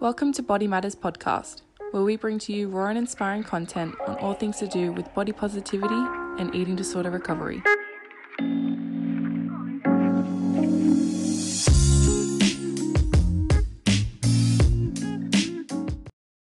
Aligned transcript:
Welcome 0.00 0.32
to 0.32 0.42
Body 0.42 0.66
Matters 0.66 0.94
Podcast, 0.94 1.60
where 1.90 2.02
we 2.02 2.16
bring 2.16 2.38
to 2.38 2.54
you 2.54 2.70
raw 2.70 2.86
and 2.86 2.96
inspiring 2.96 3.44
content 3.44 3.94
on 4.06 4.16
all 4.16 4.32
things 4.32 4.56
to 4.60 4.66
do 4.66 4.92
with 4.92 5.12
body 5.12 5.30
positivity 5.30 5.94
and 6.38 6.54
eating 6.54 6.74
disorder 6.74 7.10
recovery. 7.10 7.62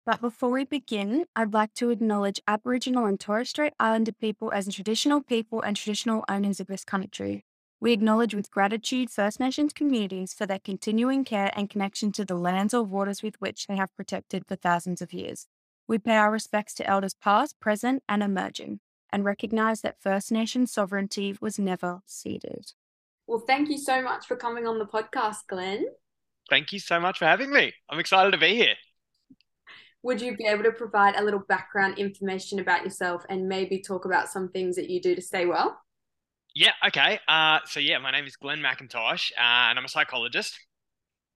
But 0.05 0.19
before 0.19 0.49
we 0.49 0.65
begin, 0.65 1.23
I'd 1.33 1.53
like 1.53 1.73
to 1.75 1.91
acknowledge 1.91 2.41
Aboriginal 2.45 3.05
and 3.05 3.17
Torres 3.17 3.51
Strait 3.51 3.71
Islander 3.79 4.11
people 4.11 4.51
as 4.51 4.67
traditional 4.67 5.21
people 5.21 5.61
and 5.61 5.77
traditional 5.77 6.25
owners 6.27 6.59
of 6.59 6.67
this 6.67 6.83
country. 6.83 7.45
We 7.85 7.93
acknowledge 7.93 8.33
with 8.33 8.49
gratitude 8.49 9.11
First 9.11 9.39
Nations 9.39 9.71
communities 9.71 10.33
for 10.33 10.47
their 10.47 10.57
continuing 10.57 11.23
care 11.23 11.51
and 11.55 11.69
connection 11.69 12.11
to 12.13 12.25
the 12.25 12.33
lands 12.33 12.73
or 12.73 12.81
waters 12.81 13.21
with 13.21 13.39
which 13.39 13.67
they 13.67 13.75
have 13.75 13.95
protected 13.95 14.47
for 14.47 14.55
thousands 14.55 15.03
of 15.03 15.13
years. 15.13 15.45
We 15.87 15.99
pay 15.99 16.15
our 16.15 16.31
respects 16.31 16.73
to 16.75 16.87
elders 16.87 17.13
past, 17.13 17.59
present, 17.59 18.01
and 18.09 18.23
emerging, 18.23 18.79
and 19.11 19.23
recognise 19.23 19.81
that 19.81 20.01
First 20.01 20.31
Nation 20.31 20.65
sovereignty 20.65 21.37
was 21.39 21.59
never 21.59 22.01
ceded. 22.07 22.71
Well, 23.27 23.43
thank 23.45 23.69
you 23.69 23.77
so 23.77 24.01
much 24.01 24.25
for 24.25 24.35
coming 24.35 24.65
on 24.65 24.79
the 24.79 24.87
podcast, 24.87 25.45
Glenn. 25.47 25.85
Thank 26.49 26.73
you 26.73 26.79
so 26.79 26.99
much 26.99 27.19
for 27.19 27.25
having 27.25 27.51
me. 27.51 27.71
I'm 27.87 27.99
excited 27.99 28.31
to 28.31 28.39
be 28.39 28.55
here 28.55 28.73
would 30.01 30.21
you 30.21 30.37
be 30.37 30.45
able 30.45 30.63
to 30.63 30.71
provide 30.71 31.15
a 31.15 31.23
little 31.23 31.39
background 31.39 31.97
information 31.97 32.59
about 32.59 32.83
yourself 32.83 33.25
and 33.27 33.49
maybe 33.49 33.81
talk 33.81 34.05
about 34.05 34.29
some 34.29 34.49
things 34.49 34.75
that 34.75 34.87
you 34.87 35.01
do 35.01 35.15
to 35.15 35.21
stay 35.21 35.47
well? 35.47 35.81
Yeah, 36.55 36.71
okay. 36.87 37.19
Uh, 37.27 37.59
so, 37.65 37.79
yeah, 37.79 37.97
my 37.97 38.11
name 38.11 38.25
is 38.25 38.37
Glenn 38.37 38.61
Mackintosh, 38.61 39.31
uh, 39.33 39.69
and 39.69 39.77
I'm 39.77 39.85
a 39.85 39.89
psychologist. 39.89 40.57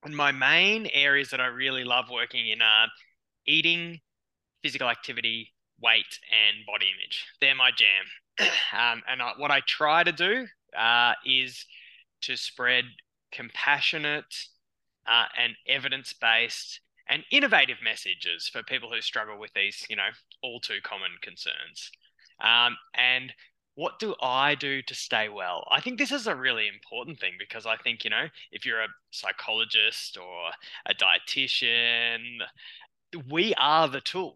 And 0.04 0.16
my 0.16 0.32
main 0.32 0.88
areas 0.94 1.32
that 1.32 1.42
I 1.42 1.48
really 1.48 1.84
love 1.84 2.06
working 2.12 2.50
in 2.50 2.62
are 2.62 2.88
eating, 3.48 4.02
physical 4.64 4.90
activity, 4.90 5.54
weight, 5.82 6.20
and 6.32 6.66
body 6.66 6.88
image. 6.98 7.26
They're 7.42 7.56
my 7.56 7.72
jam. 7.72 8.06
um, 8.74 9.04
and 9.10 9.22
I, 9.22 9.34
what 9.38 9.52
I 9.52 9.62
try 9.68 10.04
to 10.04 10.12
do 10.14 10.48
uh, 10.78 11.14
is 11.26 11.66
to 12.24 12.38
spread 12.38 12.86
compassionate 13.32 14.34
uh, 15.08 15.26
and 15.38 15.54
evidence 15.68 16.14
based 16.14 16.82
and 17.10 17.24
innovative 17.32 17.78
messages 17.84 18.50
for 18.52 18.64
people 18.64 18.92
who 18.92 19.02
struggle 19.02 19.40
with 19.40 19.52
these, 19.54 19.86
you 19.90 19.96
know, 19.96 20.10
all 20.44 20.60
too 20.60 20.80
common 20.84 21.12
concerns. 21.22 21.92
Um, 22.42 22.78
and 22.96 23.34
what 23.80 23.98
do 23.98 24.14
I 24.22 24.56
do 24.56 24.82
to 24.82 24.94
stay 24.94 25.30
well? 25.30 25.66
I 25.72 25.80
think 25.80 25.98
this 25.98 26.12
is 26.12 26.28
a 26.28 26.36
really 26.36 26.68
important 26.68 27.18
thing 27.18 27.36
because 27.40 27.66
I 27.66 27.78
think, 27.78 28.04
you 28.04 28.10
know, 28.10 28.26
if 28.52 28.66
you're 28.66 28.82
a 28.82 28.90
psychologist 29.12 30.18
or 30.18 30.50
a 30.86 30.94
dietitian, 30.94 32.40
we 33.32 33.54
are 33.56 33.88
the 33.88 34.02
tool, 34.02 34.36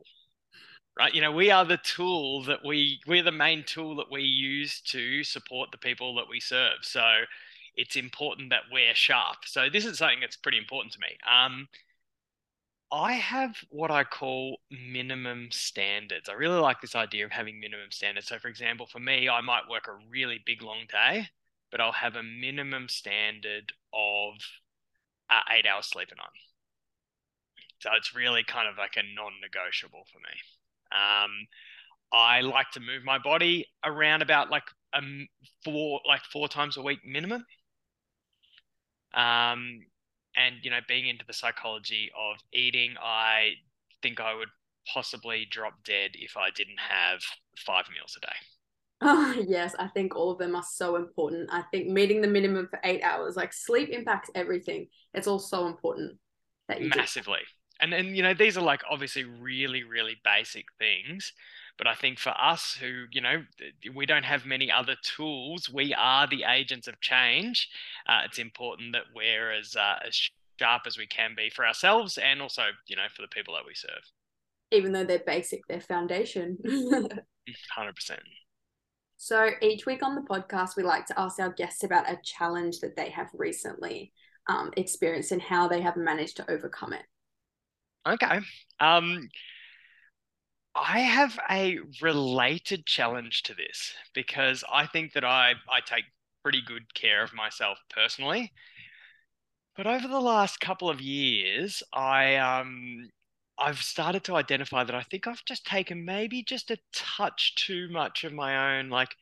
right? 0.98 1.14
You 1.14 1.20
know, 1.20 1.34
we 1.34 1.52
are 1.52 1.66
the 1.66 1.76
tool 1.84 2.44
that 2.44 2.60
we, 2.66 3.02
we're 3.06 3.22
the 3.22 3.34
main 3.34 3.66
tool 3.66 3.98
that 3.98 4.10
we 4.10 4.22
use 4.22 4.80
to 4.92 5.26
support 5.26 5.72
the 5.72 5.78
people 5.78 6.16
that 6.16 6.30
we 6.30 6.40
serve. 6.40 6.78
So 6.84 7.04
it's 7.76 7.98
important 7.98 8.50
that 8.52 8.72
we're 8.72 8.96
sharp. 8.96 9.40
So 9.46 9.68
this 9.70 9.86
is 9.86 9.98
something 9.98 10.22
that's 10.22 10.38
pretty 10.38 10.58
important 10.58 10.94
to 10.94 11.00
me. 11.02 11.18
Um, 11.30 11.68
I 12.94 13.14
have 13.14 13.58
what 13.70 13.92
I 13.92 14.06
call 14.06 14.60
minimum 14.70 15.50
standards. 15.52 16.30
I 16.30 16.34
really 16.34 16.60
like 16.60 16.80
this 16.80 16.96
idea 16.96 17.26
of 17.26 17.32
having 17.32 17.60
minimum 17.60 17.92
standards. 17.92 18.28
So, 18.28 18.40
for 18.40 18.48
example, 18.48 18.86
for 18.86 19.00
me, 19.00 19.28
I 19.28 19.42
might 19.42 19.68
work 19.70 19.88
a 19.88 19.98
really 20.10 20.40
big 20.46 20.62
long 20.62 20.86
day, 20.90 21.30
but 21.72 21.82
I'll 21.82 21.92
have 21.92 22.16
a 22.16 22.24
minimum 22.24 22.88
standard 22.90 23.74
of 23.94 24.36
uh, 25.30 25.42
eight 25.52 25.66
hours 25.66 25.88
sleep 25.88 26.10
a 26.12 26.16
night. 26.16 26.30
So 27.80 27.90
it's 27.98 28.16
really 28.16 28.44
kind 28.44 28.68
of 28.68 28.78
like 28.78 28.96
a 28.98 29.04
non-negotiable 29.04 30.06
for 30.12 30.20
me. 30.20 30.36
Um, 30.92 31.48
I 32.14 32.42
like 32.42 32.72
to 32.72 32.80
move 32.80 33.04
my 33.04 33.18
body 33.20 33.68
around 33.84 34.22
about 34.22 34.52
like 34.52 34.64
um 34.94 35.28
four 35.64 36.02
like 36.08 36.24
four 36.32 36.48
times 36.48 36.78
a 36.78 36.82
week 36.84 37.00
minimum. 37.06 37.46
Um, 39.14 39.86
and 40.36 40.56
you 40.64 40.72
know 40.72 40.80
being 40.88 41.08
into 41.08 41.26
the 41.26 41.34
psychology 41.34 42.12
of 42.18 42.38
eating 42.54 42.96
i 43.02 43.52
think 44.02 44.20
i 44.20 44.34
would 44.34 44.50
possibly 44.94 45.48
drop 45.50 45.74
dead 45.86 46.12
if 46.14 46.36
i 46.38 46.50
didn't 46.50 46.80
have 46.80 47.22
five 47.58 47.86
meals 47.94 48.18
a 48.18 48.22
day 48.22 48.36
Oh, 49.04 49.36
yes, 49.48 49.76
I 49.78 49.88
think 49.88 50.16
all 50.16 50.32
of 50.32 50.40
them 50.40 50.56
are 50.56 50.64
so 50.64 50.96
important. 50.96 51.50
I 51.52 51.64
think 51.72 51.90
meeting 51.90 52.22
the 52.22 52.28
minimum 52.28 52.68
for 52.70 52.80
eight 52.84 53.04
hours, 53.04 53.36
like 53.36 53.54
sleep 53.54 53.90
impacts 53.90 54.30
everything. 54.34 54.88
It's 55.14 55.28
all 55.28 55.40
so 55.40 55.68
important 55.68 56.18
that 56.70 56.82
you 56.82 56.90
massively. 56.90 57.40
Do. 57.40 57.82
And 57.82 57.94
and 57.94 58.16
you 58.16 58.24
know, 58.24 58.34
these 58.34 58.58
are 58.58 58.64
like 58.64 58.82
obviously 58.90 59.26
really, 59.26 59.84
really 59.84 60.16
basic 60.24 60.66
things. 60.80 61.34
But 61.84 61.90
I 61.90 61.96
think 61.96 62.18
for 62.18 62.34
us 62.42 62.78
who, 62.80 63.08
you 63.12 63.20
know, 63.20 63.44
we 63.94 64.06
don't 64.06 64.24
have 64.24 64.46
many 64.46 64.72
other 64.72 64.96
tools, 65.04 65.70
we 65.70 65.94
are 65.94 66.26
the 66.26 66.46
agents 66.48 66.88
of 66.88 67.02
change. 67.02 67.68
Uh, 68.08 68.22
it's 68.24 68.40
important 68.40 68.94
that 68.94 69.04
we're 69.14 69.52
as, 69.52 69.76
uh, 69.76 70.00
as 70.08 70.30
sharp 70.58 70.84
as 70.88 70.98
we 70.98 71.06
can 71.08 71.34
be 71.36 71.50
for 71.50 71.68
ourselves 71.68 72.18
and 72.18 72.42
also, 72.42 72.62
you 72.88 72.96
know, 72.96 73.08
for 73.14 73.22
the 73.22 73.28
people 73.28 73.54
that 73.56 73.66
we 73.66 73.74
serve. 73.74 74.10
Even 74.72 74.94
though 74.94 75.04
they're 75.04 75.24
basic, 75.28 75.68
they're 75.68 75.82
foundation. 75.82 76.58
100%. 76.66 77.12
So 79.18 79.50
each 79.62 79.86
week 79.86 80.04
on 80.04 80.16
the 80.16 80.22
podcast, 80.22 80.78
we 80.78 80.84
like 80.84 81.06
to 81.08 81.20
ask 81.20 81.38
our 81.42 81.52
guests 81.52 81.84
about 81.84 82.10
a 82.10 82.18
challenge 82.24 82.80
that 82.80 82.96
they 82.96 83.10
have 83.10 83.28
recently 83.34 84.14
um, 84.48 84.72
experienced 84.78 85.34
and 85.34 85.42
how 85.42 85.68
they 85.68 85.82
have 85.82 85.98
managed 85.98 86.38
to 86.38 86.50
overcome 86.50 86.94
it. 86.94 87.04
Okay. 88.08 88.40
Um, 88.80 89.28
I 90.76 91.00
have 91.02 91.40
a 91.50 91.80
related 92.02 92.86
challenge 92.86 93.44
to 93.44 93.54
this 93.54 93.94
because 94.14 94.64
I 94.72 94.86
think 94.88 95.14
that 95.14 95.24
I, 95.24 95.54
I 95.70 95.82
take 95.86 96.06
pretty 96.44 96.62
good 96.62 96.94
care 96.94 97.24
of 97.24 97.34
myself 97.34 97.80
personally. 97.90 98.52
But 99.76 99.88
over 99.88 100.08
the 100.08 100.20
last 100.20 100.60
couple 100.60 100.90
of 100.90 101.00
years, 101.02 101.84
I 101.94 102.36
um 102.38 103.10
I've 103.58 103.82
started 103.84 104.24
to 104.26 104.36
identify 104.36 104.84
that 104.84 104.96
I 104.96 105.04
think 105.04 105.28
I've 105.28 105.46
just 105.46 105.66
taken 105.66 106.06
maybe 106.06 106.42
just 106.44 106.72
a 106.72 106.78
touch 106.92 107.54
too 107.56 107.88
much 107.90 108.24
of 108.24 108.34
my 108.34 108.78
own 108.80 108.90
like 108.90 109.16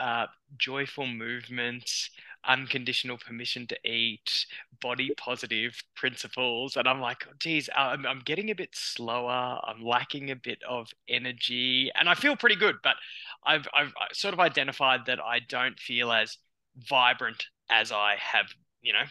uh, 0.00 0.26
joyful 0.58 1.06
movements, 1.06 2.10
unconditional 2.46 3.18
permission 3.18 3.66
to 3.68 3.76
eat, 3.88 4.46
body 4.80 5.12
positive 5.16 5.82
principles. 5.94 6.76
And 6.76 6.88
I'm 6.88 7.00
like, 7.00 7.26
geez, 7.38 7.68
I'm, 7.76 8.06
I'm 8.06 8.20
getting 8.20 8.50
a 8.50 8.54
bit 8.54 8.70
slower. 8.72 9.60
I'm 9.64 9.84
lacking 9.84 10.30
a 10.30 10.36
bit 10.36 10.58
of 10.68 10.88
energy 11.08 11.90
and 11.94 12.08
I 12.08 12.14
feel 12.14 12.36
pretty 12.36 12.56
good, 12.56 12.76
but 12.82 12.96
I've, 13.44 13.66
I've 13.74 13.92
sort 14.12 14.34
of 14.34 14.40
identified 14.40 15.06
that 15.06 15.20
I 15.20 15.40
don't 15.40 15.78
feel 15.78 16.12
as 16.12 16.38
vibrant 16.76 17.46
as 17.70 17.92
I 17.92 18.16
have, 18.18 18.46
you 18.80 18.92
know, 18.92 19.04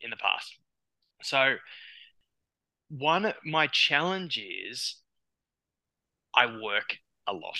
in 0.00 0.10
the 0.10 0.16
past. 0.16 0.56
So 1.22 1.56
one 2.88 3.32
my 3.44 3.68
challenge 3.68 4.38
is 4.38 4.96
I 6.34 6.46
work 6.46 6.98
a 7.26 7.32
lot 7.32 7.58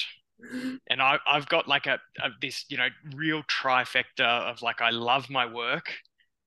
and 0.88 1.03
I, 1.03 1.19
I've 1.26 1.48
got 1.48 1.69
like 1.69 1.86
a, 1.86 1.98
a, 2.22 2.30
this 2.41 2.64
you 2.69 2.76
know 2.76 2.88
real 3.14 3.42
trifecta 3.44 4.50
of 4.50 4.62
like 4.62 4.80
I 4.80 4.91
love 4.91 5.30
my 5.30 5.47
work, 5.47 5.92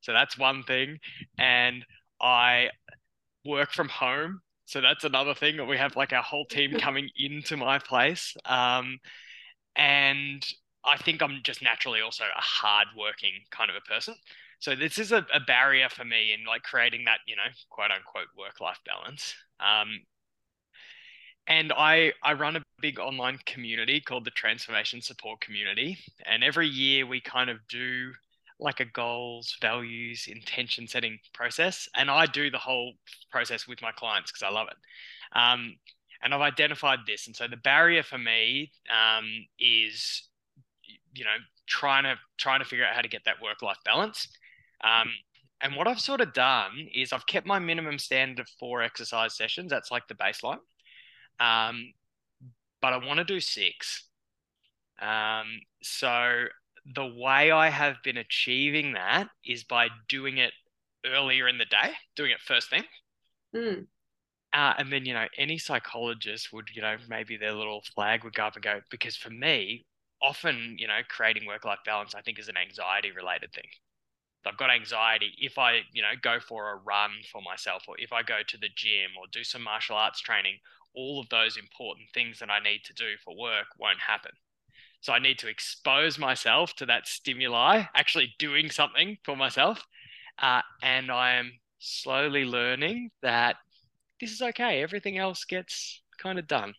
so 0.02 0.14
that's 0.14 0.38
one 0.38 0.64
thing, 0.64 1.00
and 1.38 1.86
I 2.22 2.70
work 3.46 3.72
from 3.72 3.90
home, 3.90 4.42
so 4.66 4.82
that's 4.82 5.04
another 5.04 5.34
thing. 5.34 5.58
that 5.58 5.66
We 5.66 5.78
have 5.78 5.96
like 5.96 6.14
our 6.14 6.24
whole 6.24 6.46
team 6.46 6.74
coming 6.80 7.10
into 7.18 7.58
my 7.58 7.80
place, 7.80 8.36
um, 8.46 9.00
and 9.76 10.46
I 10.84 10.98
think 10.98 11.22
I'm 11.22 11.40
just 11.44 11.62
naturally 11.62 12.02
also 12.02 12.24
a 12.24 12.42
hardworking 12.42 13.34
kind 13.52 13.70
of 13.70 13.76
a 13.76 13.82
person. 13.82 14.16
So 14.60 14.76
this 14.76 14.98
is 14.98 15.12
a, 15.12 15.26
a 15.34 15.40
barrier 15.40 15.90
for 15.90 16.06
me 16.06 16.34
in 16.34 16.46
like 16.46 16.64
creating 16.64 17.06
that 17.06 17.20
you 17.28 17.36
know 17.36 17.44
quote 17.70 17.92
unquote 17.92 18.28
work 18.38 18.62
life 18.62 18.80
balance. 18.86 19.36
Um, 19.60 20.02
and 21.48 21.72
I 21.76 22.14
I 22.24 22.34
run 22.34 22.56
a 22.56 22.64
big 22.82 23.00
online 23.00 23.40
community 23.46 24.02
called 24.02 24.26
the 24.26 24.32
Transformation 24.32 25.02
Support 25.02 25.42
Community, 25.42 25.98
and 26.26 26.44
every 26.44 26.68
year 26.68 27.06
we 27.06 27.22
kind 27.22 27.50
of 27.50 27.58
do 27.70 28.12
like 28.60 28.80
a 28.80 28.86
goals, 28.86 29.58
values, 29.62 30.28
intention 30.32 30.88
setting 30.88 31.20
process, 31.34 31.90
and 31.96 32.10
I 32.10 32.26
do 32.26 32.50
the 32.50 32.58
whole 32.58 32.94
process 33.32 33.68
with 33.68 33.82
my 33.82 33.92
clients 33.92 34.32
because 34.32 34.44
I 34.44 34.50
love 34.50 34.68
it. 34.70 35.38
Um, 35.38 35.76
and 36.24 36.34
I've 36.34 36.42
identified 36.42 37.00
this, 37.06 37.28
and 37.28 37.36
so 37.36 37.48
the 37.48 37.58
barrier 37.58 38.04
for 38.04 38.18
me 38.18 38.72
um, 38.90 39.26
is, 39.60 40.30
you 41.14 41.26
know, 41.26 41.38
trying 41.68 42.04
to 42.04 42.16
trying 42.38 42.60
to 42.60 42.66
figure 42.66 42.86
out 42.86 42.96
how 42.96 43.02
to 43.02 43.10
get 43.10 43.26
that 43.26 43.42
work 43.42 43.62
life 43.62 43.78
balance. 43.86 44.28
Um, 44.84 45.10
and 45.62 45.76
what 45.76 45.88
I've 45.88 46.00
sort 46.00 46.22
of 46.22 46.34
done 46.34 46.88
is 46.94 47.14
I've 47.14 47.28
kept 47.28 47.48
my 47.48 47.60
minimum 47.60 47.98
standard 47.98 48.40
of 48.40 48.50
four 48.60 48.82
exercise 48.82 49.36
sessions. 49.36 49.70
That's 49.70 49.92
like 49.92 50.08
the 50.08 50.16
baseline. 50.16 50.60
Um, 51.40 51.94
but 52.82 52.94
I 52.94 52.98
want 52.98 53.18
to 53.18 53.24
do 53.24 53.40
six. 53.40 54.08
Um, 55.02 55.60
so 55.82 56.46
the 56.94 57.06
way 57.06 57.52
I 57.52 57.70
have 57.70 57.96
been 58.04 58.18
achieving 58.18 58.94
that 58.94 59.28
is 59.46 59.64
by 59.64 59.90
doing 60.08 60.38
it 60.38 60.54
earlier 61.06 61.48
in 61.48 61.58
the 61.58 61.66
day, 61.66 61.94
doing 62.16 62.32
it 62.32 62.40
first 62.40 62.70
thing. 62.70 62.84
Mm. 63.56 63.88
Uh, 64.54 64.74
and 64.78 64.92
then, 64.92 65.06
you 65.06 65.14
know, 65.14 65.26
any 65.38 65.58
psychologist 65.58 66.54
would, 66.54 66.70
you 66.74 66.82
know, 66.82 66.96
maybe 67.10 67.36
their 67.36 67.54
little 67.54 67.82
flag 67.94 68.24
would 68.24 68.34
go 68.34 68.46
up 68.46 68.56
and 68.56 68.64
go, 68.64 68.80
because 68.90 69.18
for 69.18 69.30
me, 69.30 69.86
often, 70.22 70.76
you 70.80 70.88
know, 70.88 71.00
creating 71.10 71.46
work 71.46 71.66
life 71.66 71.80
balance, 71.86 72.16
I 72.16 72.22
think, 72.22 72.40
is 72.40 72.48
an 72.48 72.56
anxiety 72.58 73.12
related 73.12 73.52
thing. 73.54 73.68
I've 74.46 74.58
got 74.58 74.70
anxiety 74.70 75.32
if 75.40 75.58
I, 75.58 75.82
you 75.92 76.04
know, 76.04 76.14
go 76.22 76.40
for 76.40 76.72
a 76.72 76.76
run 76.76 77.12
for 77.32 77.42
myself 77.42 77.84
or 77.88 77.96
if 77.98 78.14
I 78.14 78.22
go 78.22 78.40
to 78.48 78.58
the 78.58 78.70
gym 78.76 79.12
or 79.20 79.26
do 79.32 79.44
some 79.44 79.64
martial 79.64 79.96
arts 79.96 80.22
training, 80.22 80.58
all 80.96 81.20
of 81.20 81.30
those 81.30 81.58
important 81.58 82.08
things 82.14 82.40
that 82.40 82.50
I 82.50 82.60
need 82.60 82.82
to 82.86 82.94
do 82.94 83.12
for 83.24 83.36
work 83.38 83.68
won't 83.80 84.00
happen. 84.00 84.32
So 85.02 85.14
I 85.14 85.20
need 85.20 85.38
to 85.40 85.48
expose 85.48 86.18
myself 86.18 86.74
to 86.78 86.86
that 86.88 87.08
stimuli, 87.08 87.84
actually 87.96 88.34
doing 88.40 88.72
something 88.72 89.18
for 89.24 89.36
myself. 89.36 89.84
Uh, 90.42 90.62
and 90.82 91.12
I 91.12 91.34
am 91.34 91.52
slowly 91.80 92.46
learning 92.46 93.12
that 93.22 93.58
this 94.20 94.32
is 94.32 94.42
okay. 94.42 94.82
Everything 94.82 95.18
else 95.18 95.46
gets 95.46 96.02
kind 96.18 96.40
of 96.40 96.48
done. 96.48 96.74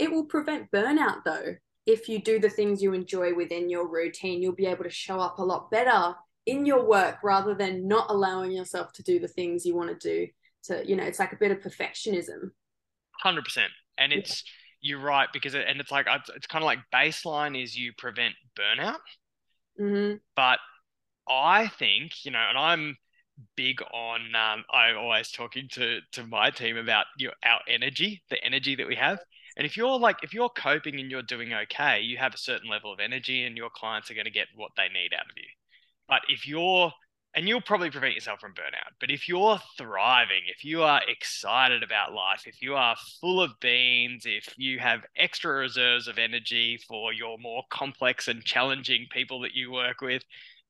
It 0.00 0.10
will 0.10 0.24
prevent 0.24 0.70
burnout 0.72 1.24
though. 1.24 1.54
If 1.86 2.08
you 2.08 2.20
do 2.20 2.38
the 2.38 2.48
things 2.48 2.82
you 2.82 2.92
enjoy 2.92 3.34
within 3.34 3.68
your 3.68 3.88
routine, 3.88 4.42
you'll 4.42 4.54
be 4.54 4.66
able 4.66 4.84
to 4.84 4.90
show 4.90 5.20
up 5.20 5.38
a 5.38 5.44
lot 5.44 5.70
better 5.70 6.14
in 6.46 6.66
your 6.66 6.84
work 6.84 7.18
rather 7.22 7.54
than 7.54 7.86
not 7.86 8.10
allowing 8.10 8.52
yourself 8.52 8.92
to 8.94 9.02
do 9.02 9.18
the 9.20 9.28
things 9.28 9.64
you 9.64 9.76
want 9.76 9.90
to 9.90 10.08
do. 10.08 10.26
To, 10.64 10.86
you 10.86 10.96
know, 10.96 11.04
it's 11.04 11.18
like 11.18 11.32
a 11.32 11.36
bit 11.36 11.50
of 11.50 11.60
perfectionism. 11.60 12.50
100%. 13.24 13.42
And 13.98 14.12
it's, 14.12 14.44
yeah. 14.80 14.90
you're 14.90 15.04
right, 15.04 15.28
because, 15.32 15.54
it, 15.54 15.64
and 15.68 15.80
it's 15.80 15.90
like, 15.90 16.06
it's 16.34 16.46
kind 16.46 16.62
of 16.62 16.66
like 16.66 16.78
baseline 16.94 17.60
is 17.60 17.76
you 17.76 17.92
prevent 17.96 18.34
burnout. 18.58 18.96
Mm-hmm. 19.80 20.16
But 20.36 20.58
I 21.28 21.68
think, 21.68 22.24
you 22.24 22.30
know, 22.30 22.44
and 22.48 22.58
I'm, 22.58 22.96
big 23.56 23.80
on 23.92 24.20
um, 24.34 24.64
i'm 24.70 24.96
always 24.96 25.30
talking 25.30 25.68
to 25.70 26.00
to 26.12 26.26
my 26.26 26.50
team 26.50 26.76
about 26.76 27.06
your 27.18 27.32
our 27.44 27.60
energy 27.68 28.22
the 28.30 28.42
energy 28.44 28.74
that 28.74 28.86
we 28.86 28.94
have 28.94 29.18
and 29.56 29.66
if 29.66 29.76
you're 29.76 29.98
like 29.98 30.16
if 30.22 30.32
you're 30.34 30.50
coping 30.50 31.00
and 31.00 31.10
you're 31.10 31.22
doing 31.22 31.52
okay 31.52 32.00
you 32.00 32.16
have 32.16 32.34
a 32.34 32.38
certain 32.38 32.68
level 32.68 32.92
of 32.92 33.00
energy 33.00 33.44
and 33.44 33.56
your 33.56 33.70
clients 33.70 34.10
are 34.10 34.14
going 34.14 34.26
to 34.26 34.30
get 34.30 34.48
what 34.54 34.70
they 34.76 34.88
need 34.88 35.12
out 35.14 35.24
of 35.24 35.36
you 35.36 35.48
but 36.08 36.20
if 36.28 36.46
you're 36.46 36.92
and 37.34 37.48
you'll 37.48 37.60
probably 37.60 37.90
prevent 37.90 38.14
yourself 38.14 38.40
from 38.40 38.52
burnout 38.52 38.92
but 39.00 39.10
if 39.10 39.28
you're 39.28 39.58
thriving 39.78 40.42
if 40.48 40.64
you 40.64 40.82
are 40.82 41.00
excited 41.08 41.82
about 41.82 42.12
life 42.12 42.42
if 42.46 42.60
you 42.60 42.74
are 42.74 42.96
full 43.20 43.40
of 43.40 43.58
beans 43.60 44.24
if 44.26 44.54
you 44.56 44.78
have 44.78 45.00
extra 45.16 45.52
reserves 45.52 46.08
of 46.08 46.18
energy 46.18 46.78
for 46.88 47.12
your 47.12 47.38
more 47.38 47.62
complex 47.70 48.28
and 48.28 48.44
challenging 48.44 49.06
people 49.10 49.40
that 49.40 49.54
you 49.54 49.72
work 49.72 50.00
with 50.00 50.22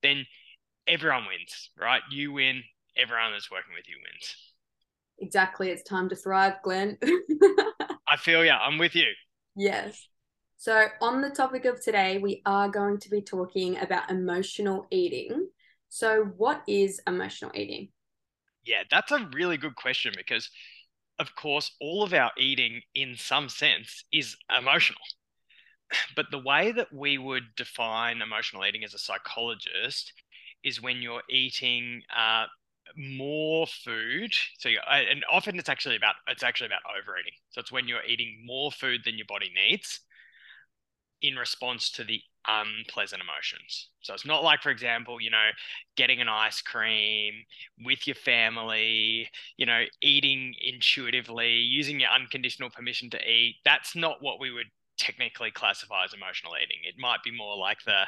then 0.03 0.27
everyone 0.87 1.27
wins, 1.27 1.71
right? 1.79 2.03
You 2.11 2.33
win, 2.33 2.63
everyone 2.97 3.33
that's 3.33 3.51
working 3.51 3.75
with 3.75 3.89
you 3.89 3.97
wins. 3.97 4.37
Exactly. 5.19 5.71
It's 5.71 5.83
time 5.83 6.09
to 6.09 6.17
thrive, 6.17 6.55
Glenn. 6.63 6.99
I 8.09 8.17
feel 8.19 8.45
yeah, 8.45 8.59
I'm 8.59 8.79
with 8.79 8.95
you. 8.95 9.07
Yes. 9.57 10.09
So, 10.57 10.87
on 11.01 11.21
the 11.21 11.31
topic 11.31 11.65
of 11.65 11.81
today, 11.81 12.19
we 12.19 12.43
are 12.47 12.69
going 12.69 12.99
to 13.01 13.11
be 13.11 13.21
talking 13.21 13.79
about 13.79 14.11
emotional 14.11 14.87
eating. 14.91 15.49
So, 15.95 16.25
what 16.39 16.63
is 16.67 17.03
emotional 17.07 17.51
eating? 17.55 17.91
Yeah, 18.65 18.85
that's 18.91 19.13
a 19.13 19.29
really 19.35 19.59
good 19.59 19.77
question 19.77 20.15
because, 20.17 20.49
of 21.19 21.35
course, 21.35 21.71
all 21.83 22.03
of 22.03 22.15
our 22.15 22.33
eating, 22.39 22.81
in 22.95 23.15
some 23.19 23.51
sense, 23.51 24.03
is 24.11 24.35
emotional. 24.49 25.03
But 26.17 26.31
the 26.31 26.39
way 26.39 26.73
that 26.73 26.95
we 26.95 27.19
would 27.19 27.55
define 27.57 28.23
emotional 28.23 28.65
eating 28.65 28.85
as 28.85 28.95
a 28.95 28.99
psychologist 28.99 30.15
is 30.65 30.81
when 30.81 31.03
you're 31.03 31.25
eating 31.29 32.01
uh, 32.17 32.47
more 32.97 33.67
food. 33.67 34.33
So 34.61 34.71
you 34.71 34.79
and 34.91 35.23
often 35.31 35.59
it's 35.59 35.69
actually 35.69 35.97
about 35.97 36.15
it's 36.27 36.43
actually 36.43 36.69
about 36.69 36.89
overeating. 36.89 37.35
So 37.51 37.61
it's 37.61 37.71
when 37.71 37.87
you're 37.87 38.05
eating 38.09 38.43
more 38.47 38.73
food 38.73 39.03
than 39.05 39.19
your 39.19 39.27
body 39.29 39.53
needs 39.55 40.01
in 41.23 41.37
response 41.37 41.91
to 41.93 42.05
the 42.05 42.21
unpleasant 42.47 43.23
emotions. 43.23 43.89
So 44.01 44.15
it's 44.15 44.27
not 44.27 44.43
like, 44.43 44.63
for 44.63 44.71
example, 44.71 45.21
you 45.21 45.31
know, 45.31 45.51
getting 45.97 46.21
an 46.21 46.29
ice 46.29 46.61
cream 46.61 47.35
with 47.85 48.07
your 48.07 48.17
family, 48.17 49.29
you 49.57 49.67
know, 49.67 49.85
eating 50.01 50.55
intuitively, 50.61 51.53
using 51.53 52.01
your 52.01 52.11
unconditional 52.11 52.71
permission 52.71 53.11
to 53.11 53.31
eat. 53.31 53.57
That's 53.65 53.95
not 53.95 54.17
what 54.21 54.41
we 54.41 54.51
would 54.51 54.67
technically 54.99 55.51
classify 55.51 56.05
as 56.05 56.15
emotional 56.15 56.53
eating. 56.57 56.79
It 56.83 56.95
might 56.99 57.23
be 57.25 57.31
more 57.31 57.57
like 57.57 57.79
the 57.85 58.05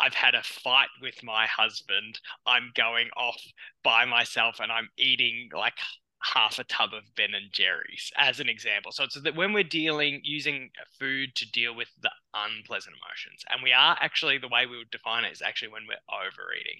I've 0.00 0.14
had 0.14 0.36
a 0.36 0.42
fight 0.42 0.88
with 1.02 1.24
my 1.24 1.46
husband. 1.46 2.20
I'm 2.46 2.70
going 2.76 3.08
off 3.16 3.40
by 3.82 4.04
myself 4.04 4.60
and 4.60 4.70
I'm 4.70 4.88
eating 4.96 5.50
like 5.52 5.74
half 6.20 6.58
a 6.58 6.64
tub 6.64 6.92
of 6.92 7.14
Ben 7.16 7.34
and 7.34 7.52
Jerry's 7.52 8.10
as 8.16 8.40
an 8.40 8.48
example. 8.48 8.92
So 8.92 9.04
it's 9.04 9.20
that 9.20 9.36
when 9.36 9.52
we're 9.52 9.64
dealing 9.64 10.20
using 10.24 10.70
food 10.98 11.34
to 11.36 11.50
deal 11.50 11.74
with 11.74 11.88
the 12.02 12.10
unpleasant 12.34 12.96
emotions, 12.96 13.44
and 13.50 13.62
we 13.62 13.72
are 13.72 13.96
actually 14.00 14.38
the 14.38 14.48
way 14.48 14.66
we 14.66 14.78
would 14.78 14.90
define 14.90 15.24
it 15.24 15.32
is 15.32 15.42
actually 15.42 15.68
when 15.68 15.82
we're 15.88 15.96
overeating. 16.14 16.78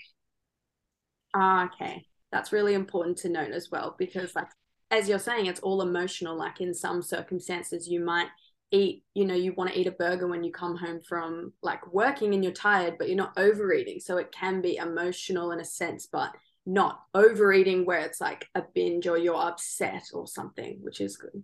Ah, 1.35 1.67
okay. 1.67 2.05
That's 2.33 2.53
really 2.53 2.75
important 2.75 3.17
to 3.19 3.29
note 3.29 3.53
as 3.53 3.71
well 3.71 3.95
because 3.99 4.35
like 4.35 4.49
as 4.91 5.09
you're 5.09 5.19
saying, 5.19 5.47
it's 5.47 5.61
all 5.61 5.83
emotional. 5.83 6.37
Like 6.37 6.61
in 6.61 6.75
some 6.75 7.03
circumstances, 7.03 7.89
you 7.89 8.01
might 8.01 8.29
eat 8.71 9.03
you 9.15 9.25
know 9.25 9.35
you 9.35 9.53
want 9.55 9.71
to 9.71 9.79
eat 9.79 9.87
a 9.87 9.93
burger 9.93 10.27
when 10.27 10.45
you 10.45 10.53
come 10.53 10.77
home 10.77 11.01
from 11.01 11.53
like 11.63 11.93
working 11.93 12.35
and 12.35 12.45
you're 12.45 12.53
tired 12.53 12.99
but 12.99 13.09
you're 13.09 13.17
not 13.17 13.33
overeating 13.39 13.99
so 13.99 14.19
it 14.19 14.31
can 14.31 14.61
be 14.61 14.77
emotional 14.77 15.53
in 15.53 15.61
a 15.61 15.65
sense 15.65 16.07
but 16.07 16.33
not 16.69 17.01
overeating 17.15 17.87
where 17.87 18.01
it's 18.01 18.21
like 18.21 18.47
a 18.55 18.63
binge 18.75 19.07
or 19.07 19.17
you're 19.17 19.35
upset 19.35 20.05
or 20.13 20.27
something 20.27 20.79
which 20.83 21.01
is 21.01 21.17
good. 21.17 21.43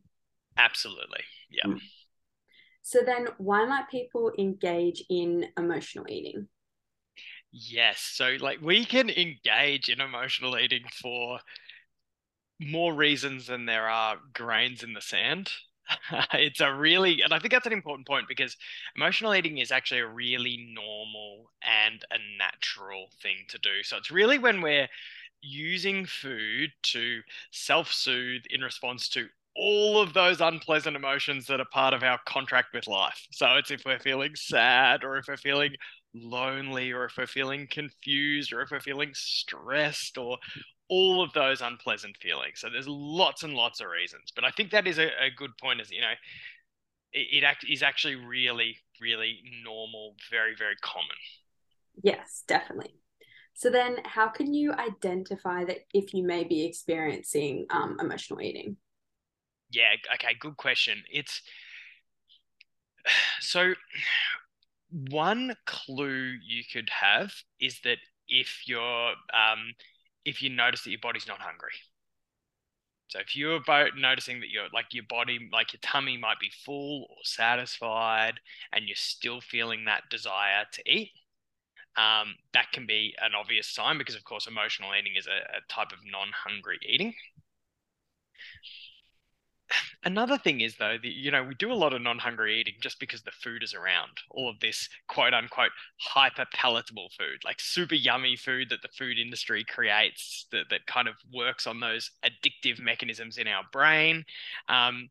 Absolutely. 0.57 1.23
Yeah. 1.51 1.67
Mm. 1.67 1.81
so 2.83 3.01
then 3.05 3.29
why 3.39 3.65
might 3.65 3.89
people 3.91 4.33
engage 4.39 5.03
in 5.09 5.47
emotional 5.57 6.05
eating? 6.09 6.47
Yes. 7.51 8.01
So 8.01 8.37
like 8.39 8.61
we 8.61 8.85
can 8.85 9.09
engage 9.09 9.89
in 9.89 10.01
emotional 10.01 10.59
eating 10.59 10.85
for 11.01 11.39
more 12.61 12.95
reasons 12.95 13.47
than 13.47 13.65
there 13.65 13.89
are 13.89 14.19
grains 14.35 14.83
in 14.83 14.93
the 14.93 15.01
sand 15.01 15.51
it's 16.35 16.61
a 16.61 16.73
really, 16.73 17.23
and 17.23 17.33
I 17.33 17.39
think 17.39 17.53
that's 17.53 17.67
an 17.67 17.73
important 17.73 18.07
point 18.07 18.27
because 18.29 18.57
emotional 18.97 19.35
eating 19.35 19.59
is 19.59 19.71
actually 19.73 20.01
a 20.01 20.07
really 20.07 20.73
normal 20.75 21.51
and 21.63 22.05
a 22.11 22.19
natural 22.39 23.09
thing 23.23 23.37
to 23.49 23.59
do. 23.59 23.83
So 23.83 23.97
it's 23.97 24.11
really 24.11 24.39
when 24.39 24.61
we're 24.63 24.89
using 25.43 26.07
food 26.07 26.71
to 26.83 27.21
self 27.53 27.93
soothe 27.93 28.43
in 28.51 28.63
response 28.63 29.09
to 29.11 29.29
all 29.57 30.01
of 30.01 30.15
those 30.15 30.41
unpleasant 30.41 30.97
emotions 30.97 31.47
that 31.47 31.61
are 31.61 31.67
part 31.73 31.95
of 31.95 32.03
our 32.03 32.19
contract 32.27 32.75
with 32.75 32.89
life. 32.89 33.27
So 33.31 33.55
it's 33.57 33.71
if 33.71 33.83
we're 33.85 34.01
feeling 34.01 34.35
sad 34.35 35.05
or 35.05 35.17
if 35.19 35.27
we're 35.29 35.37
feeling 35.37 35.75
lonely 36.15 36.93
or 36.93 37.05
if 37.05 37.17
we're 37.17 37.27
feeling 37.27 37.67
confused 37.71 38.53
or 38.53 38.63
if 38.63 38.71
we're 38.71 38.81
feeling 38.81 39.11
stressed 39.15 40.17
or 40.17 40.39
all 40.89 41.23
of 41.23 41.33
those 41.33 41.61
unpleasant 41.61 42.17
feelings. 42.19 42.61
So 42.61 42.69
there's 42.71 42.89
lots 42.89 43.43
and 43.43 43.55
lots 43.55 43.81
of 43.81 43.89
reasons, 43.89 44.33
but 44.35 44.45
I 44.45 44.51
think 44.51 44.71
that 44.71 44.87
is 44.87 44.99
a, 44.99 45.07
a 45.07 45.31
good 45.35 45.57
point. 45.61 45.81
Is 45.81 45.91
you 45.91 46.01
know, 46.01 46.13
it, 47.13 47.39
it 47.39 47.45
act, 47.45 47.65
is 47.69 47.83
actually 47.83 48.17
really, 48.17 48.77
really 49.01 49.41
normal, 49.65 50.15
very, 50.31 50.55
very 50.57 50.77
common. 50.83 51.17
Yes, 52.03 52.45
definitely. 52.47 52.95
So 53.55 53.71
then, 53.71 53.99
how 54.05 54.29
can 54.29 54.53
you 54.53 54.73
identify 54.73 55.65
that 55.65 55.79
if 55.93 56.13
you 56.13 56.25
may 56.25 56.45
be 56.45 56.65
experiencing 56.65 57.67
um, 57.71 57.97
emotional 58.01 58.41
eating? 58.41 58.77
Yeah. 59.71 59.95
Okay. 60.15 60.35
Good 60.39 60.57
question. 60.57 61.05
It's 61.11 61.41
so 63.41 63.75
one 64.95 65.57
clue 65.67 66.37
you 66.47 66.63
could 66.73 66.89
have 66.89 67.33
is 67.61 67.81
that 67.83 67.99
if 68.29 68.63
you're 68.67 69.11
um, 69.11 69.75
if 70.25 70.41
you 70.41 70.51
notice 70.51 70.85
that 70.85 70.91
your 70.91 71.01
body's 71.03 71.27
not 71.27 71.41
hungry. 71.41 71.73
So 73.09 73.19
if 73.19 73.37
you're 73.37 73.61
noticing 73.97 74.41
that 74.41 74.51
your 74.51 74.67
like 74.73 74.87
your 74.93 75.05
body, 75.09 75.49
like 75.53 75.73
your 75.73 75.81
tummy 75.83 76.17
might 76.17 76.39
be 76.41 76.51
full 76.65 77.07
or 77.11 77.17
satisfied, 77.25 78.41
and 78.73 78.87
you're 78.87 78.97
still 78.97 79.41
feeling 79.41 79.85
that 79.85 80.05
desire 80.11 80.65
to 80.73 80.83
eat, 80.91 81.11
um, 81.97 82.35
that 82.55 82.73
can 82.73 82.87
be 82.87 83.15
an 83.21 83.33
obvious 83.35 83.69
sign 83.69 83.99
because, 83.99 84.15
of 84.15 84.25
course, 84.25 84.47
emotional 84.47 84.91
eating 84.99 85.15
is 85.17 85.27
a, 85.27 85.59
a 85.59 85.61
type 85.69 85.93
of 85.93 85.99
non-hungry 86.05 86.79
eating 86.89 87.15
another 90.05 90.39
thing 90.39 90.61
is 90.61 90.77
though 90.77 90.97
that 91.03 91.13
you 91.13 91.31
know 91.31 91.43
we 91.43 91.55
do 91.55 91.73
a 91.73 91.75
lot 91.75 91.93
of 91.95 92.03
non-hungry 92.03 92.61
eating 92.61 92.75
just 92.81 93.01
because 93.01 93.23
the 93.23 93.31
food 93.31 93.63
is 93.63 93.75
around. 93.75 94.11
All 94.31 94.49
of 94.49 94.61
this 94.61 94.89
quote 95.09 95.35
unquote 95.35 95.71
hyper 96.01 96.47
palatable 96.53 97.11
food 97.17 97.41
like 97.45 97.61
super 97.61 97.95
yummy 97.95 98.37
food 98.37 98.69
that 98.71 98.83
the 98.83 98.89
food 98.89 99.19
industry 99.19 99.65
creates 99.65 100.47
that, 100.53 100.71
that 100.71 100.87
kind 100.87 101.09
of 101.09 101.15
works 101.33 101.67
on 101.67 101.81
those 101.81 102.11
addictive 102.25 102.81
mechanisms 102.81 103.39
in 103.39 103.49
our 103.49 103.65
brain. 103.73 104.25
Um, 104.69 105.11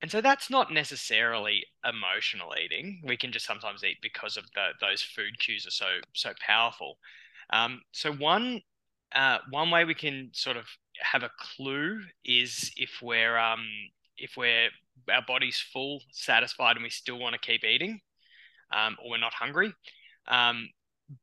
and 0.00 0.10
so 0.10 0.20
that's 0.20 0.48
not 0.48 0.72
necessarily 0.72 1.64
emotional 1.84 2.54
eating. 2.62 3.02
We 3.04 3.16
can 3.16 3.32
just 3.32 3.46
sometimes 3.46 3.82
eat 3.82 3.96
because 4.00 4.36
of 4.36 4.44
the, 4.54 4.68
those 4.80 5.02
food 5.02 5.38
cues 5.38 5.66
are 5.66 5.70
so 5.70 5.86
so 6.14 6.32
powerful. 6.44 6.98
Um, 7.50 7.82
so 7.92 8.12
one 8.12 8.62
uh, 9.14 9.38
one 9.50 9.70
way 9.70 9.84
we 9.84 9.94
can 9.94 10.30
sort 10.32 10.56
of 10.56 10.66
have 11.00 11.22
a 11.22 11.30
clue 11.38 12.00
is 12.24 12.72
if 12.76 13.00
we're 13.02 13.38
um 13.38 13.66
if 14.16 14.36
we're 14.36 14.68
our 15.12 15.22
body's 15.26 15.58
full, 15.72 16.02
satisfied, 16.10 16.76
and 16.76 16.82
we 16.82 16.90
still 16.90 17.18
want 17.18 17.34
to 17.34 17.40
keep 17.40 17.64
eating, 17.64 18.00
um, 18.72 18.96
or 19.02 19.10
we're 19.10 19.18
not 19.18 19.32
hungry. 19.32 19.72
Um, 20.26 20.68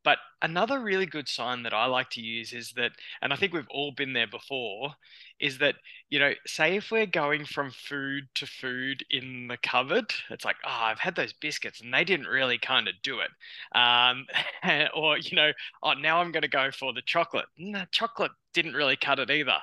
but 0.02 0.18
another 0.42 0.80
really 0.80 1.06
good 1.06 1.28
sign 1.28 1.62
that 1.62 1.72
I 1.74 1.86
like 1.86 2.10
to 2.10 2.20
use 2.20 2.52
is 2.52 2.72
that, 2.76 2.92
and 3.22 3.32
I 3.32 3.36
think 3.36 3.52
we've 3.52 3.68
all 3.70 3.92
been 3.92 4.12
there 4.12 4.26
before, 4.26 4.94
is 5.38 5.58
that, 5.58 5.76
you 6.10 6.18
know, 6.18 6.32
say 6.46 6.76
if 6.76 6.90
we're 6.90 7.06
going 7.06 7.44
from 7.44 7.70
food 7.70 8.24
to 8.34 8.46
food 8.46 9.04
in 9.10 9.48
the 9.48 9.56
cupboard, 9.56 10.12
it's 10.30 10.44
like, 10.44 10.56
oh, 10.64 10.70
I've 10.70 10.98
had 10.98 11.14
those 11.14 11.32
biscuits 11.32 11.80
and 11.80 11.94
they 11.94 12.04
didn't 12.04 12.26
really 12.26 12.58
kind 12.58 12.88
of 12.88 12.94
do 13.02 13.20
it. 13.20 13.30
Um, 13.78 14.26
or, 14.94 15.18
you 15.18 15.36
know, 15.36 15.52
oh, 15.82 15.92
now 15.92 16.20
I'm 16.20 16.32
going 16.32 16.42
to 16.42 16.48
go 16.48 16.70
for 16.72 16.92
the 16.92 17.02
chocolate. 17.02 17.46
No, 17.56 17.84
chocolate 17.92 18.32
didn't 18.54 18.74
really 18.74 18.96
cut 18.96 19.18
it 19.18 19.30
either. 19.30 19.58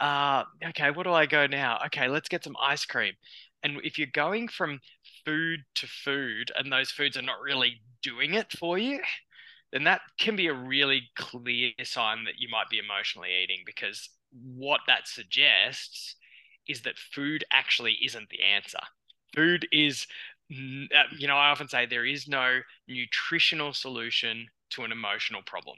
Uh, 0.00 0.44
okay, 0.68 0.90
what 0.90 1.04
do 1.04 1.12
I 1.12 1.26
go 1.26 1.46
now? 1.46 1.80
Okay, 1.86 2.08
let's 2.08 2.28
get 2.28 2.44
some 2.44 2.56
ice 2.60 2.84
cream. 2.84 3.14
And 3.62 3.78
if 3.82 3.98
you're 3.98 4.08
going 4.12 4.48
from 4.48 4.80
food 5.24 5.64
to 5.76 5.86
food 5.86 6.52
and 6.54 6.72
those 6.72 6.90
foods 6.90 7.16
are 7.16 7.22
not 7.22 7.40
really 7.40 7.80
doing 8.02 8.34
it 8.34 8.52
for 8.52 8.78
you, 8.78 9.00
then 9.72 9.84
that 9.84 10.00
can 10.18 10.36
be 10.36 10.46
a 10.46 10.54
really 10.54 11.02
clear 11.16 11.72
sign 11.82 12.24
that 12.24 12.38
you 12.38 12.48
might 12.48 12.68
be 12.70 12.78
emotionally 12.78 13.30
eating 13.42 13.62
because 13.66 14.08
what 14.30 14.80
that 14.86 15.08
suggests 15.08 16.16
is 16.68 16.82
that 16.82 16.98
food 16.98 17.44
actually 17.52 17.98
isn't 18.04 18.28
the 18.30 18.42
answer. 18.42 18.78
Food 19.34 19.66
is, 19.72 20.06
uh, 20.50 21.04
you 21.16 21.26
know, 21.26 21.36
I 21.36 21.50
often 21.50 21.68
say 21.68 21.86
there 21.86 22.04
is 22.06 22.28
no 22.28 22.60
nutritional 22.88 23.72
solution 23.72 24.48
to 24.70 24.84
an 24.84 24.92
emotional 24.92 25.42
problem. 25.42 25.76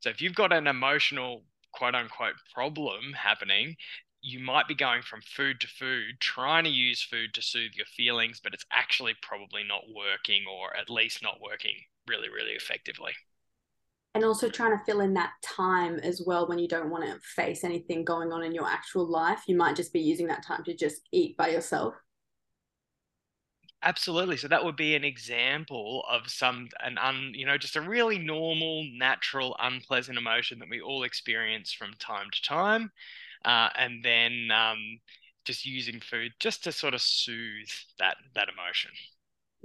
So 0.00 0.10
if 0.10 0.20
you've 0.20 0.34
got 0.34 0.52
an 0.52 0.66
emotional 0.66 1.44
quote 1.72 1.94
unquote 1.94 2.34
problem 2.54 3.12
happening, 3.14 3.76
you 4.20 4.40
might 4.40 4.66
be 4.68 4.74
going 4.74 5.02
from 5.02 5.22
food 5.22 5.60
to 5.60 5.68
food, 5.68 6.20
trying 6.20 6.64
to 6.64 6.70
use 6.70 7.02
food 7.02 7.32
to 7.34 7.42
soothe 7.42 7.72
your 7.74 7.86
feelings, 7.86 8.40
but 8.42 8.52
it's 8.52 8.66
actually 8.72 9.14
probably 9.22 9.62
not 9.62 9.84
working, 9.94 10.44
or 10.50 10.76
at 10.76 10.90
least 10.90 11.22
not 11.22 11.40
working 11.40 11.76
really, 12.08 12.28
really 12.28 12.52
effectively. 12.52 13.12
And 14.14 14.24
also 14.24 14.48
trying 14.48 14.76
to 14.76 14.84
fill 14.84 15.00
in 15.00 15.14
that 15.14 15.32
time 15.44 15.98
as 16.00 16.22
well 16.26 16.48
when 16.48 16.58
you 16.58 16.66
don't 16.66 16.90
want 16.90 17.04
to 17.04 17.20
face 17.20 17.62
anything 17.62 18.04
going 18.04 18.32
on 18.32 18.42
in 18.42 18.52
your 18.52 18.66
actual 18.66 19.06
life. 19.06 19.42
You 19.46 19.56
might 19.56 19.76
just 19.76 19.92
be 19.92 20.00
using 20.00 20.26
that 20.28 20.44
time 20.44 20.64
to 20.64 20.74
just 20.74 21.02
eat 21.12 21.36
by 21.36 21.48
yourself. 21.50 21.94
Absolutely. 23.82 24.36
So 24.36 24.48
that 24.48 24.64
would 24.64 24.76
be 24.76 24.94
an 24.96 25.04
example 25.04 26.04
of 26.08 26.28
some 26.30 26.68
an 26.80 26.98
un 26.98 27.32
you 27.34 27.46
know 27.46 27.56
just 27.58 27.76
a 27.76 27.80
really 27.80 28.18
normal, 28.18 28.84
natural, 28.92 29.56
unpleasant 29.60 30.18
emotion 30.18 30.58
that 30.58 30.68
we 30.68 30.80
all 30.80 31.04
experience 31.04 31.72
from 31.72 31.94
time 31.94 32.28
to 32.32 32.42
time, 32.42 32.90
uh, 33.44 33.70
and 33.76 34.04
then 34.04 34.50
um, 34.52 35.00
just 35.44 35.64
using 35.66 36.00
food 36.00 36.32
just 36.40 36.64
to 36.64 36.72
sort 36.72 36.94
of 36.94 37.02
soothe 37.02 37.70
that 38.00 38.16
that 38.34 38.48
emotion. 38.48 38.90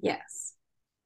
Yes. 0.01 0.52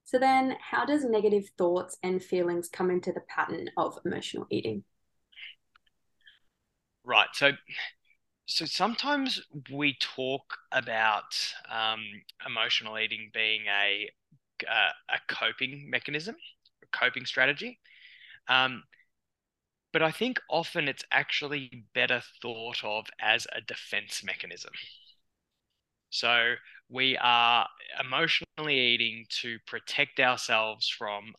So 0.08 0.18
then, 0.18 0.56
how 0.58 0.86
does 0.86 1.04
negative 1.04 1.50
thoughts 1.58 1.98
and 2.02 2.24
feelings 2.24 2.70
come 2.70 2.90
into 2.90 3.12
the 3.12 3.20
pattern 3.20 3.68
of 3.76 3.98
emotional 4.06 4.46
eating? 4.48 4.84
Right. 7.04 7.28
So 7.34 7.52
so 8.46 8.64
sometimes 8.66 9.42
we 9.72 9.96
talk 10.00 10.58
about 10.72 11.54
um, 11.70 12.00
emotional 12.46 12.98
eating 12.98 13.30
being 13.34 13.66
a 13.68 14.10
uh, 14.68 14.92
a 15.10 15.18
coping 15.28 15.90
mechanism, 15.90 16.36
a 16.82 16.98
coping 16.98 17.26
strategy. 17.26 17.80
Um, 18.48 18.84
but 19.92 20.02
I 20.02 20.10
think 20.10 20.40
often 20.48 20.88
it's 20.88 21.04
actually 21.12 21.84
better 21.94 22.22
thought 22.40 22.82
of 22.82 23.06
as 23.20 23.46
a 23.52 23.60
defense 23.60 24.22
mechanism. 24.24 24.72
So 26.10 26.54
we 26.90 27.16
are 27.18 27.68
emotionally 28.00 28.78
eating 28.78 29.26
to 29.42 29.58
protect 29.66 30.20
ourselves 30.20 30.88
from 30.88 31.34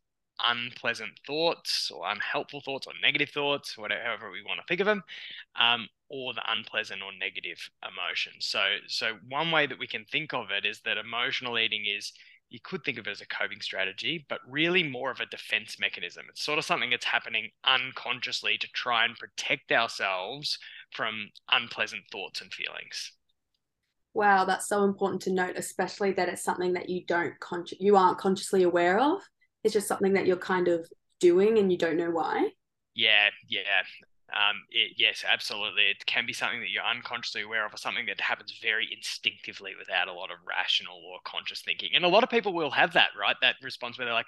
unpleasant 0.46 1.12
thoughts 1.26 1.92
or 1.92 2.10
unhelpful 2.10 2.62
thoughts 2.62 2.88
or 2.88 2.94
negative 3.02 3.30
thoughts, 3.30 3.78
whatever 3.78 4.02
however 4.04 4.32
we 4.32 4.44
want 4.44 4.60
to 4.60 4.66
think 4.68 4.80
of 4.80 4.86
them, 4.86 5.04
um, 5.60 5.88
or 6.10 6.34
the 6.34 6.44
unpleasant 6.52 7.02
or 7.02 7.12
negative 7.20 7.70
emotions. 7.84 8.46
So, 8.46 8.62
so 8.88 9.18
one 9.28 9.52
way 9.52 9.68
that 9.68 9.80
we 9.80 9.88
can 9.88 10.06
think 10.06 10.34
of 10.34 10.52
it 10.52 10.66
is 10.66 10.82
that 10.82 10.98
emotional 10.98 11.58
eating 11.60 11.86
is 11.86 12.14
you 12.50 12.60
could 12.64 12.84
think 12.84 12.98
of 12.98 13.08
it 13.08 13.12
as 13.12 13.22
a 13.22 13.28
coping 13.28 13.62
strategy, 13.62 14.26
but 14.28 14.40
really 14.48 14.82
more 14.82 15.12
of 15.12 15.20
a 15.20 15.26
defense 15.28 15.78
mechanism. 15.80 16.26
It's 16.30 16.44
sort 16.44 16.58
of 16.58 16.66
something 16.66 16.90
that's 16.90 17.06
happening 17.06 17.52
unconsciously 17.64 18.58
to 18.58 18.68
try 18.74 19.06
and 19.06 19.16
protect 19.16 19.72
ourselves 19.72 20.58
from 20.92 21.30
unpleasant 21.52 22.04
thoughts 22.12 22.42
and 22.42 22.52
feelings. 22.52 23.12
Wow, 24.20 24.44
that's 24.44 24.68
so 24.68 24.84
important 24.84 25.22
to 25.24 25.32
note, 25.32 25.54
especially 25.56 26.12
that 26.12 26.28
it's 26.28 26.44
something 26.44 26.74
that 26.74 26.90
you 26.90 27.06
don't 27.06 27.40
con- 27.40 27.64
you 27.80 27.96
aren't 27.96 28.18
consciously 28.18 28.64
aware 28.64 29.00
of 29.00 29.22
it's 29.64 29.74
just 29.74 29.88
something 29.88 30.12
that 30.14 30.26
you're 30.26 30.36
kind 30.36 30.68
of 30.68 30.86
doing 31.22 31.58
and 31.58 31.72
you 31.72 31.78
don't 31.78 31.96
know 31.96 32.12
why. 32.12 32.50
Yeah, 32.96 33.30
yeah. 33.48 33.62
Um, 34.34 34.58
it, 34.70 34.96
yes, 34.98 35.24
absolutely. 35.26 35.84
It 35.84 36.06
can 36.06 36.26
be 36.26 36.34
something 36.34 36.60
that 36.60 36.70
you're 36.70 36.84
unconsciously 36.84 37.44
aware 37.44 37.66
of, 37.66 37.74
or 37.74 37.78
something 37.78 38.08
that 38.08 38.20
happens 38.20 38.60
very 38.62 38.90
instinctively 38.94 39.72
without 39.80 40.10
a 40.10 40.14
lot 40.14 40.32
of 40.32 40.38
rational 40.46 40.98
or 40.98 41.20
conscious 41.24 41.62
thinking. 41.62 41.92
And 41.96 42.04
a 42.04 42.10
lot 42.10 42.24
of 42.24 42.30
people 42.30 42.54
will 42.54 42.72
have 42.72 42.94
that, 42.94 43.12
right? 43.18 43.38
That 43.42 43.56
response 43.64 43.98
where 43.98 44.06
they're 44.06 44.14
like, 44.14 44.28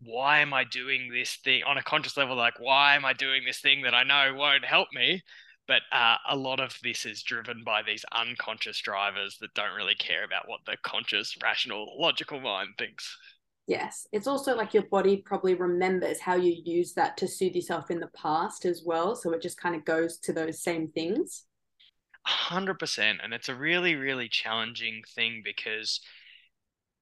"Why 0.00 0.40
am 0.40 0.52
I 0.52 0.64
doing 0.64 1.10
this 1.10 1.36
thing?" 1.36 1.62
On 1.64 1.78
a 1.78 1.82
conscious 1.82 2.18
level, 2.18 2.36
like, 2.36 2.60
"Why 2.60 2.96
am 2.96 3.06
I 3.06 3.14
doing 3.14 3.44
this 3.46 3.60
thing 3.60 3.82
that 3.82 3.94
I 3.94 4.04
know 4.04 4.34
won't 4.34 4.66
help 4.66 4.88
me?" 4.92 5.22
But 5.68 5.82
uh, 5.92 6.16
a 6.28 6.36
lot 6.36 6.60
of 6.60 6.76
this 6.82 7.06
is 7.06 7.22
driven 7.22 7.62
by 7.64 7.82
these 7.82 8.04
unconscious 8.12 8.80
drivers 8.80 9.38
that 9.40 9.54
don't 9.54 9.76
really 9.76 9.94
care 9.94 10.24
about 10.24 10.48
what 10.48 10.60
the 10.66 10.76
conscious, 10.82 11.36
rational, 11.42 11.94
logical 11.98 12.40
mind 12.40 12.70
thinks. 12.78 13.16
Yes. 13.68 14.06
It's 14.12 14.26
also 14.26 14.56
like 14.56 14.74
your 14.74 14.82
body 14.84 15.18
probably 15.18 15.54
remembers 15.54 16.20
how 16.20 16.34
you 16.34 16.60
use 16.64 16.94
that 16.94 17.16
to 17.18 17.28
soothe 17.28 17.54
yourself 17.54 17.90
in 17.90 18.00
the 18.00 18.08
past 18.08 18.64
as 18.64 18.82
well. 18.84 19.14
So 19.14 19.32
it 19.32 19.40
just 19.40 19.60
kind 19.60 19.76
of 19.76 19.84
goes 19.84 20.18
to 20.18 20.32
those 20.32 20.62
same 20.62 20.88
things. 20.88 21.44
100%. 22.26 23.18
And 23.22 23.32
it's 23.32 23.48
a 23.48 23.54
really, 23.54 23.94
really 23.94 24.28
challenging 24.28 25.02
thing 25.14 25.42
because 25.44 26.00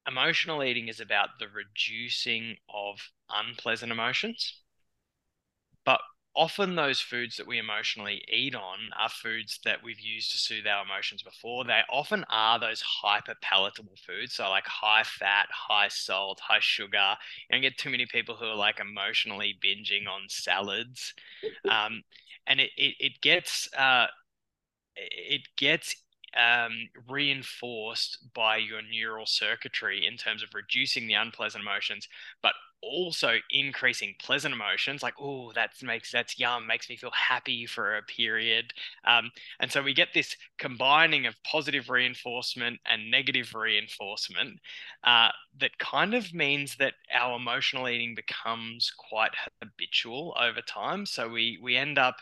emotional 0.07 0.63
eating 0.63 0.87
is 0.87 0.99
about 0.99 1.29
the 1.39 1.47
reducing 1.47 2.57
of 2.73 2.99
unpleasant 3.29 3.91
emotions. 3.91 4.60
Often 6.33 6.75
those 6.75 7.01
foods 7.01 7.35
that 7.35 7.47
we 7.47 7.57
emotionally 7.57 8.23
eat 8.31 8.55
on 8.55 8.89
are 8.97 9.09
foods 9.09 9.59
that 9.65 9.83
we've 9.83 9.99
used 9.99 10.31
to 10.31 10.37
soothe 10.37 10.65
our 10.65 10.85
emotions 10.85 11.23
before. 11.23 11.65
They 11.65 11.81
often 11.91 12.23
are 12.29 12.57
those 12.57 12.81
hyper 12.81 13.35
palatable 13.41 13.97
foods. 13.97 14.35
So 14.35 14.49
like 14.49 14.65
high 14.65 15.03
fat, 15.03 15.47
high 15.51 15.89
salt, 15.89 16.39
high 16.39 16.61
sugar. 16.61 17.17
You 17.49 17.55
don't 17.55 17.61
get 17.61 17.77
too 17.77 17.89
many 17.89 18.05
people 18.05 18.35
who 18.35 18.45
are 18.45 18.55
like 18.55 18.79
emotionally 18.79 19.57
binging 19.63 20.07
on 20.07 20.21
salads. 20.29 21.13
Um, 21.67 22.03
and 22.47 22.59
it, 22.59 22.69
it, 22.77 22.95
it 22.99 23.21
gets, 23.21 23.67
uh, 23.73 24.07
it 24.95 25.41
gets 25.57 25.95
um, 26.37 26.89
reinforced 27.09 28.33
by 28.33 28.57
your 28.57 28.81
neural 28.81 29.25
circuitry 29.25 30.05
in 30.05 30.17
terms 30.17 30.43
of 30.43 30.49
reducing 30.53 31.07
the 31.07 31.13
unpleasant 31.15 31.63
emotions, 31.63 32.07
but 32.41 32.53
also 32.81 33.35
increasing 33.49 34.15
pleasant 34.19 34.53
emotions 34.53 35.03
like 35.03 35.13
oh 35.19 35.51
that 35.53 35.71
makes 35.83 36.11
that's 36.11 36.39
yum 36.39 36.65
makes 36.67 36.89
me 36.89 36.95
feel 36.95 37.11
happy 37.11 37.65
for 37.65 37.95
a 37.95 38.01
period 38.03 38.73
um, 39.05 39.31
and 39.59 39.71
so 39.71 39.81
we 39.81 39.93
get 39.93 40.09
this 40.13 40.35
combining 40.57 41.25
of 41.25 41.35
positive 41.43 41.89
reinforcement 41.89 42.79
and 42.85 43.11
negative 43.11 43.53
reinforcement 43.53 44.59
uh, 45.03 45.29
that 45.59 45.77
kind 45.77 46.13
of 46.13 46.33
means 46.33 46.75
that 46.77 46.93
our 47.13 47.35
emotional 47.37 47.87
eating 47.87 48.15
becomes 48.15 48.91
quite 48.97 49.31
habitual 49.61 50.35
over 50.39 50.61
time 50.61 51.05
so 51.05 51.27
we 51.29 51.59
we 51.61 51.75
end 51.77 51.97
up 51.97 52.17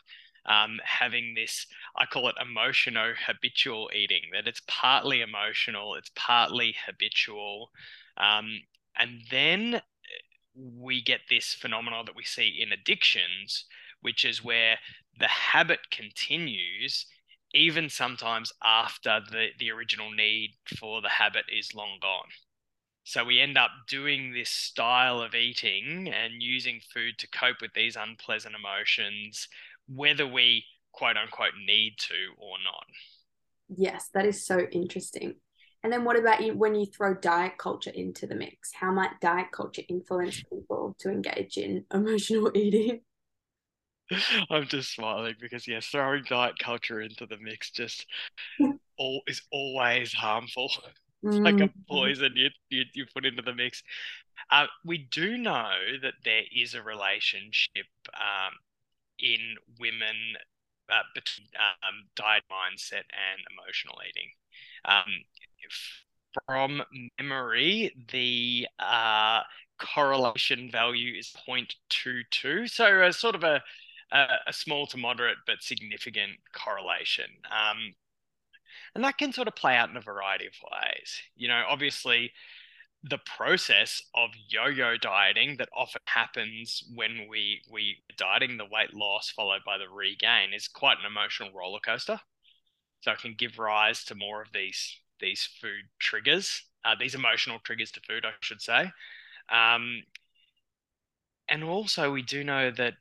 um, 0.46 0.80
having 0.84 1.36
this, 1.36 1.68
I 1.96 2.06
call 2.06 2.28
it 2.30 2.36
emotional 2.42 3.14
habitual 3.28 3.90
eating, 3.96 4.22
that 4.34 4.48
it's 4.48 4.62
partly 4.68 5.22
emotional, 5.22 5.96
it's 5.96 6.12
partly 6.16 6.76
habitual. 6.86 7.70
Um, 8.18 8.62
and 8.98 9.22
then 9.30 9.82
we 10.56 11.02
get 11.02 11.22
this 11.30 11.54
phenomenon 11.54 12.06
that 12.06 12.16
we 12.16 12.24
see 12.24 12.60
in 12.62 12.72
addictions, 12.72 13.66
which 14.02 14.26
is 14.26 14.44
where 14.44 14.78
the 15.20 15.28
habit 15.28 15.80
continues 15.92 17.06
even 17.54 17.90
sometimes 17.90 18.54
after 18.64 19.22
the, 19.32 19.48
the 19.58 19.72
original 19.72 20.12
need 20.12 20.52
for 20.78 21.02
the 21.02 21.10
habit 21.10 21.46
is 21.52 21.74
long 21.74 21.98
gone. 22.02 22.30
So 23.04 23.26
we 23.26 23.40
end 23.40 23.58
up 23.58 23.72
doing 23.88 24.34
this 24.34 24.50
style 24.50 25.20
of 25.20 25.34
eating 25.34 26.14
and 26.14 26.44
using 26.44 26.80
food 26.94 27.18
to 27.18 27.28
cope 27.28 27.58
with 27.62 27.74
these 27.74 27.96
unpleasant 27.96 28.54
emotions, 28.54 29.48
whether 29.88 30.28
we 30.28 30.64
quote 30.92 31.18
unquote 31.18 31.54
need 31.66 31.96
to 31.98 32.34
or 32.38 32.58
not. 32.64 32.86
Yes, 33.76 34.10
that 34.14 34.26
is 34.26 34.46
so 34.46 34.60
interesting. 34.72 35.36
And 35.84 35.94
then 35.94 36.04
what 36.04 36.20
about 36.20 36.42
you 36.44 36.54
when 36.54 36.76
you 36.76 36.86
throw 36.86 37.14
diet 37.14 37.58
culture 37.58 37.92
into 37.92 38.28
the 38.28 38.36
mix? 38.36 38.74
How 38.74 38.92
might 38.92 39.20
diet 39.22 39.52
culture 39.52 39.84
influence 39.88 40.42
people 40.52 40.96
to 41.00 41.10
engage 41.10 41.58
in 41.58 41.86
emotional 41.94 42.52
eating? 42.56 43.02
I'm 44.50 44.68
just 44.68 44.94
smiling 44.94 45.36
because 45.40 45.68
yes, 45.68 45.88
throwing 45.88 46.24
diet 46.28 46.58
culture 46.60 47.02
into 47.02 47.26
the 47.26 47.38
mix 47.38 47.72
just 47.72 48.06
all 48.98 49.22
is 49.28 49.42
always 49.52 50.14
harmful. 50.14 50.72
It's 51.28 51.40
like 51.46 51.62
a 51.62 51.70
Mm. 51.70 51.74
poison 51.90 52.34
you, 52.36 52.50
you 52.70 52.86
you 52.94 53.06
put 53.14 53.26
into 53.26 53.42
the 53.42 53.56
mix. 53.56 53.84
Uh, 54.52 54.68
we 54.86 55.00
do 55.12 55.38
know 55.38 55.72
that 56.02 56.16
there 56.26 56.44
is 56.56 56.76
a 56.76 56.84
relationship 56.84 57.88
um, 58.16 58.54
in 59.20 59.56
women 59.80 60.16
uh, 60.92 61.04
between 61.16 61.48
um, 61.60 62.06
diet 62.16 62.44
mindset 62.52 63.06
and 63.14 63.40
emotional 63.52 63.98
eating. 64.08 64.30
Um, 64.86 65.24
from 66.46 66.82
memory, 67.20 67.96
the 68.12 68.68
uh, 68.80 69.42
correlation 69.80 70.70
value 70.72 71.18
is 71.18 71.34
0.22, 71.48 72.70
so 72.70 73.02
a 73.02 73.14
sort 73.14 73.36
of 73.36 73.44
a, 73.44 73.62
a, 74.12 74.26
a 74.48 74.54
small 74.54 74.86
to 74.88 74.98
moderate 74.98 75.38
but 75.48 75.62
significant 75.62 76.34
correlation. 76.54 77.26
Um, 77.46 77.94
and 78.96 79.04
that 79.04 79.18
can 79.18 79.34
sort 79.34 79.48
of 79.48 79.56
play 79.56 79.76
out 79.76 79.90
in 79.90 79.98
a 79.98 80.02
variety 80.02 80.48
of 80.48 80.54
ways. 80.72 81.22
You 81.36 81.48
know, 81.48 81.64
obviously, 81.70 82.32
the 83.04 83.20
process 83.20 84.02
of 84.14 84.32
yo-yo 84.50 84.98
dieting 84.98 85.56
that 85.58 85.70
often 85.76 86.02
happens 86.06 86.84
when 86.94 87.28
we 87.30 87.62
we 87.72 87.98
dieting 88.18 88.58
the 88.58 88.66
weight 88.66 88.94
loss 88.94 89.30
followed 89.30 89.62
by 89.66 89.78
the 89.78 89.88
regain 89.88 90.54
is 90.54 90.68
quite 90.68 90.98
an 91.00 91.06
emotional 91.06 91.52
roller 91.54 91.80
coaster. 91.80 92.20
So 93.02 93.12
it 93.12 93.20
can 93.20 93.36
give 93.38 93.60
rise 93.60 94.04
to 94.06 94.16
more 94.16 94.42
of 94.42 94.52
these 94.52 95.00
these 95.20 95.48
food 95.62 95.86
triggers, 96.00 96.64
uh, 96.86 96.96
these 97.00 97.16
emotional 97.16 97.60
triggers 97.64 97.92
to 97.92 98.02
food, 98.02 98.26
I 98.26 98.32
should 98.40 98.62
say. 98.62 98.92
Um, 99.50 100.04
and 101.48 101.64
also, 101.64 102.12
we 102.12 102.22
do 102.22 102.44
know 102.44 102.72
that 102.72 102.94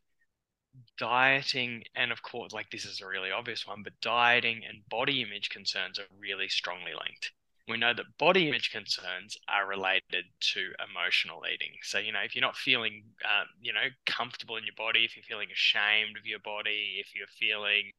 dieting, 0.98 1.84
and 1.94 2.12
of 2.12 2.22
course, 2.22 2.52
like 2.52 2.70
this 2.70 2.84
is 2.84 3.00
a 3.00 3.06
really 3.06 3.30
obvious 3.30 3.66
one, 3.66 3.82
but 3.82 4.00
dieting 4.00 4.62
and 4.68 4.88
body 4.88 5.22
image 5.22 5.50
concerns 5.50 5.98
are 5.98 6.06
really 6.18 6.48
strongly 6.48 6.92
linked. 6.92 7.32
We 7.68 7.76
know 7.76 7.92
that 7.92 8.16
body 8.18 8.48
image 8.48 8.70
concerns 8.70 9.36
are 9.46 9.66
related 9.66 10.24
to 10.54 10.72
emotional 10.90 11.42
eating. 11.52 11.72
So, 11.82 11.98
you 11.98 12.12
know, 12.12 12.20
if 12.24 12.34
you're 12.34 12.40
not 12.40 12.56
feeling, 12.56 13.04
uh, 13.22 13.44
you 13.60 13.74
know, 13.74 13.88
comfortable 14.06 14.56
in 14.56 14.64
your 14.64 14.74
body, 14.76 15.04
if 15.04 15.16
you're 15.16 15.24
feeling 15.24 15.48
ashamed 15.52 16.16
of 16.18 16.24
your 16.24 16.38
body, 16.38 16.96
if 16.98 17.14
you're 17.14 17.26
feeling 17.38 17.92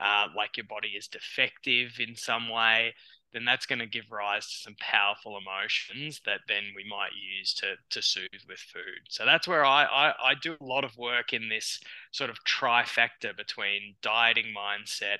uh, 0.00 0.26
like 0.36 0.56
your 0.56 0.66
body 0.66 0.88
is 0.88 1.06
defective 1.06 2.00
in 2.00 2.16
some 2.16 2.48
way, 2.48 2.94
then 3.34 3.44
that's 3.44 3.66
going 3.66 3.80
to 3.80 3.86
give 3.86 4.12
rise 4.12 4.46
to 4.46 4.56
some 4.58 4.76
powerful 4.78 5.36
emotions 5.36 6.20
that 6.24 6.40
then 6.46 6.62
we 6.74 6.84
might 6.88 7.10
use 7.38 7.52
to 7.54 7.74
to 7.90 8.00
soothe 8.00 8.46
with 8.48 8.60
food. 8.60 9.02
So 9.08 9.26
that's 9.26 9.48
where 9.48 9.64
I, 9.64 9.84
I, 9.84 10.08
I 10.30 10.34
do 10.40 10.56
a 10.58 10.64
lot 10.64 10.84
of 10.84 10.96
work 10.96 11.32
in 11.32 11.48
this 11.48 11.80
sort 12.12 12.30
of 12.30 12.38
trifecta 12.44 13.36
between 13.36 13.96
dieting 14.02 14.54
mindset, 14.56 15.18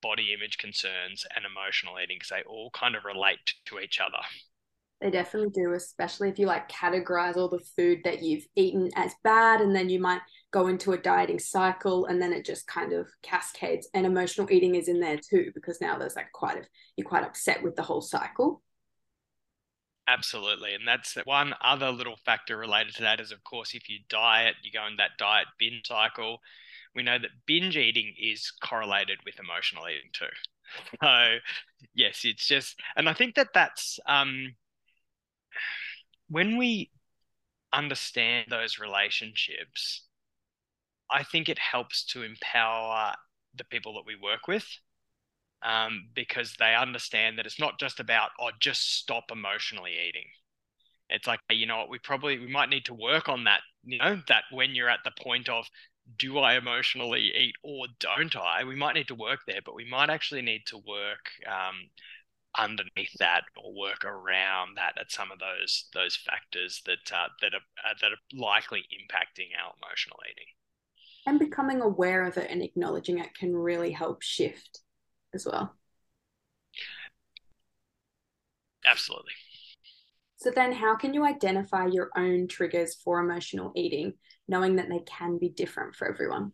body 0.00 0.32
image 0.32 0.58
concerns, 0.58 1.26
and 1.34 1.44
emotional 1.44 1.94
eating 2.02 2.16
because 2.16 2.30
they 2.30 2.48
all 2.48 2.70
kind 2.70 2.94
of 2.94 3.04
relate 3.04 3.54
to 3.66 3.80
each 3.80 3.98
other. 4.00 4.22
They 5.00 5.10
definitely 5.10 5.50
do, 5.50 5.72
especially 5.72 6.28
if 6.28 6.38
you 6.38 6.46
like 6.46 6.68
categorize 6.68 7.36
all 7.36 7.48
the 7.48 7.64
food 7.76 8.00
that 8.04 8.22
you've 8.22 8.46
eaten 8.54 8.90
as 8.94 9.12
bad, 9.24 9.60
and 9.60 9.74
then 9.74 9.88
you 9.88 9.98
might 9.98 10.20
go 10.52 10.66
into 10.66 10.92
a 10.92 10.98
dieting 10.98 11.38
cycle, 11.38 12.06
and 12.06 12.20
then 12.20 12.32
it 12.32 12.44
just 12.44 12.66
kind 12.66 12.92
of 12.92 13.08
cascades. 13.22 13.88
And 13.94 14.04
emotional 14.04 14.50
eating 14.50 14.74
is 14.74 14.88
in 14.88 15.00
there 15.00 15.18
too, 15.18 15.50
because 15.54 15.80
now 15.80 15.98
there's 15.98 16.16
like 16.16 16.32
quite 16.32 16.58
a 16.58 16.62
you're 16.96 17.08
quite 17.08 17.24
upset 17.24 17.62
with 17.62 17.76
the 17.76 17.82
whole 17.82 18.02
cycle. 18.02 18.62
Absolutely. 20.08 20.74
And 20.74 20.88
that's 20.88 21.14
one 21.24 21.54
other 21.62 21.90
little 21.90 22.16
factor 22.24 22.56
related 22.56 22.96
to 22.96 23.02
that 23.02 23.20
is, 23.20 23.30
of 23.30 23.44
course, 23.44 23.74
if 23.74 23.88
you 23.88 23.98
diet, 24.08 24.56
you 24.62 24.72
go 24.72 24.84
in 24.86 24.96
that 24.96 25.12
diet 25.18 25.46
binge 25.56 25.86
cycle. 25.86 26.40
We 26.96 27.04
know 27.04 27.16
that 27.16 27.30
binge 27.46 27.76
eating 27.76 28.14
is 28.20 28.50
correlated 28.60 29.18
with 29.24 29.38
emotional 29.38 29.84
eating 29.88 30.10
too. 30.12 30.26
So, 31.00 31.36
yes, 31.94 32.22
it's 32.24 32.46
just, 32.46 32.76
and 32.96 33.08
I 33.08 33.12
think 33.12 33.36
that 33.36 33.50
that's 33.54 34.00
um, 34.06 34.54
when 36.28 36.56
we 36.56 36.90
understand 37.72 38.46
those 38.50 38.80
relationships, 38.80 40.04
I 41.12 41.22
think 41.24 41.48
it 41.48 41.58
helps 41.58 42.04
to 42.06 42.22
empower 42.22 43.14
the 43.54 43.64
people 43.64 43.94
that 43.94 44.06
we 44.06 44.16
work 44.16 44.46
with 44.46 44.66
um, 45.62 46.08
because 46.14 46.54
they 46.58 46.74
understand 46.74 47.38
that 47.38 47.46
it's 47.46 47.60
not 47.60 47.78
just 47.78 48.00
about, 48.00 48.30
oh, 48.40 48.50
just 48.60 48.96
stop 48.96 49.24
emotionally 49.30 49.92
eating. 50.08 50.26
It's 51.08 51.26
like, 51.26 51.40
you 51.50 51.66
know 51.66 51.78
what, 51.78 51.90
we 51.90 51.98
probably, 51.98 52.38
we 52.38 52.46
might 52.46 52.68
need 52.68 52.84
to 52.84 52.94
work 52.94 53.28
on 53.28 53.44
that, 53.44 53.60
you 53.84 53.98
know, 53.98 54.22
that 54.28 54.44
when 54.52 54.74
you're 54.74 54.88
at 54.88 55.00
the 55.04 55.12
point 55.22 55.48
of, 55.48 55.66
do 56.18 56.38
I 56.38 56.54
emotionally 56.54 57.32
eat 57.36 57.54
or 57.62 57.86
don't 57.98 58.34
I? 58.36 58.64
We 58.64 58.76
might 58.76 58.94
need 58.94 59.08
to 59.08 59.14
work 59.14 59.40
there, 59.46 59.60
but 59.64 59.74
we 59.74 59.88
might 59.88 60.10
actually 60.10 60.42
need 60.42 60.62
to 60.66 60.78
work 60.78 61.30
um, 61.46 61.90
underneath 62.56 63.12
that 63.18 63.42
or 63.56 63.74
work 63.74 64.04
around 64.04 64.76
that 64.76 64.98
at 64.98 65.12
some 65.12 65.30
of 65.30 65.38
those 65.38 65.84
those 65.94 66.16
factors 66.16 66.82
that 66.86 67.12
uh, 67.12 67.28
that 67.40 67.54
are 67.54 67.66
uh, 67.88 67.94
that 68.00 68.12
are 68.12 68.36
likely 68.36 68.80
impacting 68.90 69.50
our 69.56 69.72
emotional 69.80 70.18
eating. 70.30 70.46
And 71.30 71.38
becoming 71.38 71.80
aware 71.80 72.24
of 72.24 72.38
it 72.38 72.50
and 72.50 72.60
acknowledging 72.60 73.18
it 73.18 73.34
can 73.34 73.54
really 73.54 73.92
help 73.92 74.20
shift 74.20 74.80
as 75.32 75.46
well. 75.46 75.76
Absolutely. 78.84 79.34
So 80.38 80.50
then 80.50 80.72
how 80.72 80.96
can 80.96 81.14
you 81.14 81.24
identify 81.24 81.86
your 81.86 82.10
own 82.16 82.48
triggers 82.48 82.96
for 82.96 83.20
emotional 83.20 83.70
eating, 83.76 84.14
knowing 84.48 84.74
that 84.74 84.88
they 84.88 85.04
can 85.06 85.38
be 85.38 85.48
different 85.50 85.94
for 85.94 86.08
everyone? 86.12 86.52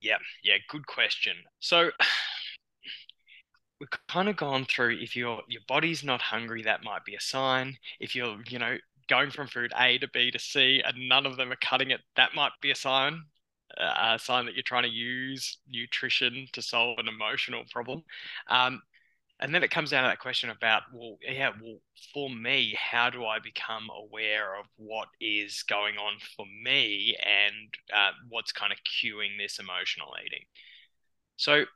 Yeah, 0.00 0.16
yeah, 0.42 0.56
good 0.68 0.88
question. 0.88 1.36
So 1.60 1.92
we've 3.80 3.88
kind 4.08 4.28
of 4.28 4.36
gone 4.36 4.64
through 4.64 4.98
if 5.00 5.14
your 5.14 5.42
your 5.46 5.62
body's 5.68 6.02
not 6.02 6.20
hungry, 6.22 6.64
that 6.64 6.82
might 6.82 7.04
be 7.04 7.14
a 7.14 7.20
sign. 7.20 7.76
If 8.00 8.16
you're, 8.16 8.38
you 8.48 8.58
know, 8.58 8.78
going 9.08 9.30
from 9.30 9.48
food 9.48 9.72
A 9.78 9.98
to 9.98 10.08
B 10.08 10.30
to 10.30 10.38
C 10.38 10.82
and 10.84 11.08
none 11.08 11.26
of 11.26 11.36
them 11.36 11.52
are 11.52 11.56
cutting 11.56 11.90
it, 11.90 12.00
that 12.16 12.34
might 12.34 12.52
be 12.60 12.70
a 12.70 12.76
sign. 12.76 13.22
Uh, 13.76 14.14
a 14.14 14.18
sign 14.18 14.46
that 14.46 14.54
you're 14.54 14.62
trying 14.62 14.82
to 14.82 14.88
use 14.88 15.58
nutrition 15.68 16.46
to 16.52 16.62
solve 16.62 16.98
an 16.98 17.06
emotional 17.06 17.64
problem. 17.70 18.02
Um, 18.48 18.80
and 19.40 19.54
then 19.54 19.62
it 19.62 19.70
comes 19.70 19.90
down 19.90 20.02
to 20.02 20.08
that 20.08 20.18
question 20.18 20.50
about, 20.50 20.82
well, 20.92 21.18
yeah, 21.20 21.50
well, 21.62 21.76
for 22.12 22.28
me, 22.30 22.76
how 22.76 23.10
do 23.10 23.24
I 23.24 23.38
become 23.38 23.88
aware 23.94 24.58
of 24.58 24.66
what 24.76 25.08
is 25.20 25.62
going 25.68 25.96
on 25.96 26.14
for 26.34 26.46
me 26.64 27.16
and 27.20 27.74
uh, 27.94 28.12
what's 28.30 28.52
kind 28.52 28.72
of 28.72 28.78
cueing 28.78 29.38
this 29.38 29.58
emotional 29.58 30.08
eating? 30.24 30.44
So 31.36 31.66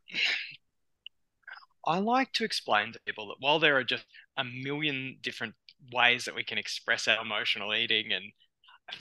I 1.87 1.99
like 1.99 2.33
to 2.33 2.45
explain 2.45 2.93
to 2.93 3.01
people 3.07 3.29
that 3.29 3.37
while 3.39 3.61
there 3.61 3.77
are 3.77 3.85
just 3.85 4.07
a 4.37 4.45
million 4.45 5.19
different 5.23 5.55
ways 5.93 6.25
that 6.25 6.35
we 6.35 6.45
can 6.45 6.59
express 6.59 7.09
our 7.09 7.21
emotional 7.23 7.75
eating 7.75 8.13
and 8.13 8.33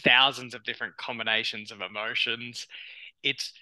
thousands 0.03 0.53
of 0.53 0.63
different 0.63 0.97
combinations 0.97 1.71
of 1.71 1.81
emotions, 1.81 2.67
it's 3.23 3.53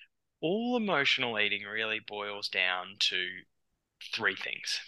all 0.42 0.78
emotional 0.78 1.40
eating 1.40 1.64
really 1.64 2.00
boils 2.00 2.48
down 2.48 2.96
to 3.00 3.28
three 4.14 4.36
things. 4.36 4.80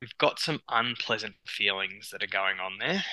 We've 0.00 0.18
got 0.18 0.40
some 0.40 0.60
unpleasant 0.68 1.36
feelings 1.46 2.10
that 2.10 2.22
are 2.22 2.26
going 2.26 2.58
on 2.58 2.78
there 2.78 3.04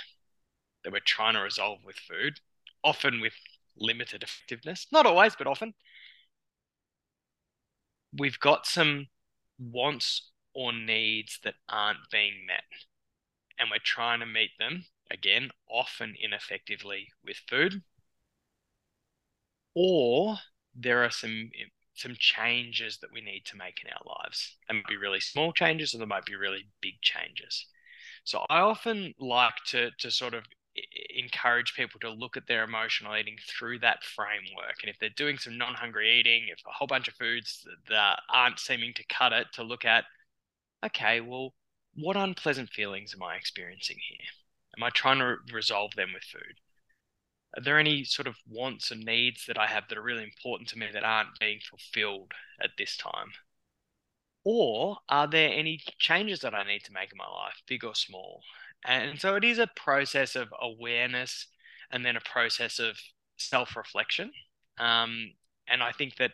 that 0.83 0.91
we're 0.91 0.99
trying 1.05 1.35
to 1.35 1.41
resolve 1.41 1.79
with 1.85 1.97
food, 1.97 2.39
often 2.83 3.21
with 3.21 3.33
limited 3.77 4.23
effectiveness. 4.23 4.87
Not 4.91 5.05
always, 5.05 5.35
but 5.35 5.47
often. 5.47 5.73
We've 8.17 8.39
got 8.39 8.65
some 8.65 9.07
wants 9.59 10.31
or 10.53 10.73
needs 10.73 11.39
that 11.43 11.55
aren't 11.67 12.09
being 12.11 12.45
met, 12.47 12.63
and 13.59 13.69
we're 13.69 13.77
trying 13.83 14.19
to 14.21 14.25
meet 14.25 14.51
them 14.57 14.85
again, 15.11 15.49
often 15.69 16.15
ineffectively 16.21 17.07
with 17.25 17.37
food. 17.47 17.81
Or 19.75 20.37
there 20.75 21.03
are 21.03 21.11
some 21.11 21.51
some 21.93 22.15
changes 22.17 22.99
that 22.99 23.11
we 23.11 23.19
need 23.19 23.43
to 23.45 23.57
make 23.57 23.81
in 23.83 23.91
our 23.91 24.17
lives. 24.23 24.55
They 24.67 24.75
might 24.75 24.87
be 24.87 24.95
really 24.95 25.19
small 25.19 25.51
changes, 25.51 25.93
or 25.93 25.97
they 25.97 26.05
might 26.05 26.25
be 26.25 26.35
really 26.35 26.67
big 26.81 27.01
changes. 27.01 27.65
So 28.23 28.45
I 28.49 28.59
often 28.59 29.13
like 29.19 29.55
to 29.67 29.91
to 29.99 30.11
sort 30.11 30.33
of 30.33 30.45
encourage 31.15 31.73
people 31.73 31.99
to 31.99 32.09
look 32.09 32.37
at 32.37 32.47
their 32.47 32.63
emotional 32.63 33.15
eating 33.15 33.37
through 33.49 33.79
that 33.79 34.03
framework. 34.03 34.77
And 34.81 34.89
if 34.89 34.97
they're 34.99 35.09
doing 35.09 35.37
some 35.37 35.57
non-hungry 35.57 36.19
eating, 36.19 36.47
if 36.49 36.59
a 36.65 36.71
whole 36.71 36.87
bunch 36.87 37.07
of 37.07 37.15
foods 37.15 37.67
that 37.89 38.19
aren't 38.29 38.59
seeming 38.59 38.93
to 38.93 39.03
cut 39.09 39.33
it, 39.33 39.47
to 39.53 39.63
look 39.63 39.83
at, 39.83 40.05
okay, 40.85 41.19
well, 41.21 41.53
what 41.95 42.17
unpleasant 42.17 42.69
feelings 42.69 43.13
am 43.13 43.23
I 43.23 43.35
experiencing 43.35 43.97
here? 44.07 44.27
Am 44.77 44.83
I 44.83 44.89
trying 44.89 45.19
to 45.19 45.37
resolve 45.53 45.91
them 45.95 46.09
with 46.13 46.23
food? 46.23 46.59
Are 47.57 47.63
there 47.63 47.79
any 47.79 48.03
sort 48.03 48.27
of 48.27 48.35
wants 48.47 48.91
and 48.91 49.03
needs 49.03 49.45
that 49.47 49.57
I 49.57 49.67
have 49.67 49.87
that 49.89 49.97
are 49.97 50.03
really 50.03 50.23
important 50.23 50.69
to 50.69 50.77
me 50.77 50.87
that 50.93 51.03
aren't 51.03 51.39
being 51.39 51.59
fulfilled 51.67 52.31
at 52.61 52.71
this 52.77 52.95
time? 52.95 53.31
Or 54.43 54.97
are 55.09 55.27
there 55.27 55.51
any 55.51 55.81
changes 55.97 56.39
that 56.41 56.53
I 56.53 56.63
need 56.63 56.83
to 56.85 56.93
make 56.93 57.11
in 57.11 57.17
my 57.17 57.27
life, 57.27 57.61
big 57.67 57.83
or 57.83 57.95
small? 57.95 58.41
And 58.85 59.19
so 59.19 59.35
it 59.35 59.43
is 59.43 59.59
a 59.59 59.67
process 59.67 60.35
of 60.35 60.53
awareness 60.61 61.47
and 61.91 62.05
then 62.05 62.15
a 62.15 62.21
process 62.21 62.79
of 62.79 62.97
self 63.37 63.75
reflection. 63.75 64.31
Um, 64.77 65.33
and 65.67 65.83
I 65.83 65.91
think 65.91 66.15
that 66.17 66.31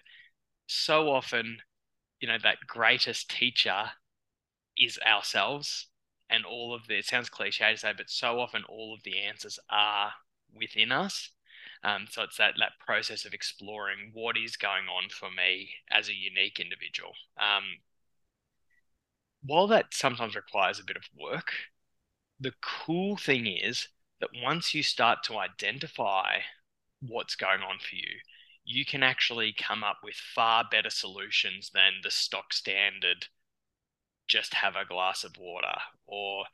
so 0.67 1.09
often, 1.09 1.57
you 2.19 2.27
know, 2.27 2.37
that 2.43 2.57
greatest 2.67 3.29
teacher 3.29 3.91
is 4.77 4.99
ourselves. 5.05 5.87
And 6.29 6.43
all 6.43 6.73
of 6.73 6.87
the, 6.87 6.97
it 6.97 7.05
sounds 7.05 7.29
cliche 7.29 7.71
to 7.71 7.77
say, 7.77 7.93
but 7.95 8.09
so 8.09 8.39
often 8.39 8.63
all 8.67 8.93
of 8.95 9.03
the 9.03 9.19
answers 9.19 9.59
are 9.69 10.13
within 10.53 10.91
us. 10.91 11.29
Um, 11.83 12.07
so 12.09 12.23
it's 12.23 12.37
that 12.37 12.55
that 12.59 12.83
process 12.83 13.25
of 13.25 13.33
exploring 13.33 14.09
what 14.13 14.37
is 14.37 14.57
going 14.57 14.85
on 14.85 15.09
for 15.09 15.29
me 15.29 15.69
as 15.91 16.09
a 16.09 16.15
unique 16.15 16.59
individual. 16.59 17.11
Um, 17.37 17.63
while 19.43 19.67
that 19.67 19.93
sometimes 19.93 20.35
requires 20.35 20.79
a 20.79 20.83
bit 20.83 20.97
of 20.97 21.03
work, 21.19 21.51
the 22.39 22.53
cool 22.61 23.17
thing 23.17 23.45
is 23.45 23.89
that 24.19 24.29
once 24.43 24.73
you 24.73 24.81
start 24.81 25.19
to 25.25 25.37
identify 25.37 26.39
what's 27.01 27.35
going 27.35 27.61
on 27.61 27.77
for 27.79 27.95
you, 27.95 28.19
you 28.63 28.83
can 28.83 29.03
actually 29.03 29.53
come 29.53 29.83
up 29.83 29.97
with 30.03 30.15
far 30.15 30.63
better 30.69 30.89
solutions 30.89 31.69
than 31.73 31.93
the 32.01 32.09
stock 32.09 32.51
standard 32.51 33.27
just 34.27 34.55
have 34.55 34.75
a 34.75 34.85
glass 34.85 35.23
of 35.23 35.37
water 35.39 35.77
or 36.07 36.45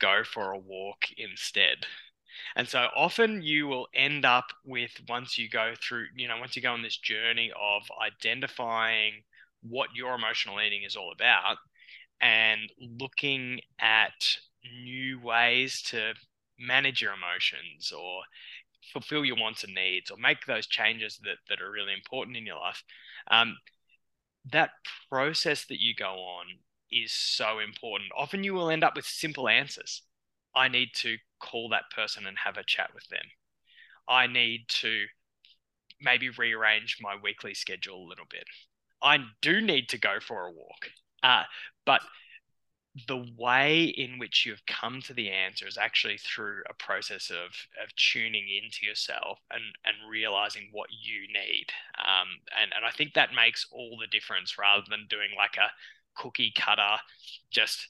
go 0.00 0.22
for 0.24 0.52
a 0.52 0.58
walk 0.58 1.06
instead. 1.16 1.86
And 2.54 2.68
so 2.68 2.86
often 2.94 3.42
you 3.42 3.66
will 3.66 3.88
end 3.94 4.24
up 4.24 4.46
with 4.64 4.92
once 5.08 5.38
you 5.38 5.48
go 5.48 5.74
through, 5.80 6.06
you 6.16 6.28
know, 6.28 6.38
once 6.38 6.56
you 6.56 6.62
go 6.62 6.72
on 6.72 6.82
this 6.82 6.96
journey 6.96 7.50
of 7.58 7.82
identifying 8.00 9.22
what 9.62 9.90
your 9.94 10.14
emotional 10.14 10.60
eating 10.60 10.82
is 10.84 10.96
all 10.96 11.12
about 11.12 11.56
and 12.20 12.60
looking 12.80 13.60
at 13.80 14.36
new 14.84 15.20
ways 15.20 15.82
to 15.82 16.14
manage 16.58 17.00
your 17.00 17.12
emotions 17.12 17.92
or 17.92 18.22
fulfill 18.92 19.24
your 19.24 19.36
wants 19.36 19.64
and 19.64 19.74
needs 19.74 20.10
or 20.10 20.16
make 20.16 20.46
those 20.46 20.66
changes 20.66 21.18
that, 21.22 21.36
that 21.48 21.60
are 21.60 21.70
really 21.70 21.92
important 21.92 22.36
in 22.36 22.46
your 22.46 22.58
life 22.58 22.82
um, 23.30 23.56
that 24.50 24.70
process 25.10 25.66
that 25.66 25.80
you 25.80 25.94
go 25.94 26.14
on 26.14 26.46
is 26.90 27.12
so 27.12 27.58
important. 27.58 28.10
Often 28.16 28.44
you 28.44 28.54
will 28.54 28.70
end 28.70 28.84
up 28.84 28.96
with 28.96 29.04
simple 29.04 29.48
answers. 29.48 30.02
I 30.54 30.68
need 30.68 30.90
to 30.96 31.16
call 31.40 31.68
that 31.70 31.90
person 31.94 32.26
and 32.26 32.36
have 32.44 32.56
a 32.56 32.64
chat 32.64 32.90
with 32.94 33.06
them. 33.08 33.24
I 34.08 34.26
need 34.26 34.66
to 34.80 35.04
maybe 36.00 36.30
rearrange 36.30 36.98
my 37.00 37.16
weekly 37.22 37.54
schedule 37.54 38.04
a 38.04 38.08
little 38.08 38.26
bit. 38.30 38.44
I 39.02 39.18
do 39.42 39.60
need 39.60 39.88
to 39.90 39.98
go 39.98 40.18
for 40.20 40.46
a 40.46 40.52
walk. 40.52 40.90
Uh, 41.22 41.44
but 41.84 42.00
the 43.06 43.26
way 43.36 43.84
in 43.84 44.18
which 44.18 44.44
you've 44.44 44.64
come 44.66 45.00
to 45.02 45.14
the 45.14 45.30
answer 45.30 45.66
is 45.68 45.78
actually 45.78 46.18
through 46.18 46.62
a 46.68 46.74
process 46.74 47.30
of 47.30 47.50
of 47.82 47.94
tuning 47.94 48.46
into 48.48 48.86
yourself 48.86 49.38
and 49.52 49.62
and 49.84 50.10
realizing 50.10 50.68
what 50.72 50.88
you 50.90 51.20
need. 51.28 51.66
Um, 51.98 52.28
and 52.60 52.72
and 52.74 52.84
I 52.84 52.90
think 52.90 53.14
that 53.14 53.34
makes 53.34 53.66
all 53.70 53.96
the 54.00 54.06
difference 54.06 54.58
rather 54.58 54.84
than 54.88 55.06
doing 55.08 55.30
like 55.36 55.56
a 55.56 55.70
cookie 56.18 56.52
cutter 56.56 56.96
just 57.50 57.88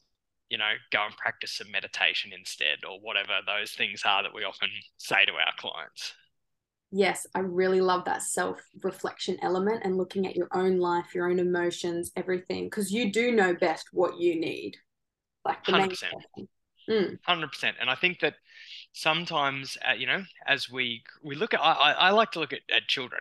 you 0.48 0.58
know 0.58 0.72
go 0.92 1.04
and 1.04 1.16
practice 1.16 1.52
some 1.52 1.70
meditation 1.70 2.32
instead 2.36 2.78
or 2.88 3.00
whatever 3.00 3.40
those 3.46 3.72
things 3.72 4.02
are 4.04 4.22
that 4.22 4.34
we 4.34 4.44
often 4.44 4.68
say 4.98 5.24
to 5.24 5.32
our 5.32 5.52
clients. 5.58 6.14
Yes 6.90 7.26
i 7.34 7.40
really 7.40 7.80
love 7.80 8.04
that 8.06 8.22
self 8.22 8.60
reflection 8.82 9.36
element 9.42 9.82
and 9.84 9.96
looking 9.96 10.26
at 10.26 10.36
your 10.36 10.48
own 10.52 10.78
life 10.78 11.14
your 11.14 11.28
own 11.28 11.38
emotions 11.38 12.12
everything 12.16 12.64
because 12.64 12.90
you 12.90 13.12
do 13.12 13.32
know 13.32 13.54
best 13.54 13.88
what 13.92 14.18
you 14.18 14.38
need. 14.38 14.76
Like 15.44 15.64
the 15.64 15.72
100%. 15.72 15.96
Mm. 16.88 17.18
100% 17.28 17.74
and 17.80 17.90
i 17.90 17.94
think 17.94 18.20
that 18.20 18.36
sometimes 18.92 19.76
uh, 19.86 19.92
you 19.92 20.06
know 20.06 20.22
as 20.46 20.70
we 20.70 21.02
we 21.22 21.34
look 21.34 21.52
at 21.52 21.60
i, 21.60 21.92
I 21.92 22.10
like 22.12 22.30
to 22.32 22.40
look 22.40 22.54
at, 22.54 22.60
at 22.74 22.88
children 22.88 23.20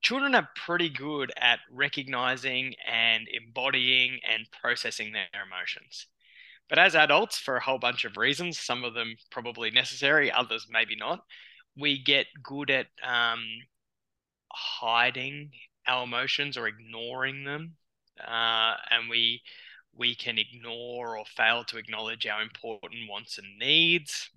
children 0.00 0.34
are 0.34 0.48
pretty 0.54 0.88
good 0.88 1.32
at 1.36 1.60
recognizing 1.70 2.74
and 2.86 3.26
embodying 3.28 4.18
and 4.28 4.46
processing 4.60 5.12
their 5.12 5.42
emotions 5.46 6.06
but 6.68 6.78
as 6.78 6.94
adults 6.94 7.38
for 7.38 7.56
a 7.56 7.62
whole 7.62 7.78
bunch 7.78 8.04
of 8.04 8.16
reasons 8.16 8.58
some 8.58 8.84
of 8.84 8.94
them 8.94 9.16
probably 9.30 9.70
necessary 9.70 10.30
others 10.30 10.66
maybe 10.70 10.96
not 10.96 11.24
we 11.76 12.02
get 12.02 12.26
good 12.42 12.70
at 12.70 12.86
um, 13.06 13.44
hiding 14.52 15.50
our 15.86 16.04
emotions 16.04 16.56
or 16.56 16.66
ignoring 16.66 17.44
them 17.44 17.74
uh, 18.26 18.74
and 18.90 19.08
we 19.08 19.42
we 19.96 20.14
can 20.14 20.38
ignore 20.38 21.18
or 21.18 21.24
fail 21.24 21.64
to 21.64 21.78
acknowledge 21.78 22.26
our 22.26 22.42
important 22.42 23.08
wants 23.08 23.38
and 23.38 23.58
needs. 23.58 24.30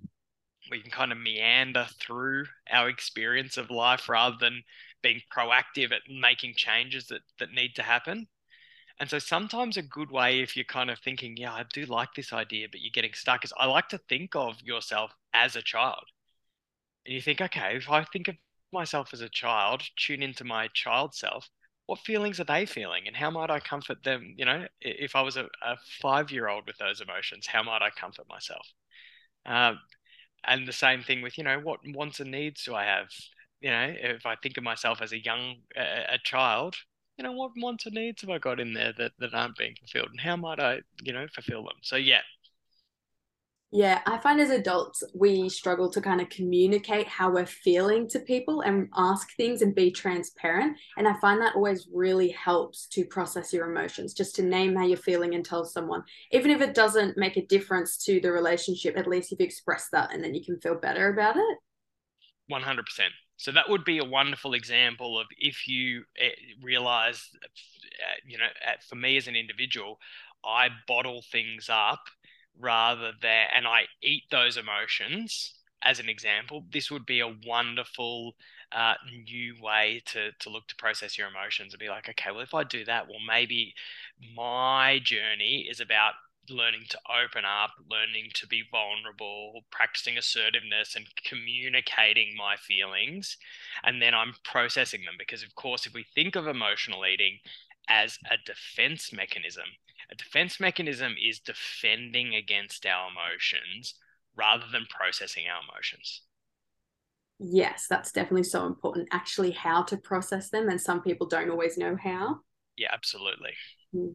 We 0.70 0.82
can 0.82 0.92
kind 0.92 1.12
of 1.12 1.18
meander 1.18 1.88
through 2.00 2.46
our 2.72 2.90
experience 2.90 3.58
of 3.58 3.70
life 3.70 4.10
rather 4.10 4.36
than 4.40 4.64
being 5.04 5.22
proactive 5.36 5.92
at 5.92 6.02
making 6.10 6.54
changes 6.56 7.08
that, 7.08 7.22
that 7.40 7.52
need 7.52 7.76
to 7.76 7.84
happen. 7.84 8.28
And 9.00 9.10
so 9.10 9.20
sometimes 9.20 9.78
a 9.78 9.82
good 9.82 10.12
way, 10.12 10.40
if 10.40 10.56
you're 10.56 10.66
kind 10.66 10.90
of 10.90 11.00
thinking, 11.00 11.36
yeah, 11.38 11.54
I 11.54 11.66
do 11.74 11.86
like 11.86 12.10
this 12.16 12.32
idea, 12.32 12.68
but 12.72 12.80
you're 12.82 12.92
getting 12.94 13.14
stuck, 13.14 13.44
is 13.44 13.54
I 13.58 13.66
like 13.66 13.90
to 13.90 13.98
think 14.10 14.36
of 14.36 14.62
yourself 14.62 15.12
as 15.34 15.56
a 15.56 15.62
child. 15.62 16.06
And 17.06 17.14
you 17.14 17.22
think, 17.22 17.42
okay, 17.42 17.76
if 17.76 17.90
I 17.90 18.04
think 18.06 18.28
of 18.28 18.36
myself 18.72 19.10
as 19.14 19.22
a 19.22 19.30
child, 19.30 19.84
tune 19.98 20.24
into 20.24 20.44
my 20.44 20.70
child 20.74 21.14
self, 21.16 21.50
what 21.86 22.00
feelings 22.00 22.40
are 22.40 22.46
they 22.46 22.66
feeling 22.66 23.04
and 23.08 23.16
how 23.16 23.30
might 23.30 23.50
I 23.50 23.60
comfort 23.60 24.04
them? 24.04 24.36
You 24.38 24.46
know, 24.46 24.68
if 24.80 25.16
I 25.16 25.22
was 25.22 25.38
a, 25.38 25.46
a 25.62 25.76
five 26.02 26.32
year 26.32 26.48
old 26.48 26.66
with 26.66 26.78
those 26.78 27.02
emotions, 27.02 27.48
how 27.48 27.64
might 27.64 27.82
I 27.82 27.90
comfort 27.90 28.26
myself? 28.30 28.66
Um, 29.46 29.80
and 30.46 30.68
the 30.68 30.74
same 30.74 31.04
thing 31.04 31.22
with, 31.22 31.38
you 31.38 31.44
know, 31.44 31.60
what 31.60 31.80
wants 31.86 32.20
and 32.20 32.32
needs 32.32 32.64
do 32.64 32.76
I 32.76 32.86
have? 32.86 33.08
You 33.64 33.72
know, 33.72 33.96
if 33.98 34.26
I 34.28 34.36
think 34.36 34.58
of 34.58 34.64
myself 34.64 35.02
as 35.02 35.12
a 35.12 35.24
young, 35.24 35.56
a, 35.76 36.16
a 36.16 36.20
child, 36.24 36.76
you 37.18 37.24
know, 37.24 37.32
what 37.32 37.52
wants 37.58 37.86
and 37.88 37.96
needs 37.96 38.22
have 38.22 38.30
I 38.30 38.38
got 38.38 38.60
in 38.60 38.74
there 38.74 38.94
that, 38.98 39.14
that 39.20 39.34
aren't 39.34 39.58
being 39.58 39.76
fulfilled 39.80 40.10
and 40.12 40.20
how 40.20 40.36
might 40.36 40.60
I, 40.60 40.82
you 41.02 41.14
know, 41.14 41.26
fulfill 41.34 41.64
them? 41.64 41.78
So, 41.82 41.96
yeah, 41.96 42.22
yeah, 43.76 44.02
I 44.06 44.20
find 44.20 44.40
as 44.40 44.52
adults, 44.52 45.02
we 45.16 45.50
struggle 45.50 45.90
to 45.94 46.00
kind 46.00 46.22
of 46.22 46.30
communicate 46.30 47.08
how 47.08 47.32
we're 47.32 47.48
feeling 47.48 48.08
to 48.10 48.20
people 48.20 48.62
and 48.62 48.88
ask 48.96 49.36
things 49.36 49.64
and 49.64 49.74
be 49.74 49.90
transparent. 49.90 50.78
And 50.96 51.08
I 51.08 51.20
find 51.20 51.42
that 51.42 51.56
always 51.56 51.88
really 51.92 52.30
helps 52.30 52.86
to 52.90 53.04
process 53.04 53.52
your 53.52 53.68
emotions, 53.72 54.14
just 54.14 54.36
to 54.36 54.44
name 54.44 54.76
how 54.76 54.86
you're 54.86 54.98
feeling 54.98 55.34
and 55.34 55.44
tell 55.44 55.66
someone. 55.66 56.04
Even 56.32 56.52
if 56.52 56.62
it 56.62 56.76
doesn't 56.76 57.18
make 57.18 57.36
a 57.36 57.48
difference 57.48 57.98
to 58.06 58.22
the 58.22 58.32
relationship, 58.32 58.96
at 58.96 59.08
least 59.08 59.32
you've 59.32 59.40
expressed 59.40 59.90
that 59.92 60.14
and 60.14 60.24
then 60.24 60.36
you 60.36 60.46
can 60.46 60.60
feel 60.60 60.76
better 60.76 61.12
about 61.12 61.36
it. 61.36 61.58
100%. 62.52 63.10
So 63.38 63.52
that 63.52 63.70
would 63.70 63.84
be 63.84 63.98
a 63.98 64.04
wonderful 64.06 64.54
example 64.54 65.20
of 65.20 65.28
if 65.38 65.68
you 65.68 66.06
eh, 66.18 66.30
realize, 66.62 67.30
eh, 67.44 68.20
you 68.26 68.38
know, 68.38 68.48
for 68.88 68.96
me 68.96 69.18
as 69.18 69.28
an 69.28 69.36
individual, 69.36 70.00
I 70.46 70.70
bottle 70.88 71.24
things 71.32 71.68
up 71.70 72.06
rather 72.60 73.12
than, 73.22 73.48
and 73.56 73.68
I 73.68 73.84
eat 74.02 74.24
those 74.32 74.58
emotions 74.58 75.54
as 75.86 76.00
an 76.00 76.08
example, 76.08 76.64
this 76.72 76.90
would 76.90 77.06
be 77.06 77.20
a 77.20 77.36
wonderful 77.46 78.36
uh, 78.72 78.94
new 79.28 79.54
way 79.62 80.02
to 80.06 80.32
to 80.40 80.50
look 80.50 80.66
to 80.68 80.76
process 80.78 81.18
your 81.18 81.28
emotions 81.28 81.74
and 81.74 81.80
be 81.80 81.90
like, 81.90 82.08
okay, 82.10 82.32
well, 82.32 82.40
if 82.40 82.54
I 82.54 82.64
do 82.64 82.86
that, 82.86 83.08
well, 83.08 83.20
maybe 83.28 83.74
my 84.36 85.00
journey 85.04 85.68
is 85.70 85.80
about 85.82 86.14
learning 86.50 86.86
to 86.90 87.00
open 87.10 87.44
up, 87.46 87.72
learning 87.90 88.30
to 88.36 88.48
be 88.48 88.64
vulnerable, 88.70 89.62
practicing 89.72 90.18
assertiveness 90.18 90.96
and 90.96 91.08
communicating 91.26 92.36
my 92.36 92.56
feelings. 92.56 93.38
And 93.84 94.02
then 94.02 94.14
I'm 94.14 94.34
processing 94.44 95.06
them 95.06 95.16
because, 95.18 95.44
of 95.44 95.56
course, 95.56 95.86
if 95.86 95.94
we 95.94 96.06
think 96.16 96.36
of 96.36 96.48
emotional 96.48 97.06
eating 97.06 97.40
as 97.88 98.18
a 98.30 98.36
defense 98.46 99.14
mechanism, 99.14 99.66
a 100.12 100.16
defense 100.16 100.60
mechanism 100.60 101.16
is 101.22 101.40
defending 101.40 102.36
against 102.36 102.86
our 102.86 103.10
emotions 103.10 103.96
rather 104.36 104.66
than 104.72 104.86
processing 104.90 105.46
our 105.48 105.62
emotions. 105.64 106.22
Yes, 107.40 107.88
that's 107.90 108.12
definitely 108.12 108.44
so 108.44 108.66
important. 108.66 109.10
Actually, 109.12 109.52
how 109.52 109.84
to 109.84 109.98
process 109.98 110.50
them, 110.50 110.70
and 110.70 110.80
some 110.80 111.02
people 111.02 111.28
don't 111.28 111.50
always 111.50 111.78
know 111.78 111.98
how. 112.02 112.40
Yeah, 112.78 112.90
absolutely. 112.94 113.52
Hmm. 113.94 114.12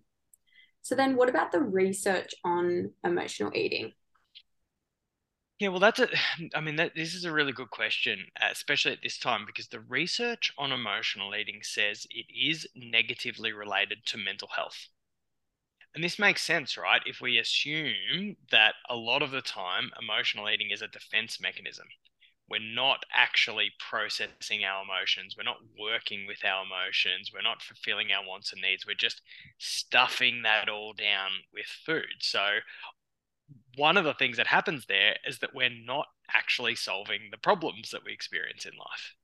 So, 0.89 0.95
then 0.95 1.17
what 1.17 1.29
about 1.29 1.53
the 1.53 1.61
research 1.61 2.35
on 2.45 2.93
emotional 3.05 3.53
eating? 3.55 3.93
Yeah, 5.59 5.69
well, 5.69 5.81
that's 5.81 6.01
a, 6.01 6.09
I 6.55 6.63
mean, 6.63 6.77
that, 6.77 6.95
this 6.95 7.13
is 7.13 7.27
a 7.27 7.31
really 7.33 7.53
good 7.53 7.69
question, 7.69 8.25
uh, 8.41 8.49
especially 8.51 8.93
at 8.93 9.03
this 9.03 9.19
time, 9.19 9.45
because 9.45 9.69
the 9.69 9.81
research 9.81 10.51
on 10.57 10.73
emotional 10.73 11.35
eating 11.35 11.61
says 11.63 12.07
it 12.09 12.25
is 12.35 12.67
negatively 12.75 13.53
related 13.53 13.99
to 14.07 14.17
mental 14.17 14.49
health. 14.49 14.89
And 15.95 16.03
this 16.03 16.19
makes 16.19 16.41
sense, 16.41 16.79
right? 16.79 17.03
If 17.05 17.21
we 17.21 17.37
assume 17.37 18.37
that 18.51 18.77
a 18.89 18.97
lot 18.97 19.21
of 19.21 19.31
the 19.31 19.43
time 19.43 19.91
emotional 20.01 20.49
eating 20.49 20.71
is 20.71 20.81
a 20.81 20.89
defense 20.89 21.39
mechanism, 21.39 21.89
we're 22.51 22.61
not 22.61 23.05
actually 23.15 23.73
processing 23.79 24.65
our 24.65 24.83
emotions, 24.83 25.37
we're 25.37 25.45
not 25.45 25.59
working 25.79 26.27
with 26.27 26.45
our 26.45 26.65
emotions, 26.65 27.31
we're 27.33 27.43
not 27.43 27.63
fulfilling 27.63 28.13
our 28.13 28.27
wants 28.27 28.53
and 28.53 28.63
needs, 28.63 28.87
we're 28.87 28.95
just 28.95 29.23
stuffing 29.59 30.43
that 30.43 30.69
all 30.69 30.93
down 30.93 31.31
with 31.53 31.67
food. 31.67 32.21
So, 32.21 32.59
one 33.77 33.97
of 33.97 34.05
the 34.05 34.15
things 34.15 34.37
that 34.37 34.47
happens 34.49 34.87
there 34.87 35.17
is 35.27 35.39
that 35.39 35.55
we're 35.55 35.71
not 35.71 36.07
actually 36.35 36.75
solving 36.75 37.29
the 37.31 37.39
problems 37.39 37.91
that 37.91 38.05
we 38.05 38.13
experience 38.13 38.65
in 38.67 38.73
life. 38.79 39.15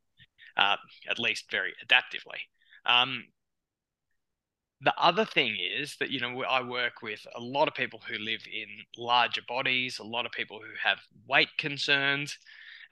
uh, 0.57 0.77
at 1.11 1.19
least 1.19 1.51
very 1.51 1.75
adaptively. 1.87 2.41
Um, 2.87 3.25
the 4.81 4.95
other 4.99 5.25
thing 5.25 5.57
is 5.59 5.97
that 5.99 6.11
you 6.11 6.21
know 6.21 6.43
I 6.45 6.63
work 6.63 7.03
with 7.03 7.27
a 7.35 7.41
lot 7.41 7.69
of 7.69 7.75
people 7.75 8.01
who 8.09 8.19
live 8.19 8.43
in 8.53 8.67
larger 8.99 9.43
bodies, 9.49 9.99
a 9.99 10.05
lot 10.05 10.27
of 10.27 10.33
people 10.33 10.61
who 10.61 10.73
have 10.83 10.99
weight 11.27 11.49
concerns, 11.59 12.39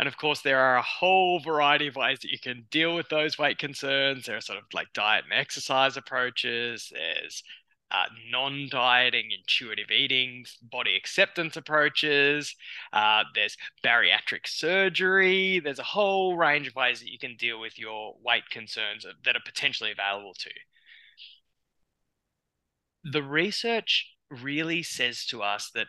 and 0.02 0.08
of 0.08 0.16
course 0.16 0.40
there 0.40 0.58
are 0.58 0.78
a 0.78 0.82
whole 0.82 1.38
variety 1.38 1.86
of 1.86 1.94
ways 1.94 2.18
that 2.18 2.32
you 2.32 2.38
can 2.40 2.66
deal 2.72 2.92
with 2.96 3.08
those 3.08 3.38
weight 3.38 3.58
concerns. 3.58 4.26
There 4.26 4.36
are 4.36 4.40
sort 4.40 4.58
of 4.58 4.64
like 4.74 4.92
diet 4.92 5.22
and 5.30 5.32
exercise 5.32 5.96
approaches. 5.96 6.90
There's 6.92 7.44
uh, 7.92 8.06
non 8.28 8.66
dieting, 8.68 9.30
intuitive 9.30 9.92
eating, 9.92 10.44
body 10.60 10.96
acceptance 10.96 11.56
approaches. 11.56 12.56
Uh, 12.92 13.22
there's 13.36 13.56
bariatric 13.84 14.48
surgery. 14.48 15.60
There's 15.60 15.78
a 15.78 15.84
whole 15.84 16.36
range 16.36 16.66
of 16.66 16.74
ways 16.74 16.98
that 16.98 17.12
you 17.12 17.18
can 17.20 17.36
deal 17.36 17.60
with 17.60 17.78
your 17.78 18.16
weight 18.24 18.50
concerns 18.50 19.06
that 19.24 19.36
are 19.36 19.42
potentially 19.44 19.92
available 19.92 20.34
to 20.34 20.50
you. 23.04 23.12
The 23.12 23.22
research 23.22 24.16
really 24.30 24.82
says 24.82 25.24
to 25.26 25.44
us 25.44 25.70
that 25.76 25.86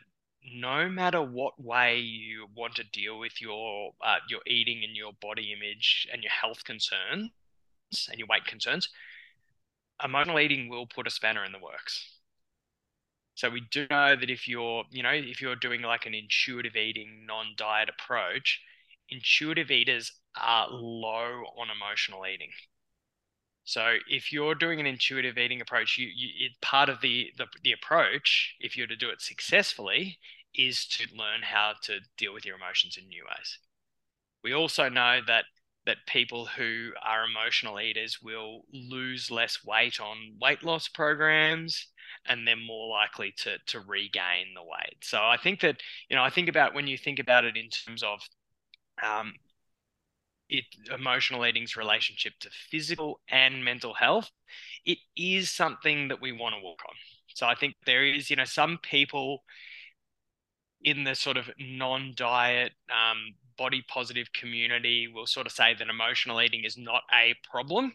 no 0.51 0.89
matter 0.89 1.21
what 1.21 1.62
way 1.62 1.99
you 1.99 2.47
want 2.56 2.75
to 2.75 2.84
deal 2.84 3.17
with 3.19 3.41
your 3.41 3.93
uh, 4.03 4.17
your 4.29 4.41
eating 4.45 4.84
and 4.84 4.95
your 4.95 5.13
body 5.21 5.53
image 5.53 6.08
and 6.12 6.21
your 6.23 6.32
health 6.32 6.63
concerns 6.63 7.32
and 8.10 8.19
your 8.19 8.27
weight 8.27 8.45
concerns, 8.45 8.89
emotional 10.03 10.39
eating 10.39 10.69
will 10.69 10.86
put 10.86 11.08
a 11.08 11.12
spanner 11.12 11.45
in 11.45 11.51
the 11.51 11.60
works. 11.60 12.19
So 13.36 13.49
we 13.49 13.62
do 13.71 13.88
know 13.89 14.15
that 14.15 14.29
if 14.29 14.47
you're, 14.47 14.84
you 14.91 15.01
know, 15.01 15.12
if 15.12 15.41
you're 15.41 15.56
doing 15.56 15.82
like 15.82 16.06
an 16.06 16.13
intuitive 16.13 16.75
eating 16.75 17.25
non-diet 17.25 17.89
approach, 17.89 18.62
intuitive 19.10 19.71
eaters 19.71 20.12
are 20.39 20.67
low 20.69 21.43
on 21.58 21.69
emotional 21.69 22.25
eating. 22.27 22.49
So 23.63 23.97
if 24.10 24.32
you're 24.32 24.56
doing 24.56 24.80
an 24.80 24.86
intuitive 24.86 25.38
eating 25.38 25.62
approach, 25.62 25.97
you, 25.97 26.08
you 26.13 26.47
it, 26.47 26.62
part 26.62 26.89
of 26.89 27.02
the, 27.02 27.32
the 27.38 27.47
the 27.63 27.71
approach, 27.71 28.56
if 28.60 28.76
you're 28.78 28.88
to 28.88 28.95
do 28.95 29.10
it 29.10 29.21
successfully, 29.21 30.19
is 30.54 30.86
to 30.88 31.08
learn 31.15 31.41
how 31.43 31.73
to 31.84 31.99
deal 32.17 32.34
with 32.34 32.45
your 32.45 32.58
emotions 32.58 32.97
in 32.97 33.08
new 33.08 33.23
ways. 33.26 33.60
We 34.43 34.54
also 34.54 34.89
know 34.89 35.21
that 35.28 35.45
that 35.86 35.97
people 36.08 36.45
who 36.45 36.91
are 37.04 37.26
emotional 37.26 37.80
eaters 37.80 38.21
will 38.21 38.65
lose 38.71 39.30
less 39.30 39.65
weight 39.65 39.99
on 39.99 40.38
weight 40.39 40.63
loss 40.63 40.88
programs 40.88 41.88
and 42.26 42.47
they're 42.47 42.56
more 42.56 42.89
likely 42.89 43.34
to 43.39 43.58
to 43.67 43.80
regain 43.80 44.54
the 44.56 44.63
weight. 44.63 44.97
So 45.04 45.19
I 45.19 45.38
think 45.38 45.62
that 45.62 45.82
you 46.10 46.15
know 46.15 46.23
I 46.23 46.30
think 46.30 46.49
about 46.49 46.73
when 46.73 46.88
you 46.88 46.97
think 46.97 47.19
about 47.19 47.45
it 47.45 47.58
in 47.58 47.69
terms 47.69 48.04
of 48.04 48.21
um, 49.02 49.34
it 50.53 50.65
emotional 50.93 51.45
eating's 51.45 51.75
relationship 51.75 52.33
to 52.41 52.49
physical 52.69 53.19
and 53.29 53.63
mental 53.63 53.93
health, 53.93 54.29
it 54.85 54.99
is 55.17 55.51
something 55.51 56.07
that 56.09 56.21
we 56.21 56.31
want 56.31 56.55
to 56.55 56.65
work 56.65 56.79
on. 56.87 56.95
So 57.35 57.47
I 57.47 57.55
think 57.55 57.75
there 57.85 58.05
is 58.05 58.29
you 58.29 58.35
know 58.35 58.45
some 58.45 58.79
people 58.81 59.43
in 60.83 61.03
the 61.03 61.15
sort 61.15 61.37
of 61.37 61.49
non-diet 61.59 62.73
um, 62.91 63.33
body 63.57 63.83
positive 63.87 64.27
community 64.33 65.07
will 65.07 65.25
sort 65.25 65.47
of 65.47 65.53
say 65.53 65.73
that 65.73 65.87
emotional 65.89 66.41
eating 66.41 66.63
is 66.65 66.77
not 66.77 67.03
a 67.13 67.35
problem. 67.49 67.93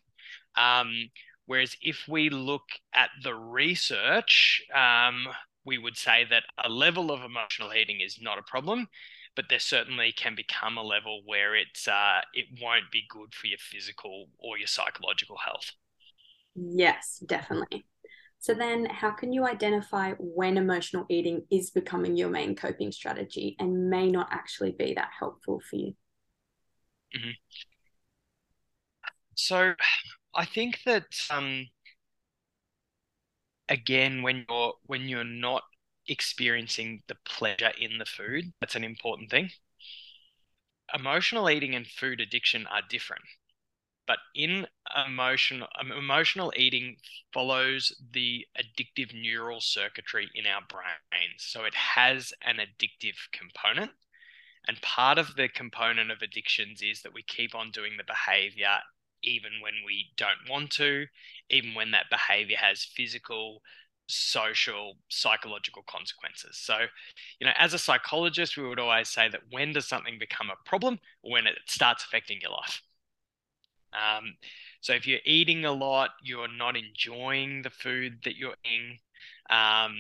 Um, 0.57 1.11
whereas 1.47 1.77
if 1.83 2.07
we 2.09 2.31
look 2.31 2.65
at 2.95 3.11
the 3.23 3.35
research, 3.35 4.63
um, 4.75 5.27
we 5.65 5.79
would 5.79 5.97
say 5.97 6.25
that 6.31 6.45
a 6.65 6.69
level 6.69 7.13
of 7.13 7.23
emotional 7.23 7.73
eating 7.75 8.01
is 8.01 8.19
not 8.21 8.39
a 8.39 8.43
problem, 8.43 8.89
but 9.39 9.49
there 9.49 9.61
certainly 9.61 10.11
can 10.11 10.35
become 10.35 10.77
a 10.77 10.83
level 10.83 11.21
where 11.25 11.55
it's 11.55 11.87
uh, 11.87 12.23
it 12.35 12.47
won't 12.61 12.91
be 12.91 13.05
good 13.09 13.33
for 13.33 13.47
your 13.47 13.59
physical 13.61 14.27
or 14.37 14.59
your 14.59 14.67
psychological 14.67 15.37
health. 15.37 15.71
Yes, 16.57 17.23
definitely. 17.25 17.87
So 18.41 18.53
then 18.53 18.87
how 18.87 19.13
can 19.13 19.33
you 19.33 19.47
identify 19.47 20.15
when 20.19 20.57
emotional 20.57 21.07
eating 21.09 21.47
is 21.53 21.71
becoming 21.71 22.17
your 22.17 22.31
main 22.31 22.57
coping 22.57 22.91
strategy 22.91 23.55
and 23.61 23.89
may 23.89 24.11
not 24.11 24.27
actually 24.33 24.73
be 24.73 24.95
that 24.95 25.11
helpful 25.17 25.61
for 25.71 25.77
you? 25.77 25.95
Mm-hmm. 27.17 27.31
So 29.37 29.75
I 30.35 30.47
think 30.47 30.81
that 30.85 31.07
um, 31.31 31.69
again, 33.69 34.23
when 34.23 34.47
you're 34.49 34.73
when 34.87 35.09
you're 35.09 35.23
not 35.23 35.63
experiencing 36.09 37.03
the 37.09 37.17
pleasure 37.25 37.73
in 37.79 37.99
the 37.99 38.05
food, 38.05 38.53
that's 38.61 38.77
an 38.77 38.85
important 38.85 39.31
thing. 39.31 39.51
Emotional 40.95 41.51
eating 41.51 41.75
and 41.75 41.87
food 41.87 42.21
addiction 42.21 42.67
are 42.67 42.83
different 42.89 43.25
but 44.09 44.19
in 44.35 44.67
emotional 45.07 45.69
um, 45.79 45.93
emotional 45.93 46.53
eating 46.57 46.97
follows 47.33 47.95
the 48.13 48.45
addictive 48.59 49.15
neural 49.15 49.61
circuitry 49.61 50.29
in 50.35 50.47
our 50.47 50.63
brains 50.69 51.37
so 51.37 51.65
it 51.65 51.75
has 51.75 52.33
an 52.45 52.57
addictive 52.57 53.17
component 53.33 53.93
and 54.67 54.83
part 54.83 55.19
of 55.19 55.37
the 55.37 55.49
component 55.49 56.11
of 56.11 56.23
addictions 56.23 56.83
is 56.83 57.03
that 57.03 57.15
we 57.15 57.23
keep 57.23 57.55
on 57.55 57.71
doing 57.71 57.93
the 57.97 58.05
behavior 58.05 58.79
even 59.23 59.53
when 59.63 59.75
we 59.87 60.07
don't 60.17 60.49
want 60.51 60.71
to 60.71 61.07
even 61.51 61.75
when 61.75 61.91
that 61.93 62.11
behavior 62.11 62.57
has 62.59 62.83
physical 62.83 63.61
social 64.09 64.95
psychological 65.09 65.83
consequences 65.87 66.59
so 66.59 66.79
you 67.39 67.47
know 67.47 67.53
as 67.59 67.75
a 67.75 67.79
psychologist 67.79 68.57
we 68.57 68.67
would 68.67 68.79
always 68.79 69.09
say 69.09 69.29
that 69.29 69.41
when 69.51 69.73
does 69.73 69.87
something 69.87 70.19
become 70.19 70.49
a 70.51 70.69
problem 70.69 70.99
when 71.23 71.47
it 71.47 71.59
starts 71.67 72.05
affecting 72.05 72.41
your 72.41 72.51
life 72.51 72.83
um, 73.93 74.37
so 74.81 74.93
if 74.93 75.07
you're 75.07 75.21
eating 75.25 75.65
a 75.65 75.73
lot, 75.73 76.11
you're 76.23 76.53
not 76.53 76.77
enjoying 76.77 77.63
the 77.63 77.71
food 77.71 78.19
that 78.25 78.37
you're 78.37 78.57
eating. 78.65 78.99
Um, 79.51 79.97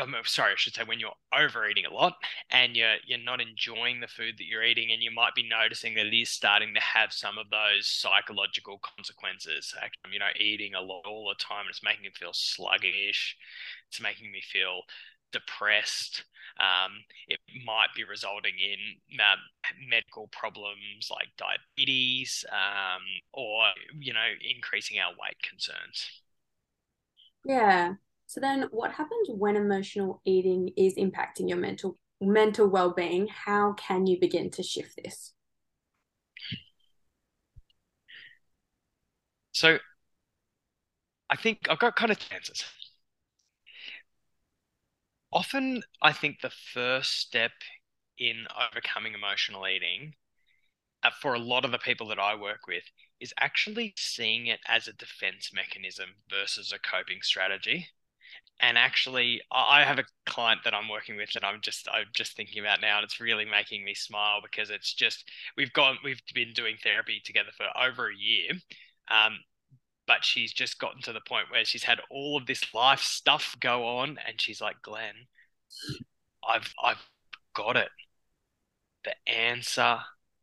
I'm 0.00 0.14
sorry, 0.24 0.52
I 0.52 0.56
should 0.56 0.74
say 0.74 0.82
when 0.84 1.00
you're 1.00 1.12
overeating 1.36 1.86
a 1.86 1.92
lot 1.92 2.14
and 2.50 2.76
you're 2.76 2.96
you're 3.06 3.18
not 3.18 3.40
enjoying 3.40 4.00
the 4.00 4.08
food 4.08 4.34
that 4.38 4.44
you're 4.46 4.62
eating, 4.64 4.92
and 4.92 5.02
you 5.02 5.10
might 5.10 5.34
be 5.34 5.48
noticing 5.48 5.94
that 5.94 6.06
it 6.06 6.16
is 6.16 6.30
starting 6.30 6.74
to 6.74 6.80
have 6.80 7.12
some 7.12 7.38
of 7.38 7.50
those 7.50 7.86
psychological 7.86 8.78
consequences. 8.78 9.74
You 10.10 10.18
know, 10.18 10.26
eating 10.38 10.74
a 10.74 10.80
lot 10.80 11.06
all 11.06 11.28
the 11.28 11.42
time, 11.42 11.66
it's 11.68 11.82
making 11.82 12.02
me 12.02 12.10
feel 12.14 12.32
sluggish. 12.32 13.36
It's 13.88 14.00
making 14.00 14.30
me 14.32 14.42
feel 14.42 14.82
depressed. 15.32 16.24
Um, 16.58 16.92
it 17.28 17.38
might 17.66 17.88
be 17.94 18.04
resulting 18.04 18.54
in 18.58 19.18
uh, 19.20 19.36
medical 19.88 20.28
problems 20.28 21.10
like 21.10 21.28
diabetes 21.36 22.44
um, 22.50 23.02
or, 23.32 23.64
you 24.00 24.14
know, 24.14 24.28
increasing 24.40 24.98
our 24.98 25.10
weight 25.12 25.42
concerns. 25.42 26.22
Yeah. 27.44 27.96
So 28.26 28.40
then 28.40 28.68
what 28.70 28.92
happens 28.92 29.28
when 29.28 29.56
emotional 29.56 30.20
eating 30.24 30.70
is 30.76 30.94
impacting 30.94 31.48
your 31.48 31.58
mental 31.58 31.96
mental 32.20 32.68
well-being? 32.68 33.28
How 33.28 33.74
can 33.74 34.06
you 34.06 34.18
begin 34.18 34.50
to 34.52 34.62
shift 34.62 34.98
this? 35.02 35.32
So 39.52 39.78
I 41.30 41.36
think 41.36 41.66
I've 41.68 41.78
got 41.78 41.96
kind 41.96 42.10
of 42.10 42.18
answers 42.32 42.64
often 45.36 45.82
I 46.00 46.12
think 46.12 46.40
the 46.40 46.50
first 46.50 47.12
step 47.20 47.52
in 48.18 48.46
overcoming 48.70 49.12
emotional 49.12 49.66
eating 49.66 50.14
uh, 51.02 51.10
for 51.20 51.34
a 51.34 51.38
lot 51.38 51.64
of 51.64 51.72
the 51.72 51.78
people 51.78 52.08
that 52.08 52.18
I 52.18 52.34
work 52.34 52.66
with 52.66 52.84
is 53.20 53.34
actually 53.38 53.92
seeing 53.98 54.46
it 54.46 54.60
as 54.66 54.88
a 54.88 54.94
defense 54.94 55.50
mechanism 55.52 56.10
versus 56.30 56.72
a 56.72 56.78
coping 56.78 57.18
strategy. 57.22 57.88
And 58.60 58.78
actually, 58.78 59.42
I 59.52 59.84
have 59.84 59.98
a 59.98 60.04
client 60.24 60.62
that 60.64 60.74
I'm 60.74 60.88
working 60.88 61.16
with 61.16 61.30
that 61.34 61.44
I'm 61.44 61.60
just 61.60 61.88
I'm 61.92 62.06
just 62.14 62.36
thinking 62.36 62.60
about 62.60 62.80
now, 62.80 62.96
and 62.98 63.04
it's 63.04 63.20
really 63.20 63.44
making 63.44 63.84
me 63.84 63.94
smile 63.94 64.40
because 64.42 64.70
it's 64.70 64.94
just 64.94 65.30
we've 65.56 65.72
gone 65.72 65.98
we've 66.02 66.22
been 66.34 66.52
doing 66.54 66.76
therapy 66.82 67.20
together 67.24 67.50
for 67.56 67.66
over 67.78 68.08
a 68.08 68.16
year, 68.16 68.52
um, 69.10 69.40
but 70.06 70.24
she's 70.24 70.52
just 70.52 70.78
gotten 70.78 71.02
to 71.02 71.12
the 71.12 71.20
point 71.20 71.50
where 71.50 71.64
she's 71.64 71.84
had 71.84 72.00
all 72.10 72.36
of 72.36 72.46
this 72.46 72.72
life 72.74 73.00
stuff 73.00 73.56
go 73.60 73.86
on 73.86 74.18
and 74.26 74.40
she's 74.40 74.60
like 74.60 74.80
glenn 74.82 75.26
i've 76.48 76.72
i've 76.82 77.10
got 77.54 77.76
it. 77.76 77.88
The 79.04 79.14
answer 79.30 79.98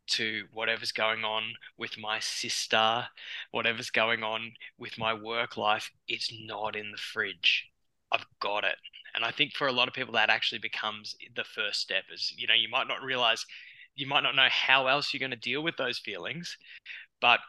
to 0.07 0.47
whatever's 0.51 0.91
going 0.91 1.23
on 1.23 1.43
with 1.77 1.97
my 1.97 2.19
sister 2.19 3.07
whatever's 3.51 3.89
going 3.89 4.23
on 4.23 4.53
with 4.77 4.97
my 4.97 5.13
work 5.13 5.55
life 5.57 5.91
it's 6.07 6.31
not 6.45 6.75
in 6.75 6.91
the 6.91 6.97
fridge 6.97 7.69
i've 8.13 8.25
got 8.39 8.63
it 8.63 8.75
and 9.15 9.25
i 9.25 9.31
think 9.31 9.53
for 9.53 9.67
a 9.67 9.71
lot 9.71 9.87
of 9.87 9.93
people 9.93 10.13
that 10.13 10.29
actually 10.29 10.59
becomes 10.59 11.15
the 11.35 11.43
first 11.43 11.79
step 11.79 12.03
is 12.13 12.33
you 12.37 12.47
know 12.47 12.53
you 12.53 12.69
might 12.69 12.87
not 12.87 13.03
realize 13.03 13.45
you 13.95 14.07
might 14.07 14.23
not 14.23 14.35
know 14.35 14.47
how 14.49 14.87
else 14.87 15.13
you're 15.13 15.19
going 15.19 15.31
to 15.31 15.37
deal 15.37 15.61
with 15.61 15.75
those 15.77 15.99
feelings 15.99 16.57
but 17.21 17.39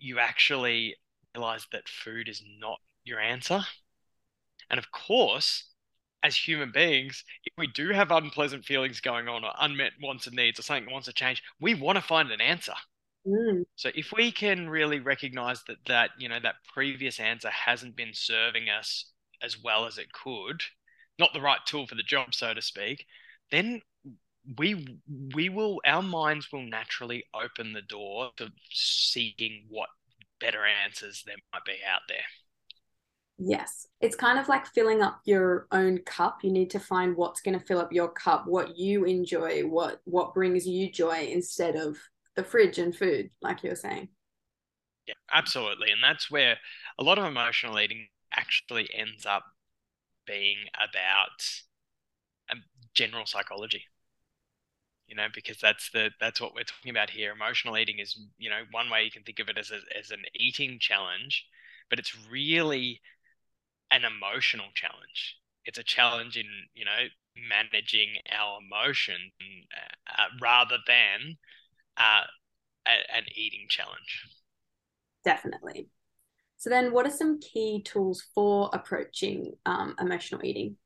you 0.00 0.18
actually 0.18 0.96
realize 1.34 1.66
that 1.72 1.88
food 1.88 2.28
is 2.28 2.42
not 2.58 2.78
your 3.04 3.20
answer. 3.20 3.60
And 4.70 4.78
of 4.78 4.90
course, 4.90 5.66
as 6.22 6.36
human 6.36 6.70
beings, 6.72 7.24
if 7.44 7.52
we 7.56 7.66
do 7.66 7.90
have 7.90 8.10
unpleasant 8.10 8.64
feelings 8.64 9.00
going 9.00 9.28
on 9.28 9.44
or 9.44 9.52
unmet 9.60 9.92
wants 10.02 10.26
and 10.26 10.36
needs 10.36 10.58
or 10.58 10.62
something 10.62 10.86
that 10.86 10.92
wants 10.92 11.06
to 11.06 11.12
change, 11.12 11.42
we 11.60 11.74
want 11.74 11.96
to 11.96 12.02
find 12.02 12.30
an 12.30 12.40
answer. 12.40 12.74
Mm. 13.26 13.64
So 13.76 13.90
if 13.94 14.12
we 14.16 14.32
can 14.32 14.68
really 14.68 14.98
recognize 14.98 15.62
that 15.66 15.76
that 15.86 16.10
you 16.18 16.28
know 16.28 16.40
that 16.42 16.56
previous 16.72 17.20
answer 17.20 17.50
hasn't 17.50 17.94
been 17.94 18.12
serving 18.14 18.68
us 18.70 19.12
as 19.42 19.62
well 19.62 19.86
as 19.86 19.98
it 19.98 20.12
could, 20.12 20.62
not 21.18 21.32
the 21.32 21.40
right 21.40 21.60
tool 21.66 21.86
for 21.86 21.94
the 21.94 22.02
job, 22.02 22.34
so 22.34 22.54
to 22.54 22.62
speak, 22.62 23.04
then 23.50 23.82
we 24.56 24.98
we 25.34 25.48
will 25.48 25.80
our 25.84 26.02
minds 26.02 26.50
will 26.50 26.62
naturally 26.62 27.24
open 27.34 27.72
the 27.72 27.82
door 27.82 28.30
to 28.36 28.50
seeking 28.70 29.66
what 29.68 29.88
better 30.40 30.64
answers 30.84 31.22
there 31.26 31.36
might 31.52 31.64
be 31.64 31.76
out 31.88 32.00
there. 32.08 32.24
Yes. 33.42 33.86
It's 34.02 34.16
kind 34.16 34.38
of 34.38 34.48
like 34.48 34.66
filling 34.66 35.00
up 35.00 35.20
your 35.24 35.66
own 35.72 35.98
cup. 35.98 36.40
You 36.42 36.52
need 36.52 36.70
to 36.70 36.78
find 36.78 37.16
what's 37.16 37.40
going 37.40 37.58
to 37.58 37.64
fill 37.64 37.78
up 37.78 37.90
your 37.92 38.08
cup, 38.08 38.46
what 38.46 38.76
you 38.76 39.04
enjoy, 39.04 39.62
what 39.62 40.00
what 40.04 40.34
brings 40.34 40.66
you 40.66 40.90
joy 40.92 41.28
instead 41.32 41.74
of 41.74 41.96
the 42.36 42.44
fridge 42.44 42.78
and 42.78 42.94
food, 42.94 43.30
like 43.40 43.62
you're 43.62 43.74
saying. 43.76 44.08
Yeah, 45.06 45.14
absolutely. 45.32 45.90
And 45.90 46.02
that's 46.02 46.30
where 46.30 46.58
a 46.98 47.02
lot 47.02 47.18
of 47.18 47.24
emotional 47.24 47.78
eating 47.80 48.08
actually 48.34 48.88
ends 48.94 49.26
up 49.26 49.44
being 50.26 50.58
about 50.74 51.44
um, 52.50 52.64
general 52.94 53.26
psychology. 53.26 53.84
You 55.06 55.16
know 55.16 55.26
because 55.34 55.58
that's 55.58 55.90
the 55.90 56.10
that's 56.20 56.40
what 56.40 56.54
we're 56.54 56.64
talking 56.64 56.90
about 56.90 57.10
here. 57.10 57.32
Emotional 57.32 57.76
eating 57.76 57.98
is 57.98 58.18
you 58.38 58.48
know 58.48 58.62
one 58.70 58.90
way 58.90 59.02
you 59.02 59.10
can 59.10 59.24
think 59.24 59.40
of 59.40 59.48
it 59.48 59.58
as, 59.58 59.72
a, 59.72 59.80
as 59.98 60.10
an 60.10 60.22
eating 60.34 60.78
challenge 60.78 61.46
but 61.90 61.98
it's 61.98 62.16
really 62.30 63.02
an 63.90 64.04
emotional 64.04 64.68
challenge. 64.74 65.36
It's 65.66 65.78
a 65.78 65.82
challenge 65.82 66.36
in 66.36 66.46
you 66.74 66.84
know 66.84 67.08
managing 67.36 68.14
our 68.32 68.60
emotion 68.60 69.32
uh, 70.18 70.24
rather 70.40 70.78
than 70.86 71.36
uh, 71.96 72.22
a, 72.86 73.16
an 73.16 73.24
eating 73.34 73.66
challenge. 73.68 74.26
Definitely 75.24 75.88
so 76.60 76.68
then 76.68 76.92
what 76.92 77.06
are 77.06 77.10
some 77.10 77.40
key 77.40 77.82
tools 77.82 78.22
for 78.34 78.68
approaching 78.72 79.52
um, 79.64 79.96
emotional 79.98 80.44
eating 80.44 80.76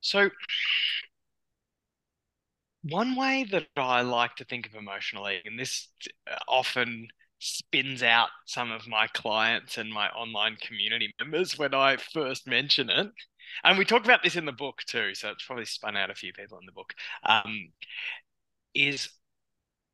so 0.00 0.30
one 2.82 3.16
way 3.16 3.44
that 3.50 3.66
I 3.76 4.02
like 4.02 4.36
to 4.36 4.44
think 4.44 4.66
of 4.66 4.74
emotional 4.74 5.28
eating, 5.28 5.42
and 5.46 5.58
this 5.58 5.88
uh, 6.30 6.36
often 6.48 7.08
spins 7.40 8.02
out 8.02 8.28
some 8.46 8.70
of 8.70 8.88
my 8.88 9.06
clients 9.08 9.78
and 9.78 9.90
my 9.90 10.08
online 10.10 10.56
community 10.56 11.12
members 11.20 11.58
when 11.58 11.74
I 11.74 11.96
first 11.96 12.46
mention 12.46 12.90
it. 12.90 13.08
And 13.64 13.78
we 13.78 13.84
talk 13.84 14.04
about 14.04 14.22
this 14.22 14.36
in 14.36 14.44
the 14.44 14.52
book 14.52 14.78
too, 14.86 15.14
so 15.14 15.30
it's 15.30 15.44
probably 15.44 15.64
spun 15.64 15.96
out 15.96 16.10
a 16.10 16.14
few 16.14 16.32
people 16.32 16.58
in 16.58 16.66
the 16.66 16.72
book. 16.72 16.94
Um, 17.24 17.72
is 18.74 19.08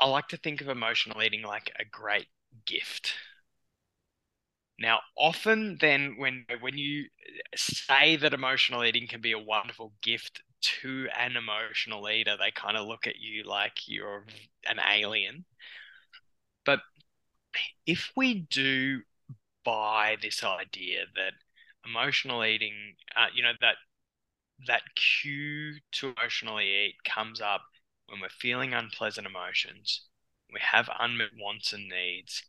I 0.01 0.07
like 0.09 0.29
to 0.29 0.37
think 0.37 0.61
of 0.61 0.69
emotional 0.69 1.23
eating 1.23 1.43
like 1.43 1.73
a 1.79 1.85
great 1.85 2.27
gift. 2.67 3.15
Now, 4.79 5.01
often 5.17 5.79
then 5.79 6.17
when 6.17 6.47
when 6.61 6.77
you 6.79 7.09
say 7.55 8.17
that 8.17 8.35
emotional 8.35 8.85
eating 8.85 9.07
can 9.07 9.21
be 9.21 9.33
a 9.33 9.39
wonderful 9.39 9.93
gift 10.03 10.43
to 10.81 11.09
an 11.17 11.37
emotional 11.37 12.09
eater, 12.09 12.37
they 12.37 12.51
kind 12.51 12.77
of 12.77 12.87
look 12.87 13.07
at 13.07 13.17
you 13.21 13.45
like 13.45 13.89
you're 13.89 14.27
an 14.67 14.79
alien. 14.81 15.45
But 16.65 16.83
if 17.87 18.13
we 18.17 18.35
do 18.51 19.03
buy 19.65 20.17
this 20.21 20.45
idea 20.45 21.07
that 21.17 21.35
emotional 21.87 22.45
eating, 22.45 22.97
uh, 23.17 23.29
you 23.35 23.43
know, 23.43 23.53
that 23.61 23.77
that 24.67 24.83
cue 24.97 25.81
to 25.93 26.15
emotionally 26.19 26.71
eat 26.87 27.05
comes 27.05 27.41
up 27.41 27.63
when 28.07 28.21
we're 28.21 28.29
feeling 28.31 28.75
unpleasant 28.75 29.27
emotions, 29.27 30.09
we 30.55 30.61
have 30.61 30.89
unmet 30.99 31.31
wants 31.39 31.73
and 31.73 31.89
needs, 31.89 32.43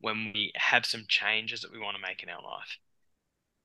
when 0.00 0.32
we 0.34 0.52
have 0.56 0.84
some 0.84 1.04
changes 1.08 1.62
that 1.62 1.72
we 1.72 1.78
want 1.78 1.96
to 1.96 2.02
make 2.02 2.22
in 2.22 2.28
our 2.28 2.42
life 2.42 2.78